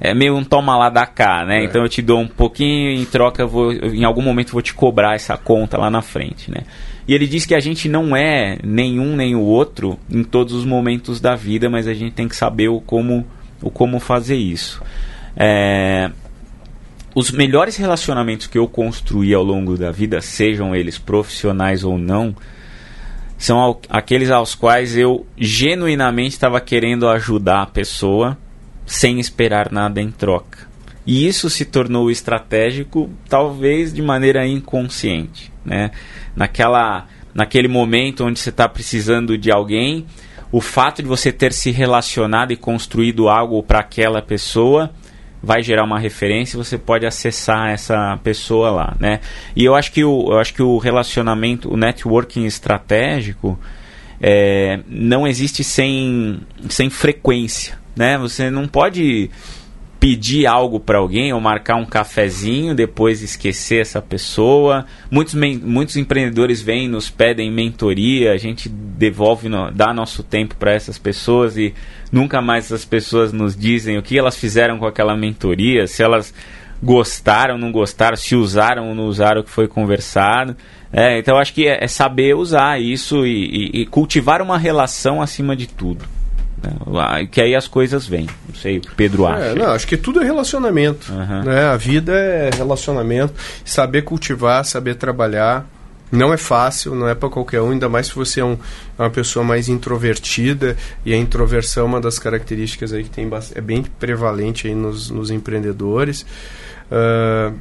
é 0.00 0.12
meio 0.12 0.36
um 0.36 0.44
toma 0.44 0.76
lá 0.76 0.90
da 0.90 1.06
cá, 1.06 1.44
né? 1.44 1.60
É. 1.60 1.64
Então 1.64 1.82
eu 1.82 1.88
te 1.88 2.02
dou 2.02 2.20
um 2.20 2.28
pouquinho 2.28 2.90
em 2.90 3.04
troca 3.04 3.42
eu 3.42 3.48
vou 3.48 3.72
eu, 3.72 3.94
em 3.94 4.04
algum 4.04 4.22
momento 4.22 4.52
vou 4.52 4.62
te 4.62 4.74
cobrar 4.74 5.14
essa 5.14 5.36
conta 5.36 5.78
lá 5.78 5.90
na 5.90 6.02
frente, 6.02 6.50
né? 6.50 6.62
E 7.06 7.14
ele 7.14 7.26
diz 7.26 7.44
que 7.44 7.54
a 7.54 7.60
gente 7.60 7.88
não 7.88 8.16
é 8.16 8.58
nenhum 8.64 9.14
nem 9.14 9.34
o 9.34 9.40
outro 9.40 9.98
em 10.10 10.24
todos 10.24 10.54
os 10.54 10.64
momentos 10.64 11.20
da 11.20 11.34
vida, 11.34 11.68
mas 11.68 11.86
a 11.86 11.94
gente 11.94 12.12
tem 12.12 12.28
que 12.28 12.36
saber 12.36 12.68
o 12.68 12.80
como 12.80 13.26
o 13.60 13.70
como 13.70 14.00
fazer 14.00 14.36
isso. 14.36 14.82
É, 15.36 16.10
os 17.14 17.30
melhores 17.30 17.76
relacionamentos 17.76 18.46
que 18.46 18.58
eu 18.58 18.66
construí 18.66 19.32
ao 19.32 19.42
longo 19.42 19.76
da 19.76 19.90
vida, 19.90 20.20
sejam 20.20 20.74
eles 20.74 20.98
profissionais 20.98 21.84
ou 21.84 21.96
não, 21.96 22.34
são 23.38 23.58
ao, 23.58 23.80
aqueles 23.88 24.30
aos 24.30 24.54
quais 24.54 24.96
eu 24.96 25.26
genuinamente 25.36 26.30
estava 26.30 26.60
querendo 26.60 27.08
ajudar 27.08 27.62
a 27.62 27.66
pessoa 27.66 28.36
sem 28.86 29.20
esperar 29.20 29.70
nada 29.70 30.00
em 30.00 30.10
troca. 30.10 30.66
E 31.06 31.26
isso 31.26 31.48
se 31.50 31.64
tornou 31.64 32.10
estratégico, 32.10 33.10
talvez 33.28 33.92
de 33.92 34.02
maneira 34.02 34.46
inconsciente. 34.46 35.53
Né? 35.64 35.90
Naquela, 36.36 37.06
naquele 37.32 37.68
momento 37.68 38.24
onde 38.24 38.38
você 38.38 38.50
está 38.50 38.68
precisando 38.68 39.38
de 39.38 39.50
alguém, 39.50 40.06
o 40.52 40.60
fato 40.60 41.02
de 41.02 41.08
você 41.08 41.32
ter 41.32 41.52
se 41.52 41.70
relacionado 41.70 42.52
e 42.52 42.56
construído 42.56 43.28
algo 43.28 43.62
para 43.62 43.80
aquela 43.80 44.22
pessoa 44.22 44.90
vai 45.44 45.62
gerar 45.62 45.84
uma 45.84 45.98
referência 45.98 46.56
você 46.56 46.78
pode 46.78 47.04
acessar 47.04 47.68
essa 47.68 48.18
pessoa 48.24 48.70
lá, 48.70 48.96
né? 48.98 49.20
E 49.54 49.64
eu 49.64 49.74
acho 49.74 49.92
que 49.92 50.02
o, 50.02 50.32
eu 50.32 50.38
acho 50.38 50.54
que 50.54 50.62
o 50.62 50.78
relacionamento, 50.78 51.72
o 51.72 51.76
networking 51.76 52.46
estratégico 52.46 53.58
é, 54.20 54.80
não 54.88 55.26
existe 55.26 55.62
sem, 55.62 56.40
sem 56.68 56.88
frequência, 56.88 57.78
né? 57.94 58.16
Você 58.16 58.50
não 58.50 58.66
pode 58.66 59.30
pedir 60.04 60.46
algo 60.46 60.78
para 60.78 60.98
alguém 60.98 61.32
ou 61.32 61.40
marcar 61.40 61.76
um 61.76 61.86
cafezinho, 61.86 62.74
depois 62.74 63.22
esquecer 63.22 63.80
essa 63.80 64.02
pessoa. 64.02 64.84
Muitos, 65.10 65.32
muitos 65.32 65.96
empreendedores 65.96 66.60
vêm, 66.60 66.86
nos 66.86 67.08
pedem 67.08 67.50
mentoria, 67.50 68.32
a 68.32 68.36
gente 68.36 68.68
devolve, 68.68 69.48
no, 69.48 69.70
dá 69.70 69.94
nosso 69.94 70.22
tempo 70.22 70.56
para 70.56 70.74
essas 70.74 70.98
pessoas 70.98 71.56
e 71.56 71.72
nunca 72.12 72.42
mais 72.42 72.66
essas 72.66 72.84
pessoas 72.84 73.32
nos 73.32 73.56
dizem 73.56 73.96
o 73.96 74.02
que 74.02 74.18
elas 74.18 74.36
fizeram 74.36 74.78
com 74.78 74.84
aquela 74.84 75.16
mentoria, 75.16 75.86
se 75.86 76.02
elas 76.02 76.34
gostaram, 76.82 77.56
não 77.56 77.72
gostaram, 77.72 78.14
se 78.14 78.36
usaram 78.36 78.90
ou 78.90 78.94
não 78.94 79.04
usaram 79.04 79.40
o 79.40 79.44
que 79.44 79.50
foi 79.50 79.66
conversado. 79.66 80.54
É, 80.92 81.18
então 81.18 81.38
acho 81.38 81.54
que 81.54 81.66
é, 81.66 81.82
é 81.82 81.88
saber 81.88 82.36
usar 82.36 82.78
isso 82.78 83.24
e, 83.24 83.70
e, 83.72 83.80
e 83.80 83.86
cultivar 83.86 84.42
uma 84.42 84.58
relação 84.58 85.22
acima 85.22 85.56
de 85.56 85.66
tudo. 85.66 86.04
Né? 86.68 87.28
Que 87.30 87.40
aí 87.40 87.54
as 87.54 87.66
coisas 87.66 88.06
vêm. 88.06 88.28
Não 88.48 88.54
sei, 88.54 88.78
o 88.78 88.82
Pedro 88.96 89.26
é, 89.26 89.30
acha. 89.30 89.44
É, 89.44 89.54
não, 89.54 89.66
acho 89.72 89.86
que 89.86 89.96
tudo 89.96 90.20
é 90.20 90.24
relacionamento. 90.24 91.12
Uhum. 91.12 91.44
Né? 91.44 91.64
A 91.64 91.76
vida 91.76 92.12
é 92.12 92.50
relacionamento. 92.54 93.34
Saber 93.64 94.02
cultivar, 94.02 94.64
saber 94.64 94.94
trabalhar. 94.96 95.66
Não 96.12 96.32
é 96.32 96.36
fácil, 96.36 96.94
não 96.94 97.08
é 97.08 97.14
para 97.14 97.28
qualquer 97.28 97.60
um, 97.60 97.72
ainda 97.72 97.88
mais 97.88 98.06
se 98.06 98.14
você 98.14 98.40
é 98.40 98.44
um, 98.44 98.56
é 98.98 99.02
uma 99.02 99.10
pessoa 99.10 99.44
mais 99.44 99.68
introvertida. 99.68 100.76
E 101.04 101.12
a 101.12 101.16
introversão 101.16 101.84
é 101.84 101.86
uma 101.86 102.00
das 102.00 102.18
características 102.18 102.92
aí 102.92 103.02
que 103.04 103.10
tem 103.10 103.28
é 103.54 103.60
bem 103.60 103.82
prevalente 103.82 104.68
aí 104.68 104.74
nos, 104.74 105.10
nos 105.10 105.30
empreendedores. 105.30 106.24
Uh, 106.90 107.54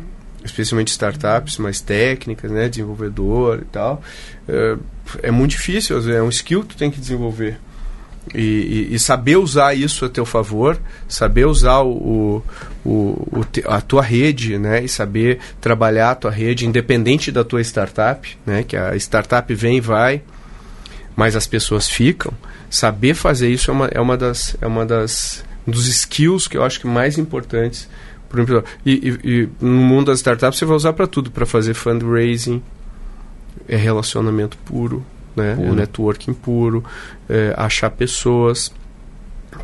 especialmente 0.44 0.89
startups 0.89 1.58
mais 1.58 1.80
técnicas, 1.80 2.52
né, 2.52 2.68
desenvolvedor 2.68 3.60
e 3.62 3.66
tal, 3.66 4.02
uh, 4.48 4.80
é 5.22 5.32
muito 5.32 5.52
difícil, 5.52 5.98
é 6.12 6.22
um 6.22 6.30
skill 6.30 6.62
que 6.63 6.70
tu 6.70 6.78
tem 6.78 6.92
que 6.92 7.00
desenvolver. 7.00 7.58
E, 8.33 8.88
e, 8.91 8.95
e, 8.95 8.99
saber 8.99 9.36
usar 9.36 9.73
isso 9.73 10.05
a 10.05 10.09
teu 10.09 10.25
favor, 10.25 10.79
saber 11.07 11.45
usar 11.45 11.81
o, 11.81 12.41
o, 12.86 12.91
o, 12.91 13.45
a 13.65 13.81
tua 13.81 14.01
rede, 14.01 14.57
né? 14.57 14.83
E 14.83 14.88
saber 14.88 15.39
trabalhar 15.59 16.12
a 16.12 16.15
tua 16.15 16.31
rede 16.31 16.65
independente 16.65 17.31
da 17.31 17.43
tua 17.43 17.62
startup, 17.62 18.38
né? 18.45 18.63
Que 18.63 18.77
a 18.77 18.95
startup 18.95 19.53
vem 19.53 19.77
e 19.77 19.81
vai, 19.81 20.21
mas 21.15 21.36
as 21.36 21.45
pessoas 21.45 21.88
ficam. 21.88 22.33
Saber 22.69 23.13
fazer 23.13 23.49
isso 23.49 23.69
é 23.69 23.73
uma, 23.73 23.88
é 23.88 23.99
uma 23.99 24.17
das 24.17 24.55
é 24.62 24.65
uma 24.65 24.86
das 24.86 25.43
um 25.67 25.71
dos 25.71 25.88
skills 25.88 26.47
que 26.47 26.57
eu 26.57 26.63
acho 26.63 26.79
que 26.79 26.88
mais 26.88 27.17
importantes 27.17 27.88
para. 28.29 28.63
E, 28.86 28.91
e, 29.23 29.29
e 29.29 29.49
no 29.62 29.81
mundo 29.81 30.07
das 30.07 30.19
startups 30.19 30.57
você 30.57 30.65
vai 30.65 30.75
usar 30.75 30.93
para 30.93 31.05
tudo, 31.05 31.29
para 31.29 31.45
fazer 31.45 31.73
fundraising, 31.73 32.62
é 33.67 33.75
relacionamento 33.75 34.57
puro, 34.65 35.05
né? 35.36 35.56
Puro. 35.56 35.67
É 35.67 35.76
networking 35.76 36.34
puro, 36.34 36.84
é, 37.30 37.54
achar 37.58 37.89
pessoas, 37.89 38.72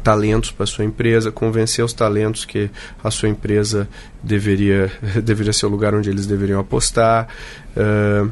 talentos 0.04 0.52
para 0.52 0.66
sua 0.66 0.86
empresa, 0.86 1.32
convencer 1.32 1.84
os 1.84 1.94
talentos 1.94 2.46
que 2.46 2.70
a 3.04 3.12
sua 3.12 3.30
empresa 3.30 3.88
deveria, 4.22 4.92
deveria 5.24 5.54
ser 5.54 5.66
o 5.66 5.70
lugar 5.70 5.94
onde 5.94 6.10
eles 6.10 6.26
deveriam 6.26 6.60
apostar, 6.60 7.28
uh, 7.76 8.32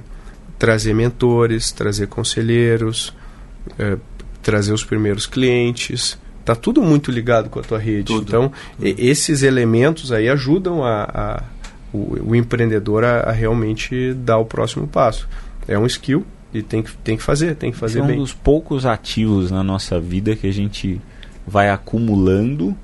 trazer 0.58 0.93
mentores, 0.93 1.71
trazer 1.71 2.08
conselheiros, 2.08 3.13
uh, 3.71 4.00
trazer 4.41 4.73
os 4.73 4.84
primeiros 4.84 5.26
clientes. 5.26 6.17
Está 6.39 6.56
tudo 6.56 6.82
muito 6.82 7.12
ligado 7.12 7.50
com 7.50 7.60
a 7.60 7.63
tua 7.63 7.80
rede. 7.80 8.06
Tudo. 8.06 8.23
Então, 8.23 8.52
e, 8.80 8.95
esses 8.97 9.43
elementos 9.43 10.12
aí 10.12 10.30
ajudam 10.30 10.84
a, 10.84 11.04
a 11.04 11.43
o, 11.91 12.32
o, 12.32 12.36
empreendedor 12.36 13.04
a, 13.04 13.21
a 13.21 13.32
realmente 13.32 14.13
dar 14.13 14.38
o 14.38 14.45
próximo 14.45 14.88
passo. 14.88 15.28
É 15.67 15.78
um 15.78 15.86
skill, 15.86 16.26
e 16.58 16.63
tem 16.63 16.82
que, 16.82 16.91
tem 16.98 17.17
que 17.17 17.24
fazer, 17.24 17.56
tem 17.56 17.72
que 17.72 17.78
fazer 17.78 18.00
Esse 18.00 18.08
bem. 18.08 18.17
É 18.17 18.20
um 18.20 18.24
dos 18.24 18.34
poucos 18.34 18.86
ativos 18.86 19.52
na 19.52 19.63
nossa 19.63 20.00
vida 20.00 20.36
que 20.36 20.48
a 20.48 20.54
gente 20.54 21.02
vai 21.46 21.70
acumulando 21.70 22.76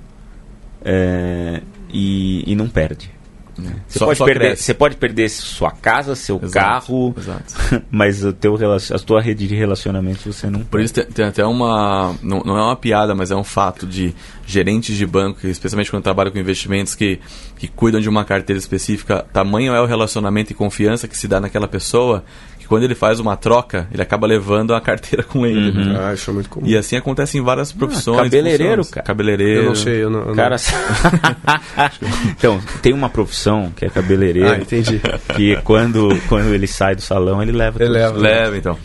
é, 0.83 1.61
e, 1.91 2.43
e 2.51 2.55
não 2.55 2.67
perde. 2.67 3.11
É. 3.59 3.75
Você, 3.87 3.99
só, 3.99 4.05
pode 4.05 4.17
só 4.17 4.25
perder, 4.25 4.57
você 4.57 4.73
pode 4.73 4.95
perder 4.95 5.29
sua 5.29 5.69
casa, 5.69 6.15
seu 6.15 6.37
exato, 6.41 6.53
carro, 6.53 7.15
exato. 7.15 7.83
mas 7.91 8.23
o 8.23 8.33
teu, 8.33 8.55
a 8.55 8.99
tua 8.99 9.21
rede 9.21 9.47
de 9.47 9.55
relacionamento 9.55 10.31
você 10.33 10.49
não 10.49 10.61
Por 10.61 10.81
isso 10.81 10.93
tem, 10.93 11.05
tem, 11.05 11.25
até 11.25 11.45
uma. 11.45 12.15
Não, 12.23 12.39
não 12.39 12.57
é 12.57 12.61
uma 12.63 12.75
piada, 12.75 13.13
mas 13.13 13.29
é 13.29 13.35
um 13.35 13.43
fato 13.43 13.85
de 13.85 14.13
gerentes 14.45 14.97
de 14.97 15.05
banco, 15.05 15.45
especialmente 15.45 15.91
quando 15.91 16.01
trabalham 16.01 16.31
com 16.31 16.39
investimentos 16.39 16.95
que, 16.95 17.19
que 17.57 17.67
cuidam 17.67 18.01
de 18.01 18.09
uma 18.09 18.25
carteira 18.25 18.57
específica, 18.57 19.23
tamanho 19.31 19.73
é 19.73 19.81
o 19.81 19.85
relacionamento 19.85 20.51
e 20.51 20.55
confiança 20.55 21.07
que 21.07 21.17
se 21.17 21.27
dá 21.27 21.39
naquela 21.39 21.67
pessoa 21.67 22.23
que 22.63 22.67
quando 22.69 22.83
ele 22.83 22.95
faz 22.95 23.19
uma 23.19 23.35
troca, 23.35 23.89
ele 23.91 24.01
acaba 24.01 24.25
levando 24.25 24.73
a 24.73 24.79
carteira 24.79 25.21
com 25.27 25.45
ele. 25.45 25.77
Uhum. 25.77 25.85
Né? 25.91 25.99
Ah, 26.01 26.13
isso 26.13 26.31
é 26.31 26.33
muito 26.33 26.49
comum. 26.49 26.65
E 26.65 26.77
assim 26.77 26.95
acontece 26.95 27.37
em 27.37 27.41
várias 27.41 27.71
ah, 27.71 27.75
profissões. 27.77 28.19
Ah, 28.19 28.23
cabeleireiro, 28.23 28.77
funções. 28.77 28.89
cara. 28.89 29.05
Cabeleireiro. 29.05 29.61
Eu 29.61 29.65
não 29.65 29.75
sei, 29.75 30.03
eu 30.03 30.09
não. 30.09 30.21
Eu 30.21 30.33
cara... 30.33 30.55
então, 32.31 32.61
tem 32.81 32.93
uma 32.93 33.09
profissão 33.09 33.71
que 33.75 33.83
é 33.83 33.89
cabeleireiro. 33.89 34.49
Ah, 34.49 34.57
entendi. 34.57 35.01
Que 35.35 35.57
quando, 35.57 36.09
quando 36.29 36.53
ele 36.53 36.65
sai 36.65 36.95
do 36.95 37.01
salão, 37.01 37.41
ele 37.41 37.51
leva. 37.51 37.83
Ele 37.83 37.91
leva, 37.91 38.17
leva, 38.17 38.57
então. 38.57 38.77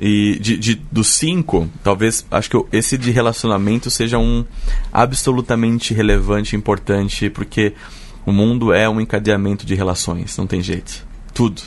E 0.00 0.38
de, 0.40 0.56
de, 0.56 0.82
dos 0.90 1.08
cinco, 1.08 1.68
talvez, 1.82 2.24
acho 2.30 2.48
que 2.48 2.64
esse 2.72 2.96
de 2.96 3.10
relacionamento 3.10 3.90
seja 3.90 4.16
um 4.16 4.44
absolutamente 4.90 5.92
relevante, 5.92 6.56
importante, 6.56 7.28
porque 7.28 7.74
o 8.24 8.32
mundo 8.32 8.72
é 8.72 8.88
um 8.88 9.00
encadeamento 9.00 9.66
de 9.66 9.74
relações, 9.74 10.38
não 10.38 10.46
tem 10.46 10.62
jeito. 10.62 11.06
Tudo 11.34 11.60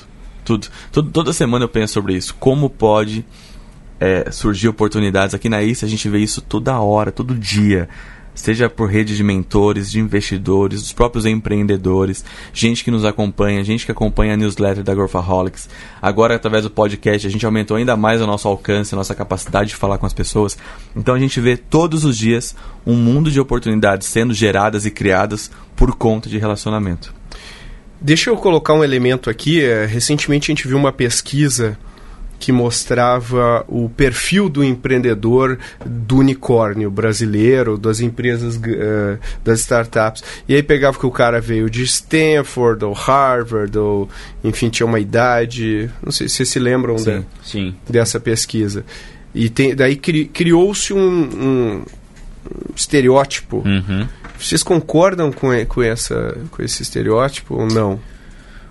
tudo. 0.57 1.11
toda 1.11 1.33
semana 1.33 1.65
eu 1.65 1.69
penso 1.69 1.93
sobre 1.93 2.15
isso. 2.15 2.35
Como 2.35 2.69
pode 2.69 3.25
é, 3.99 4.29
surgir 4.31 4.67
oportunidades 4.67 5.35
aqui 5.35 5.49
na 5.49 5.61
ICE? 5.61 5.85
A 5.85 5.87
gente 5.87 6.09
vê 6.09 6.19
isso 6.19 6.41
toda 6.41 6.79
hora, 6.79 7.11
todo 7.11 7.35
dia. 7.35 7.87
Seja 8.33 8.69
por 8.69 8.89
rede 8.89 9.15
de 9.15 9.23
mentores, 9.23 9.91
de 9.91 9.99
investidores, 9.99 10.81
dos 10.81 10.93
próprios 10.93 11.25
empreendedores, 11.25 12.23
gente 12.53 12.81
que 12.81 12.89
nos 12.89 13.03
acompanha, 13.03 13.61
gente 13.61 13.85
que 13.85 13.91
acompanha 13.91 14.33
a 14.33 14.37
newsletter 14.37 14.83
da 14.83 14.95
Growthaholics. 14.95 15.67
Agora, 16.01 16.35
através 16.35 16.63
do 16.63 16.69
podcast, 16.69 17.27
a 17.27 17.29
gente 17.29 17.45
aumentou 17.45 17.75
ainda 17.75 17.97
mais 17.97 18.21
o 18.21 18.27
nosso 18.27 18.47
alcance, 18.47 18.95
a 18.95 18.97
nossa 18.97 19.13
capacidade 19.13 19.71
de 19.71 19.75
falar 19.75 19.97
com 19.97 20.05
as 20.05 20.13
pessoas. 20.13 20.57
Então, 20.95 21.13
a 21.13 21.19
gente 21.19 21.41
vê 21.41 21.57
todos 21.57 22.05
os 22.05 22.17
dias 22.17 22.55
um 22.85 22.95
mundo 22.95 23.29
de 23.29 23.39
oportunidades 23.39 24.07
sendo 24.07 24.33
geradas 24.33 24.85
e 24.85 24.91
criadas 24.91 25.51
por 25.75 25.93
conta 25.95 26.29
de 26.29 26.37
relacionamento. 26.37 27.20
Deixa 28.01 28.31
eu 28.31 28.37
colocar 28.37 28.73
um 28.73 28.83
elemento 28.83 29.29
aqui. 29.29 29.63
É, 29.63 29.85
recentemente 29.85 30.51
a 30.51 30.55
gente 30.55 30.67
viu 30.67 30.77
uma 30.77 30.91
pesquisa 30.91 31.77
que 32.41 32.51
mostrava 32.51 33.63
o 33.67 33.87
perfil 33.87 34.49
do 34.49 34.63
empreendedor 34.63 35.59
do 35.85 36.17
unicórnio 36.17 36.89
brasileiro, 36.89 37.77
das 37.77 37.99
empresas, 37.99 38.55
uh, 38.55 39.19
das 39.43 39.59
startups. 39.59 40.23
E 40.49 40.55
aí 40.55 40.63
pegava 40.63 40.97
que 40.97 41.05
o 41.05 41.11
cara 41.11 41.39
veio 41.39 41.69
de 41.69 41.83
Stanford 41.83 42.83
ou 42.83 42.93
Harvard, 42.93 43.77
ou 43.77 44.09
enfim, 44.43 44.69
tinha 44.69 44.87
uma 44.87 44.99
idade. 44.99 45.87
Não 46.03 46.11
sei 46.11 46.27
se 46.27 46.37
vocês 46.37 46.49
se 46.49 46.57
lembram 46.57 46.97
sim, 46.97 47.19
de, 47.19 47.25
sim. 47.43 47.75
dessa 47.87 48.19
pesquisa. 48.19 48.83
E 49.35 49.47
tem, 49.47 49.75
daí 49.75 49.95
cri, 49.95 50.25
criou-se 50.25 50.91
um, 50.93 50.97
um, 50.99 51.85
estereótipo. 52.75 53.57
Uhum 53.57 54.07
vocês 54.45 54.63
concordam 54.63 55.31
com, 55.31 55.49
com, 55.65 55.81
essa, 55.81 56.37
com 56.51 56.61
esse 56.61 56.81
estereótipo 56.83 57.55
ou 57.55 57.67
não? 57.67 57.99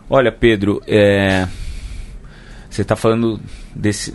Olha, 0.08 0.32
Pedro, 0.32 0.82
é... 0.86 1.46
você 2.68 2.82
está 2.82 2.96
falando 2.96 3.40
desse. 3.74 4.14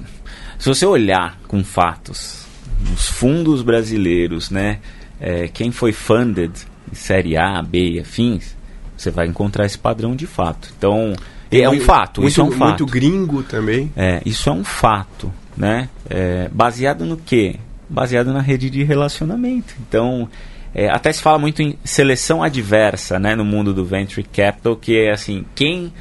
Se 0.59 0.67
você 0.67 0.85
olhar 0.85 1.39
com 1.47 1.63
fatos, 1.63 2.45
os 2.93 3.07
fundos 3.07 3.61
brasileiros, 3.61 4.49
né? 4.49 4.79
É, 5.19 5.47
quem 5.47 5.71
foi 5.71 5.93
funded 5.93 6.51
em 6.91 6.95
série 6.95 7.37
A, 7.37 7.61
B 7.61 7.91
e 7.91 7.99
afins, 7.99 8.55
você 8.97 9.09
vai 9.09 9.27
encontrar 9.27 9.65
esse 9.65 9.77
padrão 9.77 10.15
de 10.15 10.27
fato. 10.27 10.69
Então, 10.77 11.13
é 11.49 11.69
um 11.69 11.79
fato. 11.79 12.21
Muito, 12.21 12.31
isso 12.31 12.41
é 12.41 12.43
um 12.43 12.51
fato. 12.51 12.81
Muito 12.81 12.85
gringo 12.85 13.43
também. 13.43 13.91
É, 13.95 14.21
isso 14.25 14.49
é 14.49 14.51
um 14.51 14.63
fato, 14.63 15.31
né? 15.55 15.89
É, 16.09 16.49
baseado 16.51 17.05
no 17.05 17.15
quê? 17.15 17.59
baseado 17.89 18.33
na 18.33 18.41
rede 18.41 18.69
de 18.69 18.83
relacionamento. 18.83 19.75
Então, 19.87 20.27
é, 20.75 20.89
até 20.89 21.09
se 21.13 21.21
fala 21.21 21.39
muito 21.39 21.61
em 21.61 21.79
seleção 21.85 22.43
adversa, 22.43 23.17
né, 23.17 23.33
no 23.33 23.45
mundo 23.45 23.73
do 23.73 23.85
venture 23.85 24.27
capital, 24.27 24.75
que 24.75 24.97
é 24.97 25.11
assim, 25.13 25.45
quem 25.55 25.93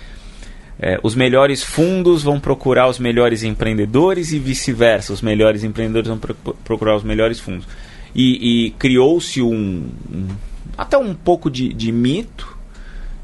é, 0.81 0.99
os 1.01 1.15
melhores 1.15 1.63
fundos 1.63 2.25
vão 2.25 2.41
procurar 2.41 2.89
os 2.89 2.99
melhores 2.99 3.45
empreendedores 3.45 4.33
e 4.33 4.39
vice-versa, 4.41 5.13
os 5.13 5.23
melhores 5.23 5.63
empreendedores 5.63 6.09
vão 6.09 6.19
pro 6.19 6.35
procurar 6.65 6.97
os 6.97 7.05
melhores 7.05 7.39
fundos. 7.39 7.69
E, 8.13 8.67
e 8.67 8.71
criou-se 8.73 9.41
um, 9.41 9.87
um, 10.13 10.27
até 10.77 10.99
um 10.99 11.15
pouco 11.15 11.49
de, 11.49 11.73
de 11.73 11.93
mito 11.93 12.59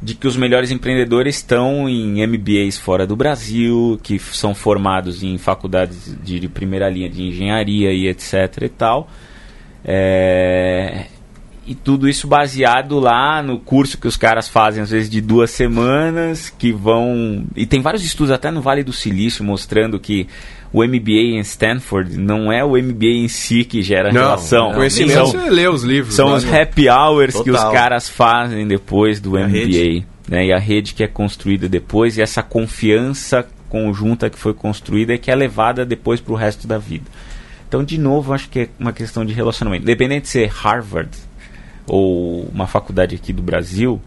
de 0.01 0.15
que 0.15 0.29
os 0.29 0.37
melhores 0.37 0.71
empreendedores 0.71 1.37
estão 1.37 1.89
em 1.89 2.25
MBAs 2.27 2.79
fora 2.79 3.07
do 3.07 3.17
Brasil, 3.17 3.99
que 4.05 4.21
são 4.21 4.55
formados 4.55 5.23
em 5.25 5.37
faculdades 5.37 6.17
de, 6.23 6.39
de 6.39 6.49
primeira 6.49 6.89
linha 6.89 7.11
de 7.11 7.25
engenharia 7.25 7.93
e 7.93 8.07
etc 8.07 8.63
e 8.63 8.69
tal. 8.69 9.11
É, 9.85 11.07
e 11.71 11.75
tudo 11.77 12.09
isso 12.09 12.27
baseado 12.27 12.99
lá 12.99 13.41
no 13.41 13.57
curso 13.57 13.97
que 13.97 14.09
os 14.09 14.17
caras 14.17 14.49
fazem, 14.49 14.83
às 14.83 14.91
vezes 14.91 15.09
de 15.09 15.21
duas 15.21 15.53
semanas, 15.53 16.51
que 16.51 16.73
vão. 16.73 17.45
E 17.55 17.65
tem 17.65 17.81
vários 17.81 18.05
estudos 18.05 18.33
até 18.33 18.51
no 18.51 18.61
Vale 18.61 18.83
do 18.83 18.93
Silício 18.93 19.45
mostrando 19.45 19.97
que 20.01 20.27
o 20.73 20.83
MBA 20.83 21.37
em 21.37 21.39
Stanford 21.39 22.17
não 22.17 22.51
é 22.51 22.65
o 22.65 22.71
MBA 22.71 23.07
em 23.07 23.29
si 23.29 23.65
que 23.65 23.83
gera 23.83 24.11
não, 24.11 24.21
relação. 24.21 24.73
Conhecimento 24.73 25.15
são, 25.15 25.27
você 25.27 25.49
lê 25.49 25.69
os 25.69 25.85
livros. 25.85 26.13
São 26.13 26.35
os 26.35 26.45
happy 26.45 26.89
hours 26.89 27.35
Total. 27.35 27.45
que 27.45 27.51
os 27.53 27.73
caras 27.73 28.09
fazem 28.09 28.67
depois 28.67 29.21
do 29.21 29.37
a 29.37 29.47
MBA. 29.47 30.05
Né, 30.29 30.47
e 30.47 30.53
a 30.53 30.59
rede 30.59 30.93
que 30.93 31.05
é 31.05 31.09
construída 31.09 31.69
depois, 31.69 32.19
e 32.19 32.23
essa 32.23 32.43
confiança 32.43 33.47
conjunta 33.69 34.29
que 34.29 34.39
foi 34.39 34.55
construída 34.55 35.15
e 35.15 35.19
que 35.19 35.31
é 35.31 35.37
levada 35.37 35.87
depois 35.87 36.21
para 36.21 36.33
o 36.33 36.37
resto 36.37 36.67
da 36.67 36.79
vida. 36.79 37.05
Então, 37.69 37.85
de 37.85 37.97
novo, 37.97 38.33
acho 38.33 38.49
que 38.49 38.59
é 38.59 38.69
uma 38.77 38.93
questão 38.93 39.25
de 39.25 39.33
relacionamento. 39.33 39.85
Independente 39.85 40.23
de 40.23 40.29
ser 40.31 40.49
Harvard, 40.49 41.11
ou 41.91 42.49
uma 42.53 42.69
faculdade 42.69 43.17
aqui 43.17 43.33
do 43.33 43.43
Brasil, 43.43 44.01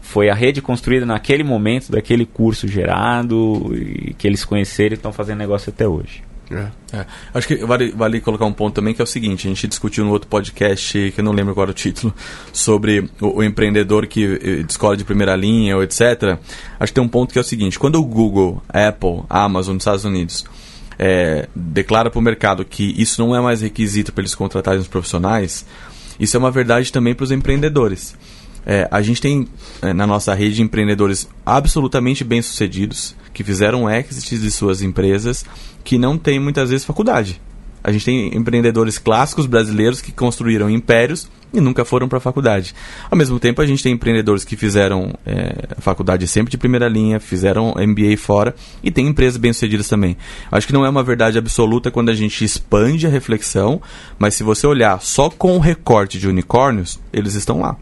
foi 0.00 0.30
a 0.30 0.34
rede 0.34 0.62
construída 0.62 1.04
naquele 1.04 1.44
momento, 1.44 1.92
daquele 1.92 2.24
curso 2.24 2.66
gerado, 2.66 3.70
e 3.74 4.14
que 4.14 4.26
eles 4.26 4.44
conheceram 4.44 4.94
e 4.94 4.94
estão 4.94 5.12
fazendo 5.12 5.38
negócio 5.38 5.70
até 5.70 5.86
hoje. 5.86 6.22
É. 6.50 6.68
É. 6.96 7.06
Acho 7.34 7.46
que 7.46 7.56
vale, 7.56 7.92
vale 7.92 8.22
colocar 8.22 8.46
um 8.46 8.52
ponto 8.54 8.74
também 8.74 8.94
que 8.94 9.02
é 9.02 9.04
o 9.04 9.06
seguinte: 9.06 9.46
a 9.46 9.50
gente 9.50 9.68
discutiu 9.68 10.02
no 10.02 10.10
outro 10.10 10.26
podcast, 10.28 11.12
que 11.14 11.20
eu 11.20 11.24
não 11.24 11.32
lembro 11.32 11.52
agora 11.52 11.70
o 11.70 11.74
título, 11.74 12.14
sobre 12.54 13.10
o, 13.20 13.40
o 13.40 13.44
empreendedor 13.44 14.06
que 14.06 14.24
eh, 14.24 14.62
de 14.62 14.72
escola 14.72 14.96
de 14.96 15.04
primeira 15.04 15.36
linha 15.36 15.76
ou 15.76 15.82
etc. 15.82 16.38
Acho 16.80 16.90
que 16.90 16.94
tem 16.94 17.04
um 17.04 17.08
ponto 17.08 17.34
que 17.34 17.38
é 17.38 17.42
o 17.42 17.44
seguinte: 17.44 17.78
quando 17.78 17.96
o 17.96 18.02
Google, 18.02 18.62
Apple, 18.66 19.24
Amazon 19.28 19.74
nos 19.74 19.82
Estados 19.82 20.06
Unidos 20.06 20.46
é, 20.98 21.48
declara 21.54 22.10
para 22.10 22.18
o 22.18 22.22
mercado 22.22 22.64
que 22.64 22.94
isso 23.00 23.20
não 23.20 23.36
é 23.36 23.40
mais 23.40 23.60
requisito 23.60 24.10
para 24.10 24.22
eles 24.22 24.34
contratarem 24.34 24.80
os 24.80 24.88
profissionais, 24.88 25.66
isso 26.18 26.36
é 26.36 26.38
uma 26.38 26.50
verdade 26.50 26.92
também 26.92 27.14
para 27.14 27.24
os 27.24 27.30
empreendedores. 27.30 28.14
É, 28.66 28.86
a 28.90 29.00
gente 29.00 29.20
tem 29.20 29.48
é, 29.80 29.92
na 29.92 30.06
nossa 30.06 30.34
rede 30.34 30.56
de 30.56 30.62
empreendedores 30.62 31.28
absolutamente 31.44 32.22
bem-sucedidos, 32.22 33.14
que 33.32 33.44
fizeram 33.44 33.88
exits 33.88 34.42
de 34.42 34.50
suas 34.50 34.82
empresas, 34.82 35.44
que 35.84 35.96
não 35.96 36.18
têm 36.18 36.38
muitas 36.38 36.70
vezes 36.70 36.84
faculdade. 36.84 37.40
A 37.82 37.92
gente 37.92 38.04
tem 38.04 38.36
empreendedores 38.36 38.98
clássicos 38.98 39.46
brasileiros 39.46 40.00
que 40.00 40.12
construíram 40.12 40.68
impérios 40.68 41.28
e 41.52 41.60
nunca 41.60 41.84
foram 41.84 42.08
para 42.08 42.18
a 42.18 42.20
faculdade. 42.20 42.74
Ao 43.10 43.16
mesmo 43.16 43.38
tempo, 43.38 43.62
a 43.62 43.66
gente 43.66 43.82
tem 43.82 43.92
empreendedores 43.92 44.44
que 44.44 44.56
fizeram 44.56 45.14
é, 45.24 45.68
faculdade 45.78 46.26
sempre 46.26 46.50
de 46.50 46.58
primeira 46.58 46.88
linha, 46.88 47.18
fizeram 47.18 47.74
MBA 47.74 48.16
fora 48.18 48.54
e 48.82 48.90
tem 48.90 49.06
empresas 49.06 49.36
bem-sucedidas 49.36 49.88
também. 49.88 50.16
Acho 50.50 50.66
que 50.66 50.72
não 50.72 50.84
é 50.84 50.88
uma 50.88 51.02
verdade 51.02 51.38
absoluta 51.38 51.90
quando 51.90 52.10
a 52.10 52.14
gente 52.14 52.44
expande 52.44 53.06
a 53.06 53.10
reflexão, 53.10 53.80
mas 54.18 54.34
se 54.34 54.42
você 54.42 54.66
olhar 54.66 55.00
só 55.00 55.30
com 55.30 55.56
o 55.56 55.60
recorte 55.60 56.18
de 56.18 56.28
unicórnios, 56.28 57.00
eles 57.12 57.34
estão 57.34 57.60
lá. 57.60 57.76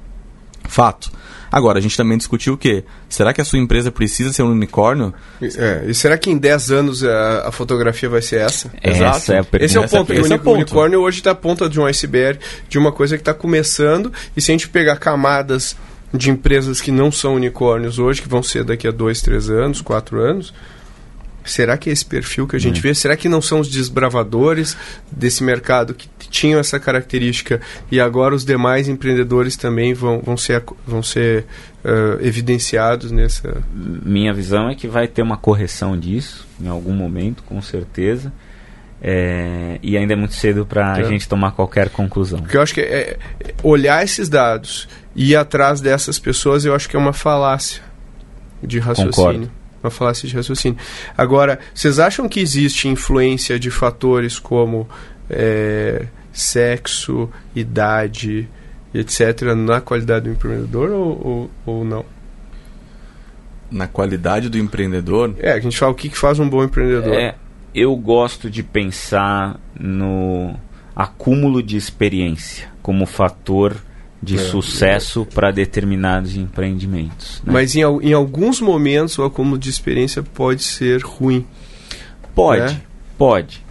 Fato. 0.64 1.10
Agora, 1.50 1.78
a 1.78 1.82
gente 1.82 1.96
também 1.96 2.18
discutiu 2.18 2.54
o 2.54 2.56
quê? 2.56 2.84
Será 3.08 3.32
que 3.32 3.40
a 3.40 3.44
sua 3.44 3.58
empresa 3.58 3.90
precisa 3.90 4.32
ser 4.32 4.42
um 4.42 4.50
unicórnio? 4.50 5.14
É, 5.40 5.84
e 5.86 5.94
será 5.94 6.18
que 6.18 6.30
em 6.30 6.36
10 6.36 6.70
anos 6.70 7.04
a, 7.04 7.48
a, 7.48 7.52
fotografia 7.52 8.08
vai 8.08 8.22
ser 8.22 8.40
essa? 8.40 8.70
Exato. 8.82 9.32
É 9.32 9.64
esse 9.64 9.76
é 9.76 9.80
o 9.80 9.88
ponto. 9.88 10.12
Esse 10.12 10.32
é 10.32 10.36
o 10.36 10.38
ponto. 10.38 10.50
O 10.50 10.54
unicórnio 10.54 11.00
hoje 11.00 11.18
está 11.18 11.30
a 11.30 11.34
ponta 11.34 11.68
de 11.68 11.80
um 11.80 11.86
iceberg, 11.86 12.40
de 12.68 12.78
uma 12.78 12.92
coisa 12.92 13.16
que 13.16 13.22
está 13.22 13.34
começando, 13.34 14.12
e 14.36 14.40
se 14.40 14.50
a 14.50 14.54
gente 14.54 14.68
pegar 14.68 14.96
camadas 14.96 15.76
de 16.12 16.30
empresas 16.30 16.80
que 16.80 16.90
não 16.90 17.10
são 17.10 17.34
unicórnios 17.34 17.98
hoje, 17.98 18.22
que 18.22 18.28
vão 18.28 18.42
ser 18.42 18.64
daqui 18.64 18.86
a 18.86 18.90
2, 18.90 19.20
3 19.22 19.50
anos, 19.50 19.80
4 19.80 20.20
anos, 20.20 20.54
Será 21.46 21.78
que 21.78 21.88
é 21.88 21.92
esse 21.92 22.04
perfil 22.04 22.46
que 22.46 22.56
a 22.56 22.58
gente 22.58 22.80
hum. 22.80 22.82
vê? 22.82 22.94
Será 22.94 23.16
que 23.16 23.28
não 23.28 23.40
são 23.40 23.60
os 23.60 23.68
desbravadores 23.68 24.76
desse 25.10 25.42
mercado 25.42 25.94
que 25.94 26.08
tinham 26.28 26.60
essa 26.60 26.78
característica 26.78 27.60
e 27.90 28.00
agora 28.00 28.34
os 28.34 28.44
demais 28.44 28.88
empreendedores 28.88 29.56
também 29.56 29.94
vão, 29.94 30.20
vão 30.20 30.36
ser, 30.36 30.62
vão 30.86 31.02
ser 31.02 31.46
uh, 31.84 32.20
evidenciados 32.20 33.10
nessa. 33.10 33.62
Minha 33.72 34.34
visão 34.34 34.68
é 34.68 34.74
que 34.74 34.86
vai 34.86 35.08
ter 35.08 35.22
uma 35.22 35.36
correção 35.36 35.98
disso 35.98 36.46
em 36.60 36.68
algum 36.68 36.92
momento, 36.92 37.42
com 37.44 37.60
certeza. 37.62 38.32
É, 39.00 39.78
e 39.82 39.96
ainda 39.96 40.14
é 40.14 40.16
muito 40.16 40.34
cedo 40.34 40.64
para 40.64 40.94
a 40.94 41.00
é. 41.00 41.04
gente 41.04 41.28
tomar 41.28 41.52
qualquer 41.52 41.90
conclusão. 41.90 42.40
Porque 42.40 42.56
eu 42.56 42.62
acho 42.62 42.74
que 42.74 42.80
é, 42.80 43.18
é, 43.40 43.54
olhar 43.62 44.02
esses 44.02 44.28
dados 44.28 44.88
e 45.14 45.32
ir 45.32 45.36
atrás 45.36 45.80
dessas 45.80 46.18
pessoas, 46.18 46.64
eu 46.64 46.74
acho 46.74 46.88
que 46.88 46.96
é 46.96 46.98
uma 46.98 47.12
falácia 47.12 47.82
de 48.62 48.78
raciocínio. 48.78 49.12
Concordo 49.12 49.65
uma 49.86 49.90
falácia 49.90 50.28
de 50.28 50.34
raciocínio. 50.34 50.78
Agora, 51.16 51.58
vocês 51.74 51.98
acham 51.98 52.28
que 52.28 52.40
existe 52.40 52.88
influência 52.88 53.58
de 53.58 53.70
fatores 53.70 54.38
como 54.38 54.88
é, 55.30 56.06
sexo, 56.32 57.30
idade, 57.54 58.48
etc., 58.92 59.54
na 59.56 59.80
qualidade 59.80 60.26
do 60.26 60.30
empreendedor 60.30 60.90
ou, 60.90 61.26
ou, 61.26 61.50
ou, 61.64 61.84
não? 61.84 62.04
Na 63.70 63.86
qualidade 63.86 64.48
do 64.48 64.58
empreendedor? 64.58 65.34
É, 65.38 65.52
a 65.52 65.60
gente 65.60 65.76
fala 65.78 65.92
o 65.92 65.94
que, 65.94 66.08
que 66.08 66.18
faz 66.18 66.38
um 66.38 66.48
bom 66.48 66.62
empreendedor. 66.62 67.14
É, 67.14 67.34
eu 67.74 67.94
gosto 67.96 68.50
de 68.50 68.62
pensar 68.62 69.58
no 69.78 70.54
acúmulo 70.94 71.62
de 71.62 71.76
experiência 71.76 72.68
como 72.82 73.04
fator 73.04 73.76
de 74.26 74.34
é, 74.34 74.38
sucesso 74.38 75.24
para 75.24 75.52
determinados 75.52 76.36
empreendimentos. 76.36 77.40
Né? 77.44 77.52
Mas 77.52 77.76
em, 77.76 77.82
em 77.82 78.12
alguns 78.12 78.60
momentos 78.60 79.16
o 79.18 79.22
acúmulo 79.22 79.56
de 79.56 79.70
experiência 79.70 80.20
pode 80.20 80.64
ser 80.64 81.00
ruim. 81.00 81.46
Pode, 82.34 82.74
né? 82.74 82.80
pode. 83.16 83.64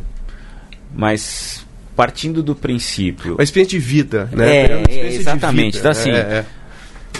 Mas 0.96 1.66
partindo 1.94 2.42
do 2.42 2.56
princípio. 2.56 3.34
Uma 3.34 3.44
experiência 3.44 3.78
de 3.78 3.86
vida, 3.86 4.30
né? 4.32 4.66
É, 4.66 4.84
é 4.88 5.14
exatamente. 5.14 5.78
Vida, 5.78 5.80
então, 5.80 5.92
assim, 5.92 6.12
é, 6.12 6.16
é. 6.16 6.46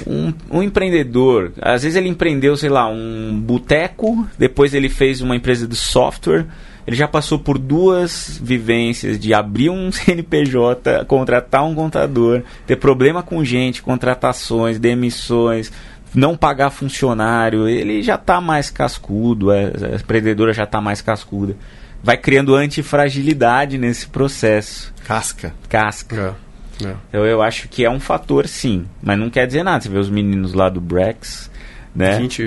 Um, 0.08 0.34
um, 0.50 0.64
empreendedor, 0.64 1.52
às 1.62 1.84
vezes 1.84 1.98
ele 1.98 2.08
empreendeu, 2.08 2.56
sei 2.56 2.70
lá, 2.70 2.88
um 2.88 3.38
boteco, 3.38 4.26
depois 4.38 4.74
ele 4.74 4.88
fez 4.88 5.22
uma 5.22 5.36
empresa 5.36 5.68
de 5.68 5.76
software, 5.76 6.46
ele 6.88 6.96
já 6.96 7.08
passou 7.08 7.40
por 7.40 7.58
duas 7.58 8.40
vivências 8.42 9.18
de 9.18 9.34
abrir 9.34 9.70
um 9.70 9.90
CNPJ, 9.92 11.06
contratar 11.06 11.64
um 11.64 11.74
contador, 11.74 12.44
ter 12.68 12.76
problema 12.76 13.24
com 13.24 13.44
gente, 13.44 13.82
contratações, 13.82 14.78
demissões, 14.78 15.72
não 16.14 16.38
pagar 16.38 16.70
funcionário. 16.70 17.68
Ele 17.68 18.04
já 18.04 18.16
está 18.16 18.40
mais 18.40 18.70
cascudo, 18.70 19.52
a, 19.52 19.56
a 19.56 19.96
empreendedora 19.96 20.54
já 20.54 20.64
está 20.64 20.80
mais 20.80 21.02
cascuda. 21.02 21.56
Vai 22.04 22.18
criando 22.18 22.54
antifragilidade 22.54 23.80
nesse 23.80 24.08
processo. 24.08 24.94
Casca. 25.08 25.54
Casca. 25.68 26.36
É, 26.80 26.86
é. 26.86 26.96
Então 27.10 27.26
eu 27.26 27.42
acho 27.42 27.68
que 27.68 27.84
é 27.84 27.90
um 27.90 28.00
fator 28.00 28.48
sim, 28.48 28.86
mas 29.02 29.18
não 29.18 29.32
quer 29.32 29.48
dizer 29.48 29.64
nada. 29.64 29.82
Você 29.82 29.90
vê 29.90 29.98
os 29.98 30.10
meninos 30.10 30.54
lá 30.54 30.70
do 30.70 30.80
Brex, 30.80 31.50
né? 31.96 32.20
20, 32.20 32.44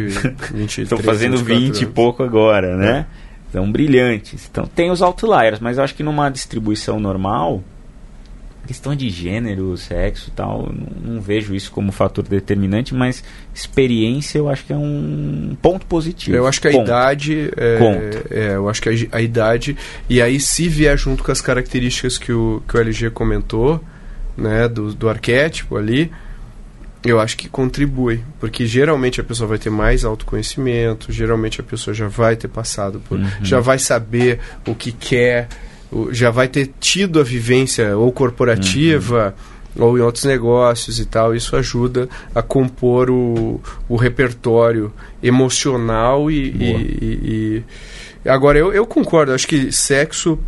20 0.52 0.82
Estão 0.82 0.98
fazendo 0.98 1.38
20 1.38 1.82
e 1.82 1.86
pouco 1.86 2.22
agora, 2.22 2.76
né? 2.76 3.06
É 3.24 3.27
são 3.52 3.70
brilhantes. 3.70 4.48
Então 4.50 4.66
tem 4.66 4.90
os 4.90 5.02
outliers, 5.02 5.60
mas 5.60 5.78
eu 5.78 5.84
acho 5.84 5.94
que 5.94 6.02
numa 6.02 6.28
distribuição 6.30 7.00
normal, 7.00 7.62
questão 8.66 8.94
de 8.94 9.08
gênero, 9.08 9.76
sexo 9.76 10.28
e 10.28 10.32
tal, 10.32 10.70
não, 10.70 11.14
não, 11.14 11.20
vejo 11.20 11.54
isso 11.54 11.70
como 11.70 11.90
fator 11.90 12.22
determinante, 12.22 12.94
mas 12.94 13.24
experiência 13.54 14.38
eu 14.38 14.48
acho 14.48 14.64
que 14.64 14.72
é 14.72 14.76
um 14.76 15.56
ponto 15.62 15.86
positivo. 15.86 16.36
Eu 16.36 16.46
acho 16.46 16.60
que 16.60 16.68
a 16.68 16.72
ponto. 16.72 16.84
idade. 16.84 17.50
É, 17.56 17.78
é, 18.30 18.56
eu 18.56 18.68
acho 18.68 18.82
que 18.82 18.88
a, 18.88 19.16
a, 19.16 19.22
idade. 19.22 19.76
E 20.08 20.20
aí, 20.20 20.38
se 20.38 20.68
vier 20.68 20.96
junto 20.98 21.24
com 21.24 21.32
as 21.32 21.40
características 21.40 22.18
que 22.18 22.32
o, 22.32 22.62
que 22.68 22.76
o 22.76 22.80
LG 22.80 23.10
comentou, 23.10 23.82
né, 24.36 24.68
do, 24.68 24.92
do 24.94 25.08
arquétipo 25.08 25.76
ali 25.76 26.12
eu 27.04 27.20
acho 27.20 27.36
que 27.36 27.48
contribui, 27.48 28.20
porque 28.40 28.66
geralmente 28.66 29.20
a 29.20 29.24
pessoa 29.24 29.48
vai 29.48 29.58
ter 29.58 29.70
mais 29.70 30.04
autoconhecimento, 30.04 31.12
geralmente 31.12 31.60
a 31.60 31.64
pessoa 31.64 31.94
já 31.94 32.08
vai 32.08 32.36
ter 32.36 32.48
passado 32.48 33.00
por, 33.08 33.18
uhum. 33.18 33.28
já 33.42 33.60
vai 33.60 33.78
saber 33.78 34.40
o 34.66 34.74
que 34.74 34.90
quer, 34.90 35.48
já 36.10 36.30
vai 36.30 36.48
ter 36.48 36.70
tido 36.80 37.20
a 37.20 37.22
vivência 37.22 37.96
ou 37.96 38.10
corporativa 38.12 39.34
uhum. 39.76 39.86
ou 39.86 39.98
em 39.98 40.00
outros 40.00 40.24
negócios 40.24 40.98
e 40.98 41.06
tal. 41.06 41.34
Isso 41.34 41.54
ajuda 41.56 42.08
a 42.34 42.42
compor 42.42 43.10
o, 43.10 43.60
o 43.88 43.96
repertório 43.96 44.92
emocional 45.22 46.30
e, 46.30 46.50
e, 46.50 47.64
e, 48.24 48.28
agora 48.28 48.58
eu, 48.58 48.72
eu 48.72 48.86
concordo. 48.86 49.32
Acho 49.32 49.46
que 49.46 49.70
sexo 49.72 50.38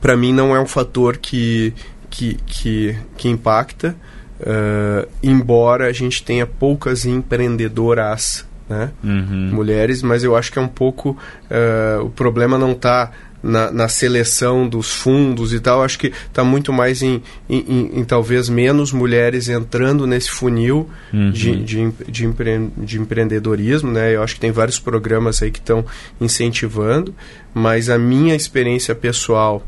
para 0.00 0.16
mim 0.16 0.32
não 0.32 0.54
é 0.54 0.60
um 0.60 0.66
fator 0.66 1.16
que, 1.16 1.74
que, 2.08 2.36
que, 2.46 2.96
que 3.16 3.28
impacta, 3.28 3.96
uh, 4.42 5.08
embora 5.22 5.86
a 5.86 5.92
gente 5.92 6.22
tenha 6.22 6.46
poucas 6.46 7.04
empreendedoras, 7.04 8.46
né? 8.68 8.90
Uhum. 9.02 9.50
mulheres, 9.52 10.02
mas 10.02 10.24
eu 10.24 10.36
acho 10.36 10.52
que 10.52 10.58
é 10.58 10.62
um 10.62 10.68
pouco 10.68 11.10
uh, 11.10 12.04
o 12.04 12.10
problema 12.10 12.56
não 12.56 12.72
está 12.72 13.10
na, 13.42 13.72
na, 13.72 13.88
seleção 13.88 14.68
dos 14.68 14.92
fundos 14.92 15.52
e 15.52 15.58
tal, 15.58 15.82
acho 15.82 15.98
que 15.98 16.12
está 16.28 16.44
muito 16.44 16.72
mais 16.72 17.02
em, 17.02 17.20
em, 17.50 17.58
em, 17.58 17.98
em, 17.98 18.04
talvez 18.04 18.48
menos 18.48 18.92
mulheres 18.92 19.48
entrando 19.48 20.06
nesse 20.06 20.30
funil 20.30 20.88
uhum. 21.12 21.32
de, 21.32 21.56
de, 21.64 21.90
de, 22.08 22.24
empre, 22.24 22.70
de, 22.76 23.00
empreendedorismo, 23.00 23.90
né? 23.90 24.14
Eu 24.14 24.22
acho 24.22 24.34
que 24.34 24.40
tem 24.40 24.52
vários 24.52 24.78
programas 24.78 25.42
aí 25.42 25.50
que 25.50 25.58
estão 25.58 25.84
incentivando, 26.20 27.12
mas 27.52 27.90
a 27.90 27.98
minha 27.98 28.36
experiência 28.36 28.94
pessoal 28.94 29.66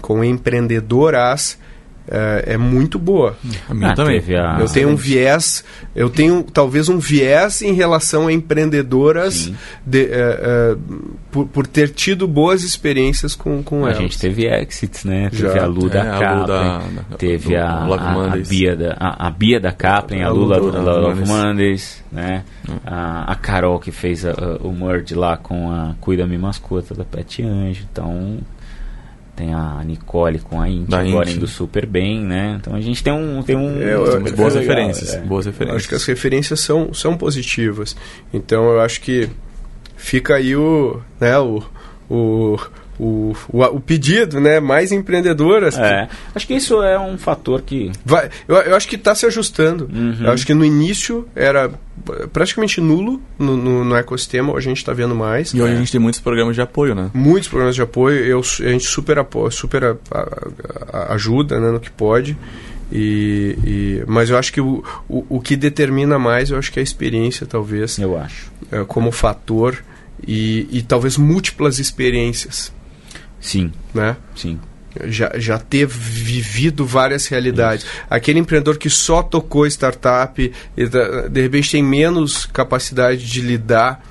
com 0.00 0.24
empreendedoras 0.24 1.58
é, 2.10 2.54
é 2.54 2.56
muito 2.56 2.98
boa. 2.98 3.36
A 3.68 3.74
minha 3.74 3.92
ah, 3.92 3.94
também. 3.94 4.20
A... 4.36 4.58
Eu 4.60 4.66
tenho 4.66 4.88
um 4.88 4.96
viés, 4.96 5.64
eu 5.94 6.10
tenho 6.10 6.42
talvez 6.42 6.88
um 6.88 6.98
viés 6.98 7.62
em 7.62 7.72
relação 7.72 8.26
a 8.26 8.32
empreendedoras 8.32 9.52
de, 9.86 10.06
é, 10.06 10.08
é, 10.12 10.76
por, 11.30 11.46
por, 11.46 11.66
ter 11.66 11.90
tido 11.90 12.26
boas 12.26 12.64
experiências 12.64 13.36
com, 13.36 13.62
com 13.62 13.84
a 13.84 13.90
elas. 13.90 13.98
A 13.98 14.02
gente 14.02 14.18
teve 14.18 14.46
exits, 14.46 15.04
né? 15.04 15.30
Já. 15.32 15.48
Teve 15.48 15.60
a 15.60 15.66
Lu 15.66 15.88
da 15.88 16.18
Kaplan, 16.18 16.82
teve 17.16 17.56
a, 17.56 17.68
a, 17.68 18.32
a, 18.32 18.36
Bia 18.36 18.76
da, 18.76 18.96
a, 18.98 19.26
a 19.28 19.30
Bia 19.30 19.60
da 19.60 19.72
Kaplan, 19.72 20.22
a, 20.22 20.26
a 20.26 20.30
Lula 20.30 20.72
da 20.72 20.80
Love 20.80 21.24
Mondays, 21.24 22.02
né? 22.10 22.42
Hum. 22.68 22.76
A, 22.84 23.32
a 23.32 23.34
Carol 23.36 23.78
que 23.78 23.92
fez 23.92 24.24
a, 24.24 24.32
o 24.60 24.72
merge 24.72 25.14
lá 25.14 25.36
com 25.36 25.70
a 25.70 25.94
Cuida 26.00 26.26
Me 26.26 26.36
Mascota 26.36 26.92
da 26.92 27.04
Pet 27.04 27.42
Anjo. 27.42 27.86
Então, 27.90 28.38
tem 29.40 29.54
a 29.54 29.82
Nicole 29.82 30.38
com 30.38 30.60
a 30.60 30.68
Inti, 30.68 30.94
agora 30.94 31.30
indo 31.30 31.46
super 31.46 31.86
bem, 31.86 32.20
né? 32.20 32.58
Então 32.60 32.74
a 32.74 32.80
gente 32.82 33.02
tem 33.02 33.10
um. 33.10 33.42
Tem 33.42 33.56
um 33.56 33.80
é, 33.80 33.94
eu, 33.94 34.26
é, 34.26 34.30
boas, 34.32 34.54
referências, 34.54 35.14
é. 35.14 35.20
boas 35.22 35.46
referências. 35.46 35.78
Acho 35.78 35.88
que 35.88 35.94
as 35.94 36.04
referências 36.04 36.60
são, 36.60 36.92
são 36.92 37.16
positivas. 37.16 37.96
Então 38.34 38.64
eu 38.64 38.80
acho 38.82 39.00
que 39.00 39.30
fica 39.96 40.34
aí 40.34 40.54
o. 40.54 41.00
Né, 41.18 41.38
o, 41.38 41.62
o 42.10 42.58
o, 43.00 43.34
o, 43.50 43.62
o, 43.62 43.80
pedido, 43.80 44.38
né? 44.38 44.60
Mais 44.60 44.92
empreendedoras. 44.92 45.78
É, 45.78 46.08
acho 46.34 46.46
que 46.46 46.54
isso 46.54 46.82
é 46.82 46.98
um 47.00 47.16
fator 47.16 47.62
que. 47.62 47.90
Vai, 48.04 48.28
eu, 48.46 48.56
eu 48.56 48.76
acho 48.76 48.86
que 48.86 48.96
está 48.96 49.14
se 49.14 49.24
ajustando. 49.24 49.88
Uhum. 49.92 50.18
Eu 50.20 50.32
acho 50.32 50.44
que 50.44 50.52
no 50.52 50.64
início 50.64 51.26
era 51.34 51.70
praticamente 52.32 52.80
nulo 52.80 53.20
no, 53.38 53.56
no, 53.56 53.84
no 53.84 53.96
ecossistema, 53.96 54.52
hoje 54.52 54.68
a 54.68 54.70
gente 54.70 54.78
está 54.78 54.92
vendo 54.92 55.14
mais. 55.14 55.52
E 55.52 55.60
hoje 55.60 55.74
a 55.74 55.76
gente 55.76 55.92
tem 55.92 56.00
muitos 56.00 56.20
programas 56.20 56.54
de 56.54 56.60
apoio, 56.60 56.94
né? 56.94 57.10
Muitos 57.14 57.48
programas 57.48 57.74
de 57.74 57.82
apoio, 57.82 58.18
eu, 58.24 58.40
a 58.40 58.70
gente 58.70 58.86
super 58.86 59.18
apoia, 59.18 59.50
super 59.50 59.84
a, 59.84 59.96
a, 60.10 60.98
a, 60.98 61.14
ajuda 61.14 61.58
né, 61.58 61.70
no 61.70 61.80
que 61.80 61.90
pode. 61.90 62.36
E, 62.92 63.56
e, 63.64 64.04
mas 64.06 64.30
eu 64.30 64.36
acho 64.36 64.52
que 64.52 64.60
o, 64.60 64.82
o, 65.08 65.24
o, 65.28 65.40
que 65.40 65.54
determina 65.54 66.18
mais, 66.18 66.50
eu 66.50 66.58
acho 66.58 66.72
que 66.72 66.80
é 66.80 66.82
a 66.82 66.84
experiência, 66.84 67.46
talvez. 67.46 67.98
Eu 67.98 68.18
acho. 68.18 68.50
É, 68.70 68.84
como 68.84 69.12
fator 69.12 69.78
e, 70.26 70.66
e 70.70 70.82
talvez 70.82 71.16
múltiplas 71.16 71.78
experiências. 71.78 72.72
Sim. 73.40 73.72
Né? 73.94 74.16
Sim. 74.34 74.60
Já, 75.04 75.32
já 75.36 75.58
ter 75.58 75.86
vivido 75.86 76.84
várias 76.84 77.26
realidades. 77.28 77.84
Isso. 77.84 77.94
Aquele 78.10 78.40
empreendedor 78.40 78.76
que 78.76 78.90
só 78.90 79.22
tocou 79.22 79.66
startup, 79.66 80.52
de 81.30 81.40
repente 81.40 81.70
tem 81.70 81.82
menos 81.82 82.44
capacidade 82.46 83.24
de 83.24 83.40
lidar. 83.40 84.04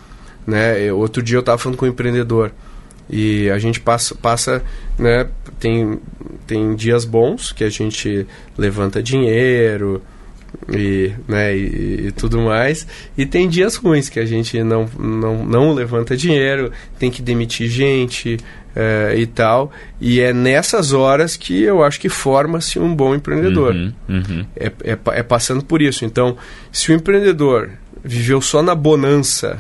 Né? 0.48 0.92
Outro 0.92 1.22
dia 1.22 1.38
eu 1.38 1.42
estava 1.42 1.58
falando 1.58 1.78
com 1.78 1.86
um 1.86 1.90
empreendedor 1.90 2.52
e 3.10 3.50
a 3.50 3.58
gente 3.58 3.80
passa, 3.80 4.14
passa 4.16 4.64
né? 4.98 5.28
tem, 5.60 6.00
tem 6.46 6.76
dias 6.76 7.06
bons 7.06 7.52
que 7.52 7.64
a 7.64 7.70
gente 7.70 8.28
levanta 8.58 9.02
dinheiro, 9.02 10.02
e, 10.72 11.12
né, 11.28 11.56
e, 11.56 12.08
e, 12.08 12.12
tudo 12.12 12.40
mais. 12.40 12.88
E 13.18 13.26
tem 13.26 13.48
dias 13.48 13.76
ruins 13.76 14.10
que 14.10 14.20
a 14.20 14.26
gente 14.26 14.62
não, 14.64 14.90
não, 14.98 15.46
não 15.46 15.74
levanta 15.74 16.16
dinheiro, 16.16 16.72
tem 16.98 17.12
que 17.12 17.22
demitir 17.22 17.68
gente 17.70 18.38
é, 18.76 19.16
e 19.18 19.26
tal. 19.26 19.72
E 20.00 20.20
é 20.20 20.34
nessas 20.34 20.94
horas 20.94 21.36
que 21.36 21.62
eu 21.62 21.84
acho 21.84 22.00
que 22.00 22.10
forma-se 22.10 22.80
um 22.80 22.96
bom 22.96 23.16
empreendedor. 23.16 23.74
Uhum, 23.74 23.94
uhum. 24.08 24.46
É, 24.56 24.68
é, 24.84 24.98
é 25.06 25.24
passando 25.24 25.64
por 25.64 25.82
isso. 25.82 26.06
Então, 26.06 26.38
se 26.72 26.92
o 26.92 26.96
empreendedor 26.96 27.70
viveu 28.04 28.42
só 28.42 28.64
na 28.64 28.76
bonança 28.76 29.60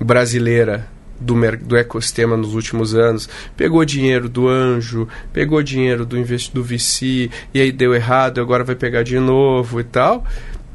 brasileira 0.00 0.86
do, 1.20 1.34
do 1.58 1.76
ecossistema 1.76 2.36
nos 2.36 2.54
últimos 2.54 2.94
anos, 2.94 3.28
pegou 3.56 3.84
dinheiro 3.84 4.28
do 4.28 4.48
anjo, 4.48 5.08
pegou 5.32 5.62
dinheiro 5.62 6.06
do 6.06 6.18
investi 6.18 6.54
do 6.54 6.62
VC, 6.62 7.30
e 7.52 7.60
aí 7.60 7.72
deu 7.72 7.94
errado, 7.94 8.40
agora 8.40 8.64
vai 8.64 8.74
pegar 8.74 9.02
de 9.02 9.18
novo 9.18 9.80
e 9.80 9.84
tal. 9.84 10.24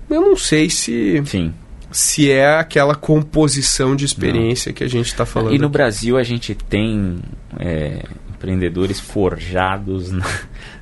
Eu 0.09 0.21
não 0.21 0.35
sei 0.35 0.69
se. 0.69 1.21
Sim. 1.25 1.53
Se 1.91 2.31
é 2.31 2.57
aquela 2.57 2.95
composição 2.95 3.95
de 3.95 4.03
experiência 4.03 4.69
não. 4.69 4.75
que 4.75 4.83
a 4.83 4.87
gente 4.87 5.05
está 5.05 5.27
falando. 5.27 5.53
E 5.53 5.59
no 5.59 5.67
aqui. 5.67 5.73
Brasil 5.73 6.17
a 6.17 6.23
gente 6.23 6.55
tem 6.55 7.19
é, 7.59 8.03
empreendedores 8.31 8.99
forjados 8.99 10.11
na, 10.11 10.25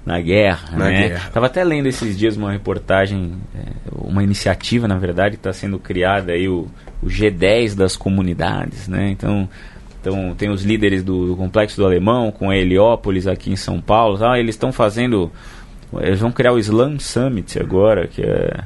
na 0.05 0.19
guerra. 0.19 0.77
Na 0.77 0.85
né? 0.85 1.09
guerra. 1.09 1.29
Tava 1.31 1.45
até 1.45 1.63
lendo 1.63 1.87
esses 1.87 2.17
dias 2.17 2.35
uma 2.35 2.51
reportagem, 2.51 3.33
é, 3.55 3.59
uma 3.91 4.23
iniciativa, 4.23 4.87
na 4.87 4.97
verdade, 4.97 5.35
está 5.35 5.53
sendo 5.53 5.77
criada 5.77 6.33
aí 6.33 6.47
o 6.47 6.67
o 7.01 7.07
G10 7.07 7.75
das 7.75 7.95
comunidades, 7.95 8.87
né? 8.87 9.09
Então, 9.09 9.49
então 9.99 10.35
tem 10.35 10.49
os 10.49 10.63
líderes 10.63 11.03
do, 11.03 11.27
do, 11.27 11.35
Complexo 11.35 11.77
do 11.77 11.85
Alemão, 11.85 12.31
com 12.31 12.49
a 12.49 12.57
Heliópolis 12.57 13.27
aqui 13.27 13.51
em 13.51 13.55
São 13.55 13.81
Paulo, 13.81 14.23
ah, 14.23 14.39
eles 14.39 14.55
estão 14.55 14.71
fazendo, 14.71 15.31
eles 15.99 16.19
vão 16.19 16.31
criar 16.31 16.53
o 16.53 16.59
Slam 16.59 16.99
Summit 16.99 17.59
agora, 17.59 18.07
que 18.07 18.21
é 18.21 18.59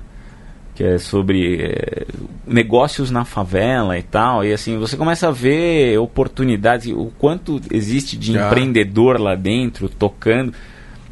que 0.73 0.83
é 0.83 0.97
sobre 0.97 1.63
é, 1.63 2.05
negócios 2.45 3.09
na 3.09 3.23
favela 3.23 3.97
e 3.97 4.03
tal, 4.03 4.43
e 4.43 4.51
assim, 4.51 4.77
você 4.77 4.97
começa 4.97 5.29
a 5.29 5.31
ver 5.31 5.97
oportunidades, 5.97 6.91
o 6.91 7.13
quanto 7.17 7.61
existe 7.71 8.17
de 8.17 8.33
Já. 8.33 8.47
empreendedor 8.47 9.17
lá 9.17 9.35
dentro, 9.35 9.87
tocando, 9.87 10.53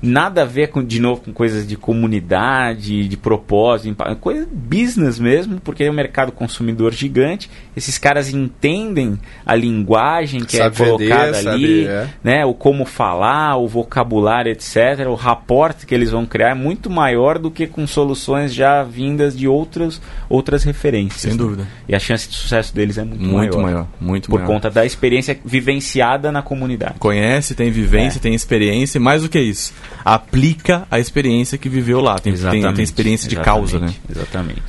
nada 0.03 0.41
a 0.41 0.45
ver 0.45 0.67
com, 0.67 0.83
de 0.83 0.99
novo 0.99 1.21
com 1.21 1.31
coisas 1.31 1.65
de 1.65 1.77
comunidade, 1.77 3.07
de 3.07 3.15
propósito, 3.15 3.95
coisa 4.19 4.45
business 4.51 5.17
mesmo, 5.17 5.61
porque 5.61 5.85
é 5.85 5.89
um 5.89 5.93
mercado 5.93 6.33
consumidor 6.33 6.91
gigante. 6.93 7.49
Esses 7.75 7.97
caras 7.97 8.29
entendem 8.29 9.17
a 9.45 9.55
linguagem 9.55 10.43
que 10.43 10.57
é 10.57 10.63
sabe 10.63 10.75
é 10.75 10.85
colocada 10.85 11.31
vender, 11.31 11.49
ali, 11.49 11.85
sabe, 11.85 11.87
é. 11.87 12.09
né? 12.21 12.45
O 12.45 12.53
como 12.53 12.83
falar, 12.83 13.55
o 13.55 13.67
vocabulário, 13.67 14.51
etc. 14.51 15.07
O 15.07 15.15
rapport 15.15 15.85
que 15.85 15.95
eles 15.95 16.11
vão 16.11 16.25
criar 16.25 16.49
é 16.49 16.53
muito 16.53 16.89
maior 16.89 17.39
do 17.39 17.49
que 17.49 17.65
com 17.65 17.87
soluções 17.87 18.53
já 18.53 18.83
vindas 18.83 19.37
de 19.37 19.47
outras 19.47 20.01
outras 20.29 20.63
referências. 20.63 21.21
Sem 21.21 21.37
dúvida. 21.37 21.65
E 21.87 21.95
a 21.95 21.99
chance 21.99 22.27
de 22.27 22.35
sucesso 22.35 22.75
deles 22.75 22.97
é 22.97 23.05
muito, 23.05 23.23
muito 23.23 23.57
maior. 23.57 23.61
maior 23.61 23.87
muito 24.01 24.29
por 24.29 24.41
maior. 24.41 24.53
conta 24.53 24.69
da 24.69 24.85
experiência 24.85 25.39
vivenciada 25.45 26.29
na 26.29 26.41
comunidade. 26.41 26.95
Conhece, 26.99 27.55
tem 27.55 27.71
vivência, 27.71 28.17
é. 28.17 28.21
tem 28.21 28.33
experiência, 28.33 28.97
e 28.97 29.01
mais 29.01 29.21
do 29.21 29.29
que 29.29 29.39
isso 29.39 29.73
aplica 30.03 30.87
a 30.89 30.99
experiência 30.99 31.57
que 31.57 31.69
viveu 31.69 31.99
lá. 31.99 32.19
Tem, 32.19 32.33
tem, 32.33 32.73
tem 32.73 32.83
experiência 32.83 33.27
de 33.27 33.35
causa, 33.35 33.79
né? 33.79 33.93
Exatamente. 34.09 34.61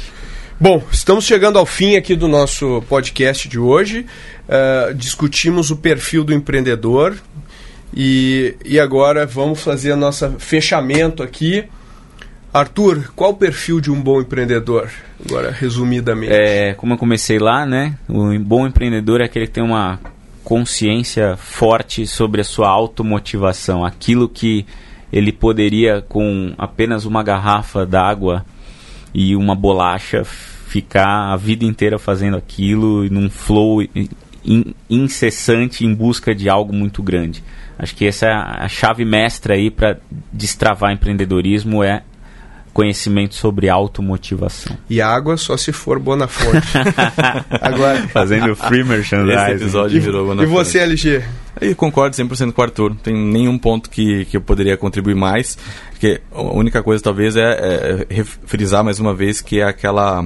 Bom, 0.61 0.83
estamos 0.91 1.25
chegando 1.25 1.59
ao 1.59 1.66
fim 1.66 1.97
aqui 1.97 2.14
do 2.14 2.29
nosso 2.29 2.83
podcast 2.89 3.49
de 3.49 3.59
hoje. 3.59 4.07
Uh, 4.49 4.95
discutimos 4.95 5.70
o 5.70 5.77
perfil 5.77 6.22
do 6.22 6.33
empreendedor 6.33 7.16
e, 7.95 8.57
e 8.64 8.79
agora 8.79 9.27
vamos 9.27 9.62
fazer 9.62 9.93
a 9.93 9.97
nossa 9.97 10.31
fechamento 10.39 11.22
aqui. 11.22 11.64
Arthur, 12.53 13.12
qual 13.16 13.31
o 13.31 13.35
perfil 13.35 13.81
de 13.81 13.91
um 13.91 14.01
bom 14.01 14.20
empreendedor? 14.20 14.89
Agora, 15.29 15.51
resumidamente. 15.51 16.33
É, 16.33 16.75
como 16.75 16.95
eu 16.95 16.99
comecei 16.99 17.39
lá, 17.39 17.66
né? 17.66 17.99
O 18.09 18.39
bom 18.39 18.64
empreendedor 18.64 19.20
é 19.20 19.25
aquele 19.25 19.47
que 19.47 19.53
tem 19.53 19.64
uma 19.64 19.99
consciência 20.45 21.37
forte 21.37 22.07
sobre 22.07 22.43
a 22.43 22.45
sua 22.45 22.68
automotivação, 22.68 23.85
aquilo 23.85 24.29
que 24.29 24.64
ele 25.14 25.30
poderia, 25.30 26.02
com 26.08 26.52
apenas 26.58 27.04
uma 27.04 27.22
garrafa 27.22 27.86
d'água 27.86 28.44
e 29.14 29.36
uma 29.36 29.54
bolacha, 29.54 30.24
ficar 30.24 31.32
a 31.32 31.36
vida 31.36 31.64
inteira 31.64 32.00
fazendo 32.00 32.36
aquilo 32.36 33.08
num 33.08 33.30
flow 33.30 33.80
in, 34.44 34.74
incessante 34.90 35.86
em 35.86 35.94
busca 35.94 36.34
de 36.34 36.48
algo 36.48 36.72
muito 36.72 37.00
grande. 37.00 37.44
Acho 37.78 37.94
que 37.94 38.04
essa 38.04 38.26
é 38.26 38.32
a 38.32 38.68
chave 38.68 39.04
mestra 39.04 39.54
aí 39.54 39.70
para 39.70 39.98
destravar 40.32 40.92
empreendedorismo 40.92 41.84
é 41.84 42.02
conhecimento 42.72 43.36
sobre 43.36 43.68
automotivação. 43.68 44.76
E 44.90 45.00
água 45.00 45.36
só 45.36 45.56
se 45.56 45.70
for 45.70 46.00
Bonafonte. 46.00 46.66
Agora, 47.62 48.08
fazendo 48.08 48.56
free 48.56 48.82
merchandising. 48.82 49.40
Esse 49.42 49.62
episódio 49.62 49.96
e, 49.96 50.00
virou 50.00 50.26
Bonafonte. 50.26 50.50
E 50.50 50.52
você, 50.52 50.78
LG? 50.80 51.22
Eu 51.61 51.74
concordo 51.76 52.16
100% 52.16 52.52
com 52.52 52.61
o 52.61 52.64
Arthur. 52.64 52.96
Tem 52.96 53.14
nenhum 53.14 53.59
ponto 53.59 53.88
que, 53.88 54.24
que 54.26 54.36
eu 54.36 54.40
poderia 54.40 54.76
contribuir 54.76 55.14
mais. 55.14 55.57
Porque 55.90 56.20
a 56.32 56.42
única 56.42 56.82
coisa, 56.82 57.02
talvez, 57.02 57.36
é, 57.36 58.07
é 58.09 58.24
frisar 58.24 58.84
mais 58.84 58.98
uma 58.98 59.14
vez 59.14 59.40
que 59.40 59.61
é 59.61 59.64
aquela 59.64 60.24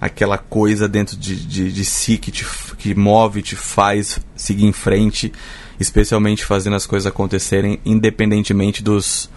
aquela 0.00 0.36
coisa 0.36 0.88
dentro 0.88 1.16
de, 1.16 1.36
de, 1.36 1.70
de 1.70 1.84
si 1.84 2.18
que 2.18 2.32
te 2.32 2.44
que 2.76 2.92
move, 2.92 3.40
te 3.40 3.54
faz 3.54 4.18
seguir 4.34 4.66
em 4.66 4.72
frente 4.72 5.32
especialmente 5.78 6.44
fazendo 6.44 6.74
as 6.74 6.86
coisas 6.86 7.06
acontecerem 7.06 7.78
independentemente 7.84 8.82
dos 8.82 9.30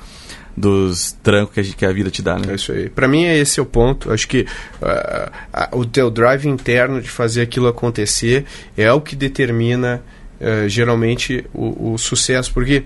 dos 0.58 1.12
trancos 1.22 1.54
que 1.54 1.60
a, 1.60 1.64
que 1.64 1.86
a 1.86 1.92
vida 1.92 2.10
te 2.10 2.22
dá, 2.22 2.40
né? 2.40 2.54
É 2.54 2.56
isso 2.56 2.72
aí. 2.72 2.90
Para 2.90 3.10
mim, 3.10 3.26
é 3.26 3.38
esse 3.38 3.60
o 3.60 3.66
ponto. 3.66 4.10
Acho 4.10 4.26
que 4.26 4.48
uh, 4.82 5.76
uh, 5.76 5.78
o 5.78 5.86
teu 5.86 6.10
drive 6.10 6.48
interno 6.48 7.02
de 7.02 7.10
fazer 7.10 7.42
aquilo 7.42 7.68
acontecer 7.68 8.46
é 8.78 8.90
o 8.92 9.02
que 9.02 9.18
determina 9.18 10.02
uh, 10.40 10.68
geralmente 10.68 11.46
o, 11.54 11.94
o, 11.94 11.98
sucesso. 11.98 12.54
Porque 12.54 12.86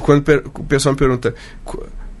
quando 0.00 0.24
o 0.54 0.64
pessoal 0.64 0.92
me 0.94 0.98
pergunta 0.98 1.34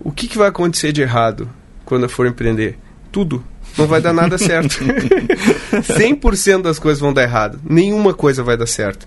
o 0.00 0.12
que, 0.12 0.28
que 0.28 0.38
vai 0.38 0.48
acontecer 0.48 0.92
de 0.92 1.02
errado 1.02 1.48
quando 1.84 2.04
eu 2.04 2.08
for 2.08 2.26
empreender, 2.26 2.78
tudo. 3.10 3.44
Não 3.76 3.86
vai 3.86 4.00
dar 4.00 4.12
nada 4.12 4.38
certo. 4.38 4.78
100% 5.72 6.62
das 6.62 6.78
coisas 6.78 7.00
vão 7.00 7.12
dar 7.12 7.22
errado. 7.22 7.60
Nenhuma 7.64 8.14
coisa 8.14 8.42
vai 8.42 8.56
dar 8.56 8.66
certo. 8.66 9.06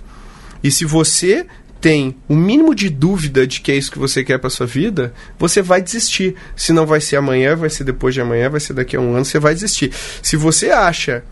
E 0.63 0.71
se 0.71 0.85
você 0.85 1.45
tem 1.79 2.15
o 2.27 2.35
mínimo 2.35 2.73
de 2.73 2.89
dúvida 2.89 3.45
de 3.45 3.61
que 3.61 3.71
é 3.71 3.75
isso 3.75 3.91
que 3.91 3.99
você 3.99 4.23
quer 4.23 4.39
para 4.39 4.49
sua 4.49 4.65
vida, 4.65 5.13
você 5.37 5.61
vai 5.61 5.81
desistir. 5.81 6.35
Se 6.55 6.73
não 6.73 6.85
vai 6.85 6.99
ser 6.99 7.17
amanhã, 7.17 7.55
vai 7.55 7.69
ser 7.69 7.83
depois 7.83 8.13
de 8.13 8.21
amanhã, 8.21 8.49
vai 8.49 8.59
ser 8.59 8.73
daqui 8.73 8.95
a 8.95 8.99
um 8.99 9.15
ano, 9.15 9.25
você 9.25 9.39
vai 9.39 9.53
desistir. 9.53 9.91
Se 10.21 10.35
você 10.35 10.71
acha 10.71 11.23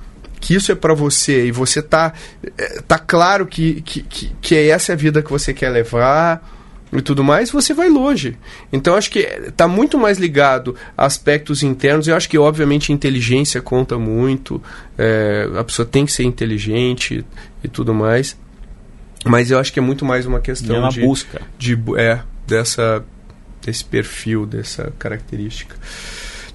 que 0.46 0.54
isso 0.54 0.72
é 0.72 0.76
para 0.76 0.93
você 0.93 1.48
e 1.48 1.52
você 1.52 1.82
tá 1.82 2.14
eh, 2.56 2.84
tá 2.88 3.00
claro 3.00 3.48
que, 3.48 3.82
que, 3.82 4.04
que, 4.04 4.32
que 4.39 4.56
é 4.56 4.68
essa 4.68 4.93
a 4.93 4.96
vida 4.96 5.24
que 5.24 5.32
você 5.32 5.56
quer 5.56 5.70
levar 5.70 6.48
e 6.93 7.02
tudo 7.02 7.24
mais, 7.24 7.50
você 7.50 7.74
vai 7.74 7.89
longe. 7.89 8.38
Então 8.72 8.96
acho 8.96 9.10
que 9.10 9.22
está 9.22 9.68
muito 9.68 9.98
mais 9.98 10.20
ligado 10.20 10.76
a 10.96 11.08
aspectos 11.08 11.64
internos. 11.64 12.08
Eu 12.08 12.16
acho 12.16 12.30
que 12.30 12.38
obviamente 12.38 12.93
inteligência 12.93 13.60
conta 13.60 13.98
muito. 13.98 14.62
É, 14.96 15.50
a 15.58 15.64
pessoa 15.64 15.84
tem 15.84 16.06
que 16.06 16.12
ser 16.12 16.26
inteligente 16.26 17.26
e 17.64 17.68
tudo 17.68 17.91
mais. 17.91 18.38
Mas 19.26 19.50
eu 19.50 19.58
acho 19.58 19.74
que 19.74 19.80
é 19.80 19.82
muito 19.82 20.06
mais 20.06 20.28
uma 20.28 20.39
questão 20.39 20.76
é 20.76 20.80
uma 20.80 20.89
de 20.89 21.02
busca 21.02 21.41
de 21.58 21.76
é 21.98 22.20
dessa 22.46 23.04
desse 23.66 23.84
perfil, 23.84 24.46
dessa 24.46 24.93
característica. 25.00 25.76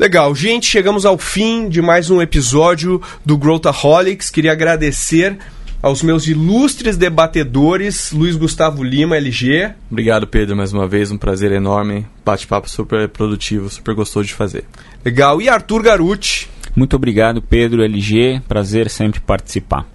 Legal, 0.00 0.34
gente, 0.34 0.66
chegamos 0.66 1.04
ao 1.04 1.18
fim 1.18 1.68
de 1.68 1.82
mais 1.82 2.08
um 2.08 2.22
episódio 2.22 3.02
do 3.22 3.36
Growthaholics. 3.36 4.30
Queria 4.30 4.52
agradecer 4.52 5.36
aos 5.82 6.02
meus 6.02 6.26
ilustres 6.26 6.96
debatedores, 6.96 8.10
Luiz 8.10 8.34
Gustavo 8.34 8.82
Lima, 8.82 9.18
LG. 9.18 9.74
Obrigado, 9.90 10.26
Pedro, 10.26 10.56
mais 10.56 10.72
uma 10.72 10.88
vez, 10.88 11.10
um 11.10 11.18
prazer 11.18 11.52
enorme. 11.52 12.06
Bate-papo 12.24 12.66
super 12.66 13.10
produtivo, 13.10 13.68
super 13.68 13.94
gostoso 13.94 14.26
de 14.26 14.32
fazer. 14.32 14.64
Legal. 15.04 15.42
E 15.42 15.50
Arthur 15.50 15.82
Garuti. 15.82 16.48
Muito 16.74 16.96
obrigado, 16.96 17.42
Pedro, 17.42 17.84
LG. 17.84 18.40
Prazer 18.48 18.88
sempre 18.88 19.20
participar. 19.20 19.86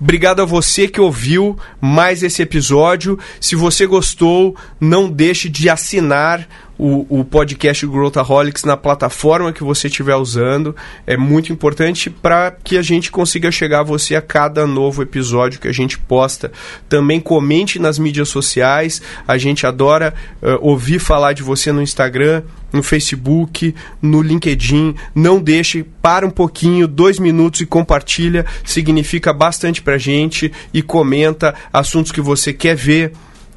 Obrigado 0.00 0.42
a 0.42 0.44
você 0.44 0.88
que 0.88 1.00
ouviu 1.00 1.56
mais 1.80 2.22
esse 2.22 2.42
episódio. 2.42 3.18
Se 3.40 3.54
você 3.54 3.86
gostou, 3.86 4.56
não 4.80 5.08
deixe 5.08 5.48
de 5.48 5.68
assinar 5.68 6.46
o, 6.78 7.20
o 7.20 7.24
podcast 7.24 7.86
Growthaholics 7.86 8.64
na 8.64 8.76
plataforma 8.76 9.52
que 9.52 9.62
você 9.62 9.88
estiver 9.88 10.16
usando. 10.16 10.74
É 11.06 11.16
muito 11.16 11.52
importante 11.52 12.10
para 12.10 12.50
que 12.50 12.76
a 12.76 12.82
gente 12.82 13.10
consiga 13.10 13.50
chegar 13.50 13.80
a 13.80 13.84
você 13.84 14.14
a 14.16 14.22
cada 14.22 14.66
novo 14.66 15.02
episódio 15.02 15.60
que 15.60 15.68
a 15.68 15.72
gente 15.72 15.98
posta. 15.98 16.52
Também 16.88 17.20
comente 17.20 17.78
nas 17.78 17.98
mídias 17.98 18.28
sociais. 18.28 19.00
A 19.26 19.38
gente 19.38 19.66
adora 19.66 20.14
uh, 20.42 20.58
ouvir 20.60 20.98
falar 20.98 21.32
de 21.32 21.42
você 21.42 21.70
no 21.72 21.82
Instagram, 21.82 22.42
no 22.72 22.82
Facebook, 22.82 23.74
no 24.02 24.20
LinkedIn. 24.20 24.94
Não 25.14 25.40
deixe, 25.40 25.84
para 26.02 26.26
um 26.26 26.30
pouquinho, 26.30 26.88
dois 26.88 27.18
minutos 27.18 27.60
e 27.60 27.66
compartilha. 27.66 28.44
Significa 28.64 29.32
bastante 29.32 29.80
para 29.80 29.94
a 29.94 29.98
gente 29.98 30.52
e 30.72 30.82
comenta 30.82 31.54
assuntos 31.72 32.10
que 32.10 32.20
você 32.20 32.52
quer 32.52 32.74
ver 32.74 33.12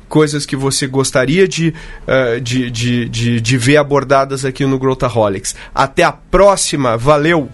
coisas 0.07 0.45
que 0.45 0.55
você 0.55 0.87
gostaria 0.87 1.47
de, 1.47 1.73
uh, 2.07 2.39
de, 2.39 2.69
de, 2.71 3.09
de, 3.09 3.41
de 3.41 3.57
ver 3.57 3.77
abordadas 3.77 4.45
aqui 4.45 4.65
no 4.65 4.79
Growthaholics. 4.79 5.55
Até 5.73 6.03
a 6.03 6.11
próxima, 6.11 6.97
valeu! 6.97 7.49